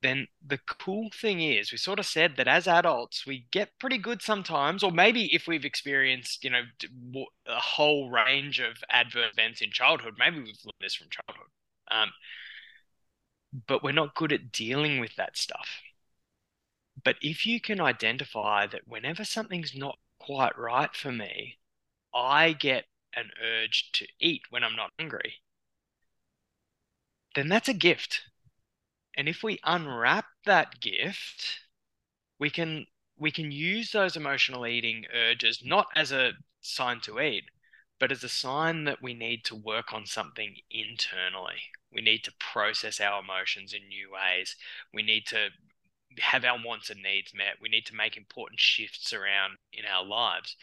then 0.02 0.28
the 0.44 0.58
cool 0.58 1.10
thing 1.14 1.42
is 1.42 1.72
we 1.72 1.78
sort 1.78 2.00
of 2.00 2.06
said 2.06 2.36
that 2.36 2.48
as 2.48 2.68
adults 2.68 3.26
we 3.26 3.46
get 3.52 3.78
pretty 3.80 3.98
good 4.00 4.22
sometimes 4.22 4.84
or 4.84 4.92
maybe 4.92 5.34
if 5.34 5.48
we've 5.48 5.66
experienced 5.66 6.44
you 6.44 6.50
know 6.50 6.64
a 7.46 7.60
whole 7.60 8.10
range 8.10 8.60
of 8.60 8.84
adverse 8.90 9.32
events 9.34 9.62
in 9.62 9.70
childhood 9.72 10.16
maybe 10.18 10.38
we've 10.38 10.58
learned 10.66 10.74
this 10.80 10.96
from 10.96 11.08
childhood 11.10 11.48
um, 11.92 12.12
but 13.68 13.84
we're 13.84 13.92
not 13.92 14.16
good 14.16 14.32
at 14.32 14.52
dealing 14.52 15.00
with 15.00 15.16
that 15.18 15.38
stuff. 15.38 15.82
But 17.04 17.18
if 17.22 17.46
you 17.46 17.60
can 17.60 17.82
identify 17.82 18.66
that 18.68 18.88
whenever 18.88 19.26
something's 19.26 19.76
not 19.76 19.98
quite 20.20 20.58
right 20.58 20.96
for 20.96 21.12
me 21.12 21.58
i 22.14 22.54
get 22.54 22.86
an 23.16 23.30
urge 23.44 23.92
to 23.92 24.08
eat 24.20 24.42
when 24.50 24.64
i'm 24.64 24.76
not 24.76 24.92
hungry 25.00 25.36
then 27.36 27.48
that's 27.48 27.70
a 27.70 27.74
gift 27.74 28.24
and 29.16 29.28
if 29.28 29.44
we 29.44 29.60
unwrap 29.64 30.26
that 30.46 30.80
gift, 30.80 31.60
we 32.40 32.50
can 32.50 32.88
we 33.18 33.32
can 33.32 33.52
use 33.52 33.92
those 33.92 34.16
emotional 34.16 34.66
eating 34.66 35.06
urges 35.14 35.64
not 35.64 35.88
as 35.96 36.12
a 36.12 36.34
sign 36.62 37.02
to 37.02 37.20
eat, 37.20 37.46
but 38.00 38.12
as 38.12 38.24
a 38.24 38.30
sign 38.30 38.86
that 38.86 39.02
we 39.02 39.14
need 39.14 39.44
to 39.46 39.56
work 39.56 39.94
on 39.94 40.06
something 40.06 40.56
internally. 40.70 41.62
We 41.92 42.02
need 42.02 42.24
to 42.24 42.34
process 42.40 43.00
our 43.00 43.22
emotions 43.22 43.74
in 43.74 43.88
new 43.90 44.12
ways. 44.12 44.56
We 44.94 45.04
need 45.04 45.28
to 45.28 45.50
have 46.20 46.44
our 46.46 46.58
wants 46.64 46.90
and 46.90 47.04
needs 47.04 47.34
met. 47.34 47.62
We 47.62 47.70
need 47.70 47.86
to 47.88 47.96
make 47.96 48.18
important 48.18 48.60
shifts 48.60 49.14
around 49.14 49.58
in 49.74 49.86
our 49.86 50.06
lives. 50.06 50.56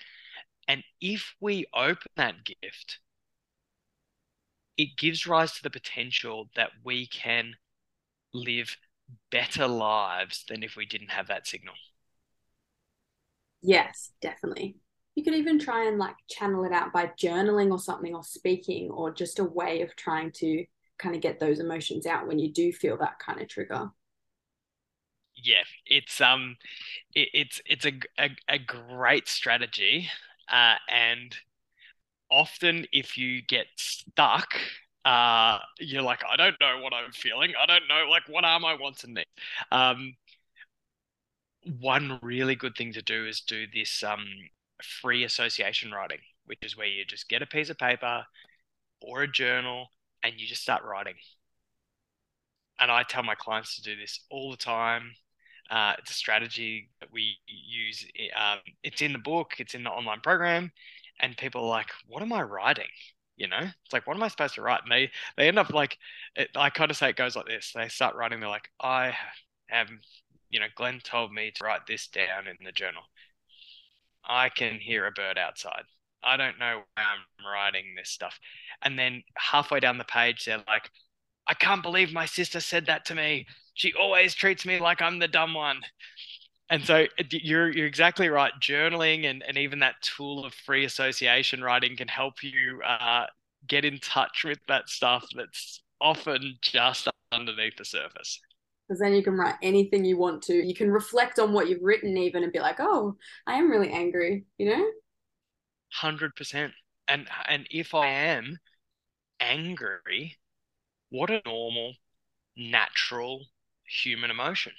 And 0.69 0.85
if 1.01 1.35
we 1.41 1.67
open 1.75 2.07
that 2.15 2.45
gift, 2.45 3.01
it 4.79 4.97
gives 4.97 5.27
rise 5.27 5.53
to 5.53 5.63
the 5.63 5.69
potential 5.71 6.49
that 6.55 6.71
we 6.83 7.07
can 7.07 7.57
live 8.35 8.77
better 9.31 9.67
lives 9.69 10.45
than 10.49 10.63
if 10.63 10.77
we 10.77 10.87
didn't 10.87 11.11
have 11.11 11.29
that 11.29 11.47
signal. 11.47 11.77
Yes, 13.63 14.13
definitely. 14.21 14.77
You 15.15 15.25
could 15.25 15.35
even 15.35 15.59
try 15.59 15.87
and 15.89 15.99
like 15.99 16.15
channel 16.29 16.65
it 16.65 16.73
out 16.73 16.93
by 16.93 17.07
journaling 17.09 17.71
or 17.73 17.79
something 17.79 18.15
or 18.15 18.23
speaking 18.23 18.91
or 18.91 19.11
just 19.13 19.39
a 19.41 19.45
way 19.45 19.83
of 19.83 19.97
trying 19.97 20.31
to 20.33 20.65
kind 20.99 21.15
of 21.15 21.21
get 21.23 21.41
those 21.41 21.59
emotions 21.61 22.07
out 22.07 22.27
when 22.27 22.39
you 22.39 22.53
do 22.53 22.73
feel 22.73 22.97
that 22.99 23.19
kind 23.19 23.41
of 23.41 23.49
trigger. 23.49 23.91
Yeah, 25.41 25.63
it's 25.87 26.21
um 26.21 26.57
it, 27.15 27.29
it's 27.35 27.63
it's 27.67 27.87
a, 27.87 27.93
a, 28.19 28.31
a 28.49 28.59
great 28.59 29.29
strategy 29.29 30.11
uh 30.53 30.77
and 30.89 31.37
often 32.31 32.87
if 32.93 33.17
you 33.17 33.43
get 33.43 33.67
stuck 33.77 34.55
uh, 35.05 35.61
you're 35.79 36.03
like, 36.03 36.23
I 36.31 36.37
don't 36.37 36.57
know 36.61 36.83
what 36.83 36.93
I'm 36.93 37.13
feeling. 37.13 37.55
I 37.59 37.65
don't 37.65 37.89
know, 37.89 38.11
like, 38.11 38.25
what 38.29 38.45
are 38.45 38.61
my 38.61 38.75
wants 38.75 39.05
and 39.05 39.15
needs? 39.15 39.27
Um, 39.73 40.17
one 41.81 42.19
really 42.23 42.55
good 42.55 42.77
thing 42.77 42.93
to 42.93 43.03
do 43.03 43.27
is 43.27 43.41
do 43.41 43.67
this 43.73 44.03
um, 44.03 44.27
free 44.83 45.25
association 45.25 45.93
writing, 45.93 46.19
which 46.45 46.59
is 46.63 46.77
where 46.77 46.87
you 46.87 47.05
just 47.07 47.29
get 47.29 47.43
a 47.43 47.47
piece 47.47 47.71
of 47.71 47.79
paper 47.79 48.25
or 49.01 49.23
a 49.23 49.31
journal 49.31 49.87
and 50.23 50.35
you 50.37 50.47
just 50.47 50.63
start 50.63 50.83
writing. 50.85 51.15
And 52.81 52.91
I 52.91 53.03
tell 53.03 53.23
my 53.23 53.35
clients 53.35 53.77
to 53.77 53.83
do 53.83 53.97
this 53.97 54.21
all 54.31 54.51
the 54.51 54.57
time. 54.57 55.13
Uh, 55.71 55.95
it's 55.99 56.11
a 56.11 56.15
strategy 56.15 56.89
that 57.01 57.13
we 57.13 57.37
use. 57.47 58.07
Um, 58.37 58.59
it's 58.83 59.03
in 59.03 59.13
the 59.13 59.19
book, 59.19 59.55
it's 59.59 59.75
in 59.75 59.85
the 59.85 59.91
online 59.91 60.21
program, 60.21 60.73
and 61.21 61.37
people 61.37 61.63
are 61.65 61.69
like, 61.69 61.91
"What 62.07 62.23
am 62.23 62.33
I 62.33 62.43
writing?" 62.43 62.89
you 63.39 63.47
know? 63.47 63.61
It's 63.61 63.93
like 63.93 64.07
what 64.07 64.17
am 64.17 64.23
i 64.23 64.29
supposed 64.29 64.57
to 64.57 64.63
write? 64.63 64.83
And 64.83 64.93
they 64.93 65.11
they 65.37 65.49
end 65.49 65.59
up 65.59 65.71
like 65.71 65.97
it, 66.37 66.51
i 66.57 66.69
kind 66.71 66.91
of 66.91 66.97
say 66.97 67.09
it 67.11 67.17
goes 67.17 67.37
like 67.37 67.47
this. 67.47 67.73
They 67.75 67.89
start 67.89 68.17
writing 68.17 68.41
they're 68.41 68.49
like 68.49 68.69
i 68.81 69.15
have 69.69 69.89
you 70.51 70.61
know 70.61 70.67
glenn 70.77 71.01
told 71.03 71.33
me 71.33 71.51
to 71.53 71.65
write 71.65 71.87
this 71.87 72.09
down 72.09 72.47
in 72.49 72.57
the 72.65 72.73
journal. 72.73 73.03
I 74.25 74.49
can 74.51 74.79
hear 74.79 75.07
a 75.07 75.13
bird 75.13 75.39
outside. 75.39 75.85
I 76.23 76.37
don't 76.37 76.59
know 76.59 76.83
why 76.95 77.03
i'm 77.03 77.47
writing 77.47 77.95
this 77.97 78.11
stuff. 78.11 78.39
And 78.83 78.99
then 78.99 79.23
halfway 79.37 79.81
down 79.81 79.99
the 79.99 80.05
page 80.05 80.45
they're 80.45 80.63
like 80.67 80.91
i 81.47 81.55
can't 81.55 81.83
believe 81.83 82.13
my 82.13 82.27
sister 82.27 82.61
said 82.61 82.87
that 82.87 83.05
to 83.07 83.15
me 83.15 83.47
she 83.79 83.95
always 83.95 84.35
treats 84.35 84.67
me 84.67 84.79
like 84.79 85.01
i'm 85.01 85.19
the 85.19 85.29
dumb 85.29 85.55
one 85.55 85.81
and 86.71 86.85
so 86.85 87.07
you're 87.31 87.71
you're 87.71 87.87
exactly 87.87 88.29
right. 88.29 88.53
Journaling 88.61 89.25
and, 89.25 89.43
and 89.47 89.57
even 89.57 89.79
that 89.79 90.03
tool 90.03 90.45
of 90.45 90.53
free 90.53 90.85
association 90.85 91.63
writing 91.63 91.97
can 91.97 92.09
help 92.09 92.43
you 92.43 92.81
uh, 92.87 93.27
get 93.67 93.85
in 93.85 93.99
touch 93.99 94.45
with 94.45 94.59
that 94.69 94.89
stuff 94.89 95.27
that's 95.35 95.83
often 96.01 96.59
just 96.61 97.09
underneath 97.33 97.77
the 97.77 97.85
surface. 97.85 98.39
Because 98.87 99.01
then 99.01 99.15
you 99.15 99.23
can 99.23 99.35
write 99.35 99.57
anything 99.63 100.05
you 100.05 100.19
want 100.19 100.43
to. 100.45 100.55
You 100.55 100.75
can 100.75 100.91
reflect 100.91 101.39
on 101.39 101.53
what 101.53 101.69
you've 101.69 101.83
written 101.83 102.17
even 102.17 102.43
and 102.43 102.53
be 102.53 102.61
like, 102.61 102.81
oh, 102.81 103.17
I 103.47 103.55
am 103.55 103.71
really 103.71 103.91
angry, 103.91 104.45
you 104.59 104.71
know? 104.71 104.87
Hundred 105.93 106.37
percent. 106.37 106.73
And 107.07 107.29
and 107.47 107.67
if 107.71 107.95
I 107.95 108.09
am 108.09 108.59
angry, 109.41 110.37
what 111.09 111.31
a 111.31 111.41
normal, 111.47 111.95
natural 112.57 113.47
human 113.89 114.31
emotion 114.31 114.73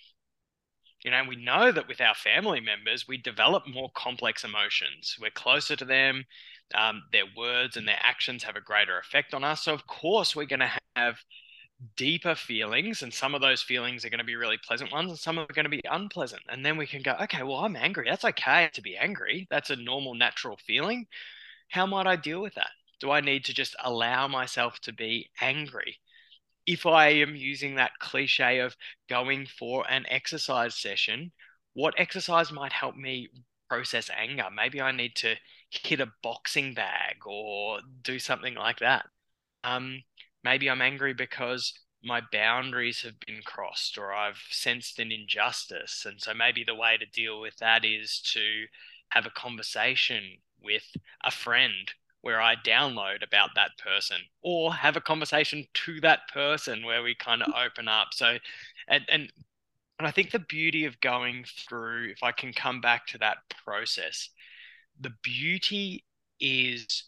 you 1.04 1.12
know, 1.12 1.24
we 1.28 1.38
know 1.38 1.72
that 1.72 1.88
with 1.88 2.02
our 2.02 2.14
family 2.16 2.60
members, 2.60 3.08
we 3.08 3.18
develop 3.18 3.68
more 3.68 3.90
complex 3.96 4.44
emotions. 4.44 5.16
We're 5.20 5.30
closer 5.30 5.76
to 5.78 5.86
them. 5.86 6.26
Um, 6.76 7.04
their 7.12 7.24
words 7.38 7.78
and 7.78 7.88
their 7.88 8.00
actions 8.02 8.44
have 8.44 8.56
a 8.58 8.62
greater 8.62 9.00
effect 9.00 9.34
on 9.34 9.44
us. 9.44 9.64
So, 9.64 9.74
of 9.74 9.88
course, 9.88 10.36
we're 10.36 10.46
going 10.46 10.60
to 10.60 10.72
have 10.96 11.16
deeper 11.96 12.36
feelings, 12.36 13.02
and 13.02 13.14
some 13.14 13.34
of 13.34 13.40
those 13.40 13.62
feelings 13.62 14.04
are 14.04 14.10
going 14.10 14.20
to 14.20 14.26
be 14.26 14.36
really 14.36 14.58
pleasant 14.58 14.92
ones, 14.92 15.10
and 15.10 15.18
some 15.18 15.40
are 15.40 15.48
going 15.48 15.64
to 15.64 15.70
be 15.70 15.82
unpleasant. 15.90 16.42
And 16.50 16.66
then 16.66 16.76
we 16.76 16.86
can 16.86 17.02
go, 17.02 17.16
okay, 17.22 17.44
well, 17.44 17.60
I'm 17.60 17.78
angry. 17.78 18.08
That's 18.10 18.26
okay 18.26 18.70
to 18.74 18.82
be 18.82 18.98
angry. 18.98 19.48
That's 19.50 19.70
a 19.70 19.78
normal, 19.78 20.16
natural 20.16 20.58
feeling. 20.58 21.08
How 21.70 21.86
might 21.86 22.08
I 22.08 22.18
deal 22.18 22.42
with 22.42 22.56
that? 22.56 22.72
Do 23.00 23.12
I 23.12 23.22
need 23.22 23.46
to 23.46 23.54
just 23.54 23.76
allow 23.82 24.28
myself 24.28 24.80
to 24.82 24.92
be 24.92 25.30
angry? 25.40 25.98
If 26.70 26.86
I 26.86 27.10
am 27.10 27.36
using 27.36 27.76
that 27.76 27.98
cliche 27.98 28.60
of 28.60 28.78
going 29.10 29.48
for 29.48 29.90
an 29.90 30.06
exercise 30.08 30.76
session, 30.76 31.32
what 31.74 31.96
exercise 31.98 32.52
might 32.52 32.72
help 32.72 32.96
me 32.96 33.30
process 33.68 34.08
anger? 34.16 34.46
Maybe 34.56 34.80
I 34.80 34.92
need 34.92 35.16
to 35.16 35.34
hit 35.72 36.00
a 36.00 36.12
boxing 36.22 36.76
bag 36.76 37.26
or 37.26 37.80
do 38.04 38.20
something 38.20 38.54
like 38.54 38.78
that. 38.80 39.08
Um, 39.64 40.04
maybe 40.44 40.70
I'm 40.70 40.84
angry 40.84 41.12
because 41.16 41.74
my 42.04 42.22
boundaries 42.32 43.02
have 43.02 43.20
been 43.20 43.42
crossed 43.44 43.98
or 43.98 44.14
I've 44.14 44.44
sensed 44.52 45.00
an 45.00 45.12
injustice. 45.12 46.06
And 46.06 46.22
so 46.22 46.36
maybe 46.36 46.64
the 46.64 46.76
way 46.76 46.98
to 46.98 47.06
deal 47.08 47.42
with 47.42 47.58
that 47.58 47.84
is 47.84 48.22
to 48.34 48.66
have 49.10 49.26
a 49.26 49.32
conversation 49.32 50.38
with 50.62 50.86
a 51.24 51.32
friend 51.32 51.92
where 52.22 52.42
I 52.42 52.56
download 52.56 53.26
about 53.26 53.52
that 53.56 53.72
person 53.84 54.18
or 54.42 54.74
have 54.74 54.98
a 54.98 55.02
conversation 55.02 55.66
to 55.74 56.02
that 56.02 56.22
person 56.34 56.86
where 56.86 57.02
we 57.02 57.16
kind 57.16 57.42
of 57.42 57.50
mm. 57.50 57.66
open 57.66 57.88
up. 57.88 58.10
So, 58.12 58.38
and, 58.88 59.06
and, 59.10 59.32
and 59.98 60.08
I 60.08 60.12
think 60.12 60.32
the 60.32 60.40
beauty 60.40 60.86
of 60.86 61.00
going 61.02 61.46
through, 61.48 62.10
if 62.10 62.24
I 62.24 62.32
can 62.32 62.52
come 62.52 62.82
back 62.82 63.08
to 63.08 63.18
that 63.20 63.38
process, 63.64 64.30
the 65.00 65.14
beauty 65.24 66.04
is 66.40 67.06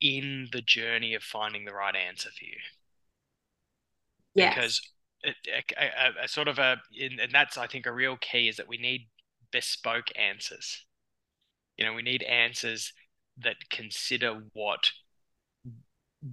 in 0.00 0.48
the 0.52 0.62
journey 0.62 1.14
of 1.14 1.22
finding 1.22 1.64
the 1.64 1.72
right 1.72 1.94
answer 1.94 2.30
for 2.36 2.44
you. 2.44 2.56
Yes. 4.34 4.54
Because 4.54 4.80
it, 5.22 5.36
a, 5.78 5.84
a, 5.84 6.24
a, 6.24 6.28
sort 6.28 6.48
of 6.48 6.58
a, 6.58 6.76
and 7.00 7.20
that's, 7.32 7.56
I 7.56 7.68
think, 7.68 7.86
a 7.86 7.92
real 7.92 8.16
key 8.16 8.48
is 8.48 8.56
that 8.56 8.68
we 8.68 8.76
need 8.76 9.08
bespoke 9.52 10.08
answers. 10.16 10.84
You 11.76 11.84
know, 11.84 11.94
we 11.94 12.02
need 12.02 12.22
answers 12.24 12.92
that 13.38 13.68
consider 13.70 14.42
what 14.52 14.90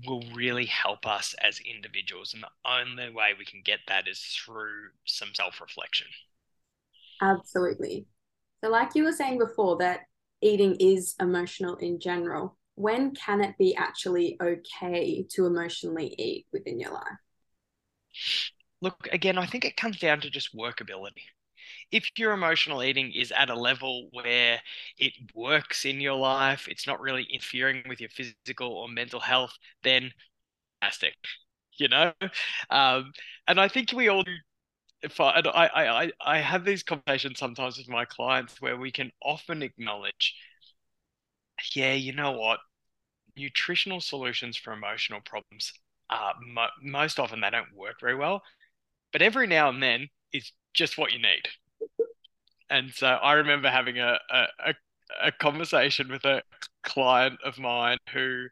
will 0.06 0.24
really 0.34 0.66
help 0.66 1.06
us 1.06 1.36
as 1.42 1.60
individuals. 1.60 2.34
And 2.34 2.44
the 2.44 2.70
only 2.70 3.10
way 3.14 3.32
we 3.38 3.46
can 3.46 3.62
get 3.64 3.80
that 3.88 4.08
is 4.08 4.20
through 4.20 4.90
some 5.06 5.30
self 5.34 5.60
reflection. 5.62 6.08
Absolutely. 7.22 8.06
So, 8.64 8.70
like 8.70 8.96
you 8.96 9.04
were 9.04 9.12
saying 9.12 9.38
before, 9.40 9.78
that 9.78 10.02
eating 10.42 10.76
is 10.80 11.16
emotional 11.20 11.76
in 11.78 12.00
general. 12.00 12.58
When 12.76 13.14
can 13.14 13.42
it 13.42 13.58
be 13.58 13.76
actually 13.76 14.38
okay 14.42 15.26
to 15.32 15.46
emotionally 15.46 16.16
eat 16.18 16.48
within 16.52 16.80
your 16.80 16.92
life? 16.92 17.20
Look, 18.82 19.08
again, 19.12 19.38
I 19.38 19.46
think 19.46 19.66
it 19.66 19.78
comes 19.78 20.00
down 20.00 20.22
to 20.22 20.30
just 20.30 20.56
workability 20.56 21.24
if 21.92 22.10
your 22.18 22.34
emotional 22.34 22.84
eating 22.84 23.12
is 23.14 23.32
at 23.32 23.50
a 23.50 23.56
level 23.56 24.10
where 24.14 24.62
it 24.98 25.14
works 25.34 25.86
in 25.86 26.02
your 26.02 26.16
life, 26.16 26.68
it's 26.70 26.88
not 26.88 27.02
really 27.02 27.24
interfering 27.24 27.84
with 27.90 28.00
your 28.02 28.10
physical 28.10 28.70
or 28.74 28.88
mental 28.90 29.20
health, 29.20 29.54
then 29.84 30.12
fantastic, 30.82 31.16
you 31.78 31.88
know? 31.90 32.14
Um, 32.70 33.14
and 33.48 33.60
I 33.60 33.68
think 33.70 33.94
we 33.94 34.10
all. 34.10 34.24
If 35.04 35.20
I, 35.20 35.42
I, 35.54 36.04
I, 36.06 36.12
I 36.22 36.38
have 36.40 36.66
these 36.66 36.84
conversations 36.84 37.40
sometimes 37.40 37.78
with 37.78 37.90
my 37.90 38.06
clients 38.06 38.62
where 38.62 38.78
we 38.78 38.92
can 38.92 39.12
often 39.24 39.64
acknowledge, 39.64 40.36
yeah, 41.74 41.94
you 41.94 42.14
know 42.14 42.32
what? 42.32 42.60
Nutritional 43.38 44.02
solutions 44.02 44.58
for 44.58 44.74
emotional 44.74 45.22
problems, 45.22 45.74
uh, 46.10 46.34
mo- 46.42 46.70
most 46.82 47.20
often 47.20 47.42
they 47.42 47.50
don't 47.52 47.76
work 47.76 48.00
very 48.02 48.16
well, 48.16 48.44
but 49.14 49.22
every 49.24 49.48
now 49.48 49.70
and 49.70 49.84
then 49.84 50.10
is 50.34 50.52
just 50.74 50.98
what 50.98 51.14
you 51.14 51.20
need 51.20 51.44
and 52.72 52.92
so 52.94 53.08
I 53.08 53.34
remember 53.34 53.70
having 53.70 54.00
a, 54.00 54.20
a, 54.32 54.74
a 55.24 55.32
conversation 55.34 56.10
with 56.10 56.26
a 56.26 56.42
client 56.84 57.40
of 57.46 57.60
mine 57.60 57.98
who 58.14 58.48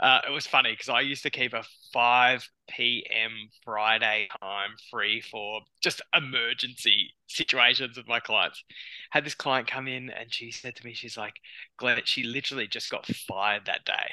uh, 0.00 0.20
it 0.26 0.30
was 0.30 0.46
funny 0.46 0.72
because 0.72 0.88
I 0.88 1.00
used 1.02 1.22
to 1.22 1.30
keep 1.30 1.54
a 1.54 1.64
5 1.92 2.48
p.m. 2.68 3.32
Friday 3.64 4.28
time 4.42 4.70
free 4.90 5.20
for 5.22 5.62
just 5.82 6.02
emergency 6.14 7.10
situations 7.28 7.96
with 7.96 8.08
my 8.08 8.20
clients. 8.20 8.62
Had 9.10 9.24
this 9.24 9.34
client 9.34 9.68
come 9.70 9.88
in 9.88 10.10
and 10.10 10.32
she 10.34 10.50
said 10.50 10.76
to 10.76 10.84
me, 10.84 10.94
she's 10.94 11.16
like, 11.16 11.36
Glenn, 11.78 12.00
she 12.04 12.24
literally 12.24 12.68
just 12.68 12.90
got 12.90 13.06
fired 13.06 13.66
that 13.66 13.84
day. 13.84 14.10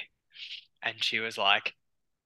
And 0.84 1.04
she 1.04 1.20
was 1.20 1.38
like, 1.38 1.74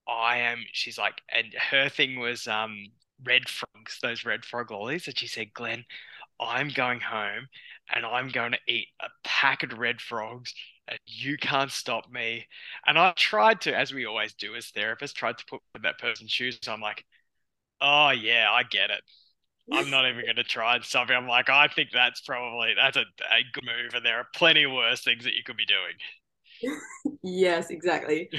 I 0.07 0.37
am, 0.39 0.65
she's 0.73 0.97
like, 0.99 1.21
and 1.29 1.53
her 1.71 1.89
thing 1.89 2.19
was 2.19 2.47
um 2.47 2.87
red 3.23 3.49
frogs, 3.49 3.99
those 4.01 4.25
red 4.25 4.45
frog 4.45 4.71
lollies. 4.71 5.07
And 5.07 5.17
she 5.17 5.27
said, 5.27 5.53
Glenn, 5.53 5.85
I'm 6.41 6.69
going 6.69 6.99
home 6.99 7.47
and 7.93 8.05
I'm 8.05 8.29
going 8.29 8.53
to 8.53 8.59
eat 8.67 8.87
a 8.99 9.07
pack 9.23 9.63
of 9.63 9.77
red 9.77 10.01
frogs 10.01 10.53
and 10.87 10.99
you 11.05 11.37
can't 11.37 11.71
stop 11.71 12.11
me. 12.11 12.47
And 12.85 12.97
I 12.97 13.13
tried 13.15 13.61
to, 13.61 13.77
as 13.77 13.93
we 13.93 14.05
always 14.05 14.33
do 14.33 14.55
as 14.55 14.71
therapists, 14.71 15.13
tried 15.13 15.37
to 15.37 15.45
put 15.45 15.61
that 15.83 15.99
person's 15.99 16.31
shoes. 16.31 16.57
So 16.61 16.73
I'm 16.73 16.81
like, 16.81 17.05
oh 17.79 18.09
yeah, 18.09 18.47
I 18.51 18.63
get 18.63 18.89
it. 18.89 19.01
I'm 19.71 19.89
not 19.89 20.09
even 20.09 20.25
going 20.25 20.35
to 20.35 20.43
try 20.43 20.75
and 20.75 20.83
stop 20.83 21.09
I'm 21.09 21.27
like, 21.27 21.49
I 21.49 21.67
think 21.67 21.89
that's 21.93 22.21
probably 22.21 22.73
that's 22.75 22.97
a, 22.97 23.01
a 23.01 23.43
good 23.53 23.63
move, 23.63 23.93
and 23.93 24.05
there 24.05 24.17
are 24.17 24.27
plenty 24.35 24.65
worse 24.65 25.01
things 25.01 25.23
that 25.23 25.33
you 25.33 25.43
could 25.45 25.55
be 25.55 25.65
doing. 25.65 26.77
yes, 27.23 27.69
exactly. 27.69 28.29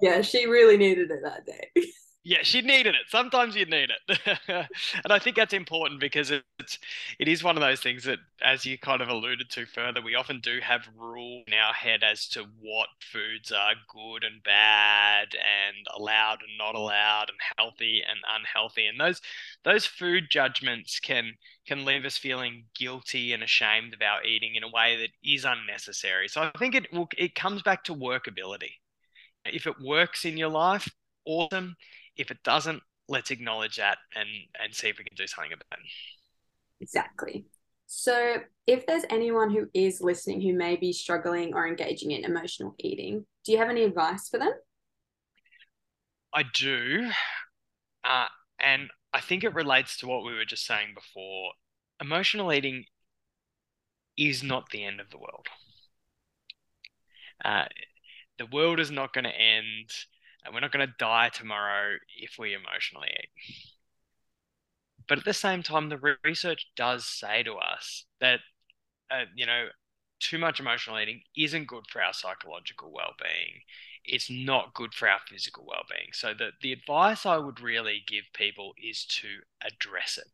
Yeah, 0.00 0.22
she 0.22 0.46
really 0.46 0.76
needed 0.76 1.10
it 1.10 1.20
that 1.24 1.46
day. 1.46 1.70
yeah, 2.24 2.38
she 2.42 2.60
needed 2.60 2.94
it. 2.94 3.02
Sometimes 3.08 3.54
you 3.56 3.64
need 3.64 3.88
it, 3.90 4.38
and 4.48 5.12
I 5.12 5.18
think 5.18 5.36
that's 5.36 5.54
important 5.54 6.00
because 6.00 6.30
it's 6.30 6.78
it 7.18 7.28
is 7.28 7.42
one 7.42 7.56
of 7.56 7.62
those 7.62 7.80
things 7.80 8.04
that, 8.04 8.18
as 8.42 8.66
you 8.66 8.76
kind 8.76 9.00
of 9.00 9.08
alluded 9.08 9.48
to 9.50 9.64
further, 9.66 10.02
we 10.02 10.14
often 10.14 10.40
do 10.40 10.58
have 10.60 10.82
rule 10.96 11.42
in 11.46 11.54
our 11.54 11.72
head 11.72 12.02
as 12.02 12.28
to 12.30 12.44
what 12.60 12.88
foods 13.00 13.50
are 13.52 13.72
good 13.88 14.24
and 14.24 14.42
bad, 14.42 15.28
and 15.34 15.86
allowed 15.96 16.40
and 16.42 16.58
not 16.58 16.74
allowed, 16.74 17.30
and 17.30 17.38
healthy 17.56 18.02
and 18.06 18.18
unhealthy, 18.36 18.86
and 18.86 19.00
those 19.00 19.22
those 19.64 19.86
food 19.86 20.24
judgments 20.28 21.00
can 21.00 21.32
can 21.66 21.84
leave 21.84 22.04
us 22.04 22.18
feeling 22.18 22.64
guilty 22.76 23.32
and 23.32 23.42
ashamed 23.42 23.96
our 24.02 24.22
eating 24.24 24.54
in 24.54 24.64
a 24.64 24.70
way 24.70 24.96
that 24.96 25.10
is 25.24 25.44
unnecessary. 25.46 26.28
So 26.28 26.42
I 26.42 26.58
think 26.58 26.74
it 26.74 26.86
it 27.16 27.34
comes 27.34 27.62
back 27.62 27.84
to 27.84 27.94
workability. 27.94 28.72
If 29.44 29.66
it 29.66 29.80
works 29.80 30.24
in 30.24 30.36
your 30.36 30.50
life, 30.50 30.88
awesome 31.24 31.76
if 32.18 32.30
it 32.30 32.42
doesn't, 32.42 32.82
let's 33.08 33.30
acknowledge 33.30 33.76
that 33.76 33.98
and 34.14 34.28
and 34.62 34.74
see 34.74 34.88
if 34.88 34.98
we 34.98 35.04
can 35.04 35.16
do 35.16 35.26
something 35.26 35.52
about 35.52 35.78
it. 35.78 35.86
Exactly. 36.80 37.46
So, 37.86 38.36
if 38.66 38.86
there's 38.86 39.04
anyone 39.08 39.50
who 39.50 39.68
is 39.72 40.02
listening 40.02 40.42
who 40.42 40.52
may 40.52 40.76
be 40.76 40.92
struggling 40.92 41.54
or 41.54 41.66
engaging 41.66 42.10
in 42.10 42.24
emotional 42.24 42.74
eating, 42.78 43.24
do 43.44 43.52
you 43.52 43.58
have 43.58 43.70
any 43.70 43.82
advice 43.82 44.28
for 44.28 44.38
them? 44.38 44.52
I 46.34 46.44
do. 46.52 47.08
Uh, 48.04 48.26
and 48.60 48.90
I 49.14 49.20
think 49.20 49.42
it 49.42 49.54
relates 49.54 49.96
to 49.98 50.06
what 50.06 50.24
we 50.24 50.34
were 50.34 50.44
just 50.44 50.66
saying 50.66 50.88
before. 50.94 51.52
Emotional 52.00 52.52
eating 52.52 52.84
is 54.18 54.42
not 54.42 54.68
the 54.70 54.84
end 54.84 55.00
of 55.00 55.08
the 55.10 55.18
world. 55.18 55.46
Uh, 57.42 57.64
the 58.38 58.46
world 58.46 58.80
is 58.80 58.90
not 58.90 59.14
going 59.14 59.24
to 59.24 59.30
end 59.30 59.90
and 60.48 60.54
we're 60.54 60.60
not 60.60 60.72
going 60.72 60.86
to 60.86 60.94
die 60.98 61.28
tomorrow 61.28 61.96
if 62.16 62.38
we 62.38 62.54
emotionally 62.54 63.08
eat. 63.10 63.28
But 65.06 65.18
at 65.18 65.26
the 65.26 65.34
same 65.34 65.62
time, 65.62 65.90
the 65.90 66.16
research 66.24 66.68
does 66.74 67.04
say 67.04 67.42
to 67.42 67.56
us 67.56 68.06
that, 68.20 68.40
uh, 69.10 69.24
you 69.36 69.44
know, 69.44 69.66
too 70.20 70.38
much 70.38 70.58
emotional 70.58 70.98
eating 70.98 71.20
isn't 71.36 71.66
good 71.66 71.84
for 71.86 72.02
our 72.02 72.14
psychological 72.14 72.90
well-being. 72.90 73.60
It's 74.04 74.30
not 74.30 74.72
good 74.72 74.94
for 74.94 75.06
our 75.06 75.20
physical 75.28 75.66
well-being. 75.66 76.08
So 76.12 76.32
the, 76.32 76.52
the 76.62 76.72
advice 76.72 77.26
I 77.26 77.36
would 77.36 77.60
really 77.60 78.02
give 78.06 78.24
people 78.32 78.72
is 78.82 79.04
to 79.20 79.28
address 79.62 80.16
it. 80.16 80.28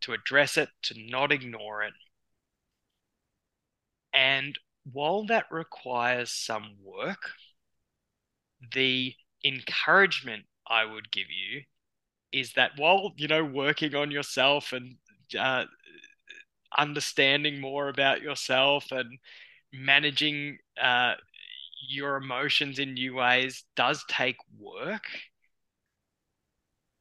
To 0.00 0.14
address 0.14 0.56
it, 0.56 0.70
to 0.84 0.94
not 0.98 1.32
ignore 1.32 1.82
it. 1.82 1.92
And 4.14 4.58
while 4.90 5.26
that 5.26 5.46
requires 5.50 6.30
some 6.30 6.76
work, 6.82 7.30
the 8.72 9.14
encouragement 9.44 10.44
I 10.66 10.84
would 10.84 11.10
give 11.10 11.26
you 11.28 11.62
is 12.32 12.52
that 12.54 12.72
while 12.76 13.12
you 13.16 13.28
know 13.28 13.44
working 13.44 13.94
on 13.94 14.10
yourself 14.10 14.72
and 14.72 14.96
uh, 15.38 15.64
understanding 16.76 17.60
more 17.60 17.88
about 17.88 18.22
yourself 18.22 18.90
and 18.90 19.18
managing 19.72 20.58
uh, 20.80 21.14
your 21.88 22.16
emotions 22.16 22.78
in 22.78 22.94
new 22.94 23.14
ways 23.14 23.64
does 23.76 24.04
take 24.08 24.36
work. 24.58 25.04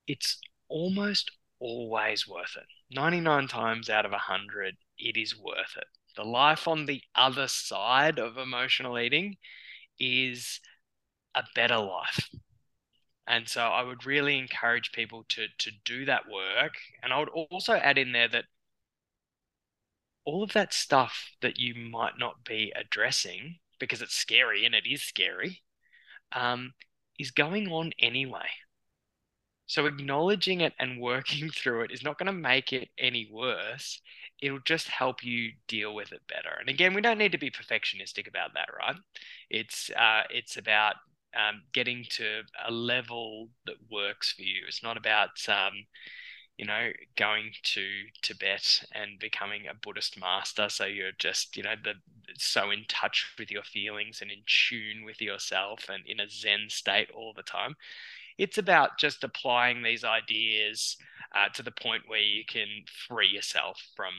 It's 0.08 0.40
almost 0.68 1.32
always 1.60 2.28
worth 2.28 2.58
it. 2.58 2.68
99 2.92 3.48
times 3.48 3.90
out 3.90 4.06
of 4.06 4.12
100, 4.12 4.76
it 4.98 5.18
is 5.18 5.38
worth 5.38 5.78
it. 5.78 5.88
The 6.16 6.24
life 6.24 6.68
on 6.68 6.86
the 6.86 7.02
other 7.16 7.48
side 7.48 8.20
of 8.20 8.38
emotional 8.38 9.00
eating 9.00 9.38
is 10.00 10.60
a 11.36 11.44
better 11.56 11.78
life. 11.78 12.30
And 13.28 13.48
so 13.48 13.62
I 13.62 13.84
would 13.84 14.06
really 14.06 14.38
encourage 14.38 14.92
people 14.92 15.26
to 15.30 15.48
to 15.60 15.72
do 15.86 16.06
that 16.06 16.24
work. 16.30 16.74
And 17.02 17.14
I 17.14 17.20
would 17.20 17.30
also 17.30 17.74
add 17.74 17.98
in 17.98 18.12
there 18.12 18.28
that 18.30 18.46
all 20.26 20.44
of 20.44 20.54
that 20.54 20.74
stuff 20.74 21.32
that 21.42 21.58
you 21.60 21.76
might 21.76 22.18
not 22.18 22.44
be 22.46 22.72
addressing 22.76 23.60
because 23.80 24.02
it's 24.02 24.16
scary 24.16 24.66
and 24.66 24.74
it 24.76 24.86
is 24.90 25.02
scary 25.04 25.62
um, 26.34 26.74
is 27.20 27.32
going 27.32 27.70
on 27.72 27.92
anyway. 28.00 28.48
So 29.66 29.86
acknowledging 29.86 30.62
it 30.62 30.74
and 30.80 31.00
working 31.00 31.50
through 31.56 31.82
it 31.84 31.92
is 31.92 32.04
not 32.04 32.18
going 32.18 32.28
to 32.28 32.34
make 32.34 32.74
it 32.74 32.90
any 32.98 33.30
worse. 33.32 34.02
It'll 34.42 34.60
just 34.60 34.88
help 34.88 35.24
you 35.24 35.54
deal 35.68 35.96
with 35.96 36.12
it 36.12 36.22
better. 36.28 36.56
And 36.60 36.70
again, 36.70 36.94
we 36.94 37.02
don't 37.02 37.18
need 37.18 37.32
to 37.32 37.38
be 37.38 37.52
perfectionistic 37.52 38.28
about 38.28 38.54
that, 38.56 38.70
right? 38.78 38.96
It's 39.50 39.90
uh, 39.92 40.24
it's 40.30 40.58
about 40.58 40.96
um, 41.36 41.64
getting 41.72 42.06
to 42.12 42.42
a 42.66 42.72
level 42.72 43.50
that 43.66 43.76
works 43.90 44.32
for 44.32 44.42
you. 44.44 44.64
It's 44.68 44.84
not 44.84 44.98
about 44.98 45.48
um, 45.48 45.86
you 46.58 46.66
know 46.66 46.90
going 47.16 47.52
to 47.64 47.86
Tibet 48.22 48.84
and 48.94 49.20
becoming 49.20 49.68
a 49.68 49.74
Buddhist 49.74 50.20
master. 50.20 50.70
So 50.70 50.86
you're 50.86 51.12
just 51.18 51.58
you 51.58 51.64
know 51.64 51.76
the 51.82 51.94
so 52.36 52.72
in 52.72 52.86
touch 52.88 53.34
with 53.38 53.52
your 53.52 53.64
feelings 53.64 54.22
and 54.22 54.32
in 54.32 54.44
tune 54.46 55.04
with 55.06 55.22
yourself 55.22 55.86
and 55.90 56.04
in 56.06 56.20
a 56.20 56.30
Zen 56.30 56.68
state 56.70 57.10
all 57.12 57.34
the 57.36 57.44
time. 57.44 57.76
It's 58.38 58.58
about 58.58 58.98
just 58.98 59.24
applying 59.24 59.84
these 59.84 60.04
ideas 60.04 60.98
uh, 61.36 61.50
to 61.54 61.62
the 61.64 61.72
point 61.72 62.04
where 62.08 62.20
you 62.20 62.44
can 62.46 62.68
free 63.08 63.28
yourself 63.28 63.80
from 63.96 64.14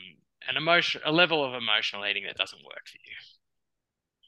an 0.47 0.55
emotion, 0.55 1.01
a 1.05 1.11
level 1.11 1.43
of 1.43 1.53
emotional 1.53 2.05
eating 2.05 2.23
that 2.25 2.37
doesn't 2.37 2.63
work 2.63 2.87
for 2.87 2.97
you 3.03 3.34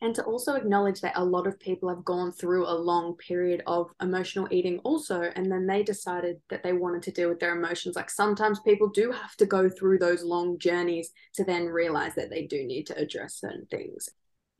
and 0.02 0.14
to 0.16 0.24
also 0.24 0.56
acknowledge 0.56 1.02
that 1.02 1.18
a 1.18 1.24
lot 1.24 1.48
of 1.48 1.60
people 1.60 1.89
have 1.89 2.06
gone 2.06 2.32
through 2.32 2.66
a 2.68 2.74
long 2.74 3.16
period 3.16 3.64
of 3.66 3.89
emotional 4.02 4.48
eating 4.52 4.80
also 4.80 5.22
and 5.36 5.52
then 5.52 5.66
they 5.66 5.84
decided 5.84 6.39
that 6.50 6.64
they 6.64 6.74
wanted 6.74 7.04
to 7.04 7.12
deal 7.12 7.30
with 7.30 7.39
their 7.39 7.56
emotions. 7.56 7.95
Like 7.95 8.10
sometimes 8.10 8.60
people 8.60 8.89
do 8.89 9.12
have 9.12 9.36
to 9.38 9.45
go 9.45 9.70
through 9.70 10.00
those 10.00 10.24
long 10.24 10.60
journeys 10.60 11.12
to 11.36 11.43
then 11.43 11.66
realize 11.66 12.16
that 12.16 12.30
they 12.30 12.45
do 12.45 12.64
need 12.64 12.88
to 12.88 12.98
address 12.98 13.36
certain 13.39 13.68
things. 13.70 14.10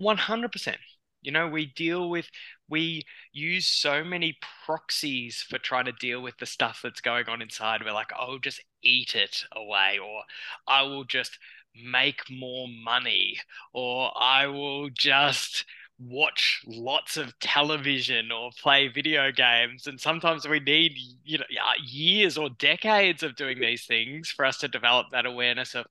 100% 0.02 0.76
you 1.24 1.32
know 1.32 1.48
we 1.48 1.66
deal 1.66 2.10
with 2.12 2.30
we 2.70 3.04
use 3.34 3.68
so 3.68 4.04
many 4.04 4.38
proxies 4.66 5.44
for 5.50 5.58
trying 5.58 5.86
to 5.86 5.92
deal 5.94 6.22
with 6.22 6.38
the 6.38 6.46
stuff 6.46 6.82
that's 6.84 7.02
going 7.02 7.28
on 7.28 7.42
inside. 7.42 7.82
We're 7.84 7.92
like 7.92 8.12
oh 8.18 8.38
just 8.40 8.62
eat 8.84 9.16
it 9.16 9.44
away 9.54 10.00
or 10.02 10.22
i 10.68 10.82
will 10.84 11.04
just 11.04 11.40
make 11.84 12.22
more 12.30 12.68
money 12.68 13.38
or 13.74 14.12
I 14.20 14.48
will 14.48 14.90
just 14.90 15.66
watch 16.00 16.64
lots 16.68 17.18
of 17.18 17.38
television 17.40 18.32
or 18.32 18.52
play 18.62 18.88
video 18.88 19.32
games. 19.32 19.88
And 19.88 20.00
sometimes 20.00 20.48
we 20.48 20.60
need 20.60 20.94
you 21.24 21.40
know 21.40 21.46
uh, 21.46 21.74
years 21.84 22.38
or 22.38 22.50
decades 22.50 23.24
of 23.24 23.36
doing 23.36 23.60
these 23.60 23.86
things 23.86 24.30
for 24.30 24.46
us 24.46 24.58
to 24.60 24.68
develop 24.68 25.08
that 25.12 25.26
awareness 25.26 25.76
of 25.76 25.88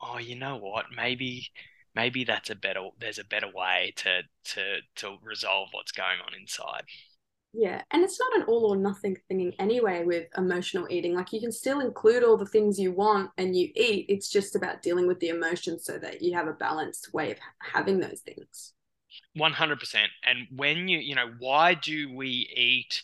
oh 0.00 0.18
you 0.18 0.36
know 0.36 0.56
what? 0.56 0.86
Maybe 0.96 1.50
maybe 1.94 2.24
that's 2.24 2.50
a 2.50 2.54
better 2.54 2.88
there's 3.00 3.18
a 3.18 3.24
better 3.24 3.48
way 3.54 3.92
to 3.96 4.22
to 4.44 4.78
to 4.96 5.16
resolve 5.22 5.68
what's 5.72 5.92
going 5.92 6.18
on 6.26 6.34
inside 6.38 6.84
yeah, 7.56 7.82
and 7.92 8.02
it's 8.02 8.18
not 8.18 8.36
an 8.36 8.42
all 8.48 8.66
or 8.66 8.76
nothing 8.76 9.16
thing 9.28 9.52
anyway 9.60 10.04
with 10.04 10.26
emotional 10.36 10.88
eating. 10.90 11.14
Like 11.14 11.32
you 11.32 11.40
can 11.40 11.52
still 11.52 11.78
include 11.78 12.24
all 12.24 12.36
the 12.36 12.46
things 12.46 12.80
you 12.80 12.90
want 12.90 13.30
and 13.38 13.56
you 13.56 13.70
eat. 13.76 14.06
It's 14.08 14.28
just 14.28 14.56
about 14.56 14.82
dealing 14.82 15.06
with 15.06 15.20
the 15.20 15.28
emotions 15.28 15.84
so 15.84 15.96
that 15.98 16.20
you 16.20 16.34
have 16.34 16.48
a 16.48 16.52
balanced 16.52 17.14
way 17.14 17.30
of 17.30 17.38
having 17.60 18.00
those 18.00 18.20
things. 18.20 18.72
100%. 19.38 19.78
And 20.24 20.48
when 20.54 20.88
you, 20.88 20.98
you 20.98 21.14
know, 21.14 21.30
why 21.38 21.74
do 21.74 22.12
we 22.12 22.50
eat 22.56 23.02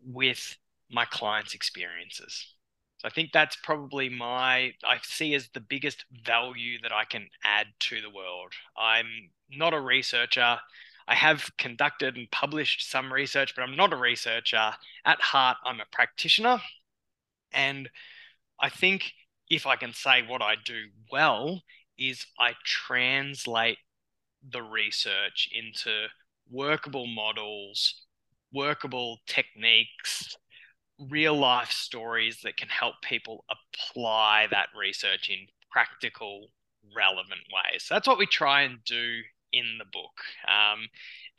with 0.05 0.57
my 0.89 1.05
clients' 1.05 1.53
experiences. 1.53 2.55
So 2.97 3.07
I 3.07 3.11
think 3.11 3.31
that's 3.31 3.57
probably 3.63 4.09
my, 4.09 4.73
I 4.83 4.99
see 5.01 5.33
as 5.33 5.49
the 5.49 5.59
biggest 5.59 6.05
value 6.23 6.79
that 6.83 6.91
I 6.91 7.03
can 7.05 7.27
add 7.43 7.67
to 7.79 8.01
the 8.01 8.09
world. 8.09 8.53
I'm 8.77 9.07
not 9.49 9.73
a 9.73 9.81
researcher. 9.81 10.59
I 11.07 11.15
have 11.15 11.49
conducted 11.57 12.15
and 12.15 12.29
published 12.29 12.89
some 12.89 13.11
research, 13.11 13.55
but 13.55 13.63
I'm 13.63 13.75
not 13.75 13.91
a 13.91 13.97
researcher. 13.97 14.73
At 15.03 15.19
heart, 15.19 15.57
I'm 15.65 15.79
a 15.79 15.85
practitioner. 15.91 16.61
And 17.51 17.89
I 18.59 18.69
think 18.69 19.13
if 19.49 19.65
I 19.65 19.75
can 19.75 19.93
say 19.93 20.21
what 20.27 20.41
I 20.41 20.55
do 20.63 20.85
well, 21.11 21.63
is 21.97 22.25
I 22.39 22.53
translate 22.63 23.77
the 24.49 24.61
research 24.61 25.49
into 25.51 26.07
workable 26.49 27.07
models, 27.07 28.05
workable 28.53 29.19
techniques, 29.27 30.35
real 31.09 31.37
life 31.37 31.71
stories 31.71 32.39
that 32.43 32.57
can 32.57 32.69
help 32.69 32.95
people 33.01 33.45
apply 33.49 34.47
that 34.51 34.67
research 34.77 35.29
in 35.29 35.47
practical, 35.71 36.47
relevant 36.95 37.41
ways. 37.53 37.83
So 37.85 37.95
that's 37.95 38.07
what 38.07 38.17
we 38.19 38.25
try 38.25 38.61
and 38.61 38.83
do 38.85 39.21
in 39.53 39.77
the 39.77 39.85
book. 39.85 40.21
Um, 40.47 40.87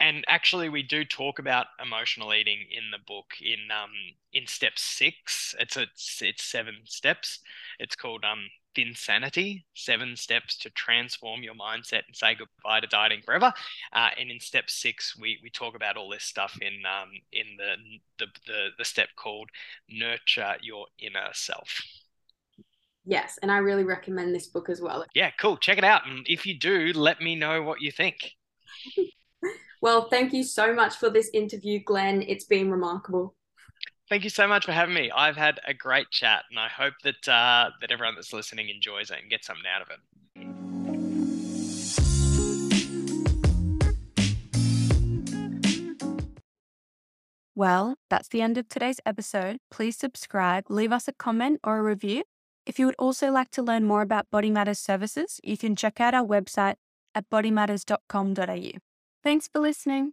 and 0.00 0.24
actually, 0.28 0.68
we 0.68 0.82
do 0.82 1.04
talk 1.04 1.38
about 1.38 1.66
emotional 1.84 2.34
eating 2.34 2.66
in 2.70 2.90
the 2.90 2.98
book 3.06 3.26
in 3.40 3.70
um, 3.70 3.90
in 4.32 4.46
step 4.46 4.72
six. 4.76 5.54
It's 5.58 5.76
a 5.76 5.82
it's 6.20 6.44
seven 6.44 6.76
steps. 6.84 7.38
It's 7.78 7.94
called 7.94 8.24
um, 8.24 8.48
Thinsanity, 8.76 9.64
seven 9.74 10.16
steps 10.16 10.56
to 10.58 10.70
transform 10.70 11.42
your 11.42 11.54
mindset 11.54 12.02
and 12.06 12.14
say 12.14 12.34
goodbye 12.34 12.80
to 12.80 12.86
dieting 12.86 13.22
forever. 13.22 13.52
Uh, 13.92 14.10
and 14.18 14.30
in 14.30 14.40
step 14.40 14.70
six, 14.70 15.16
we, 15.18 15.38
we 15.42 15.50
talk 15.50 15.74
about 15.74 15.96
all 15.96 16.08
this 16.08 16.24
stuff 16.24 16.58
in 16.60 16.82
um, 16.86 17.10
in 17.32 17.44
the, 17.56 17.74
the, 18.18 18.26
the 18.46 18.68
the 18.78 18.84
step 18.84 19.08
called 19.16 19.50
nurture 19.88 20.56
your 20.62 20.86
inner 20.98 21.28
self. 21.32 21.82
Yes, 23.04 23.38
and 23.42 23.50
I 23.50 23.58
really 23.58 23.84
recommend 23.84 24.34
this 24.34 24.46
book 24.46 24.70
as 24.70 24.80
well. 24.80 25.04
Yeah, 25.14 25.30
cool. 25.30 25.56
Check 25.56 25.78
it 25.78 25.84
out, 25.84 26.06
and 26.06 26.24
if 26.28 26.46
you 26.46 26.58
do, 26.58 26.92
let 26.94 27.20
me 27.20 27.34
know 27.34 27.62
what 27.62 27.80
you 27.80 27.90
think. 27.90 28.32
well, 29.82 30.08
thank 30.08 30.32
you 30.32 30.44
so 30.44 30.72
much 30.72 30.96
for 30.96 31.10
this 31.10 31.28
interview, 31.34 31.80
Glenn. 31.82 32.22
It's 32.22 32.44
been 32.44 32.70
remarkable. 32.70 33.34
Thank 34.12 34.24
you 34.24 34.30
so 34.30 34.46
much 34.46 34.66
for 34.66 34.72
having 34.72 34.92
me. 34.92 35.10
I've 35.10 35.38
had 35.38 35.58
a 35.66 35.72
great 35.72 36.10
chat, 36.10 36.44
and 36.50 36.58
I 36.58 36.68
hope 36.68 36.92
that 37.02 37.26
uh, 37.26 37.70
that 37.80 37.90
everyone 37.90 38.14
that's 38.14 38.34
listening 38.34 38.68
enjoys 38.68 39.10
it 39.10 39.16
and 39.22 39.30
gets 39.30 39.46
something 39.46 39.64
out 39.74 39.80
of 39.80 39.88
it. 39.88 40.00
Well, 47.54 47.94
that's 48.10 48.28
the 48.28 48.42
end 48.42 48.58
of 48.58 48.68
today's 48.68 49.00
episode. 49.06 49.56
Please 49.70 49.96
subscribe, 49.96 50.64
leave 50.68 50.92
us 50.92 51.08
a 51.08 51.12
comment 51.12 51.60
or 51.64 51.78
a 51.78 51.82
review. 51.82 52.24
If 52.66 52.78
you 52.78 52.84
would 52.84 52.96
also 52.98 53.30
like 53.30 53.50
to 53.52 53.62
learn 53.62 53.84
more 53.84 54.02
about 54.02 54.30
Body 54.30 54.50
Matters 54.50 54.78
services, 54.78 55.40
you 55.42 55.56
can 55.56 55.74
check 55.74 56.02
out 56.02 56.12
our 56.12 56.26
website 56.26 56.74
at 57.14 57.30
bodymatters.com.au. 57.30 58.78
Thanks 59.22 59.48
for 59.48 59.58
listening. 59.58 60.12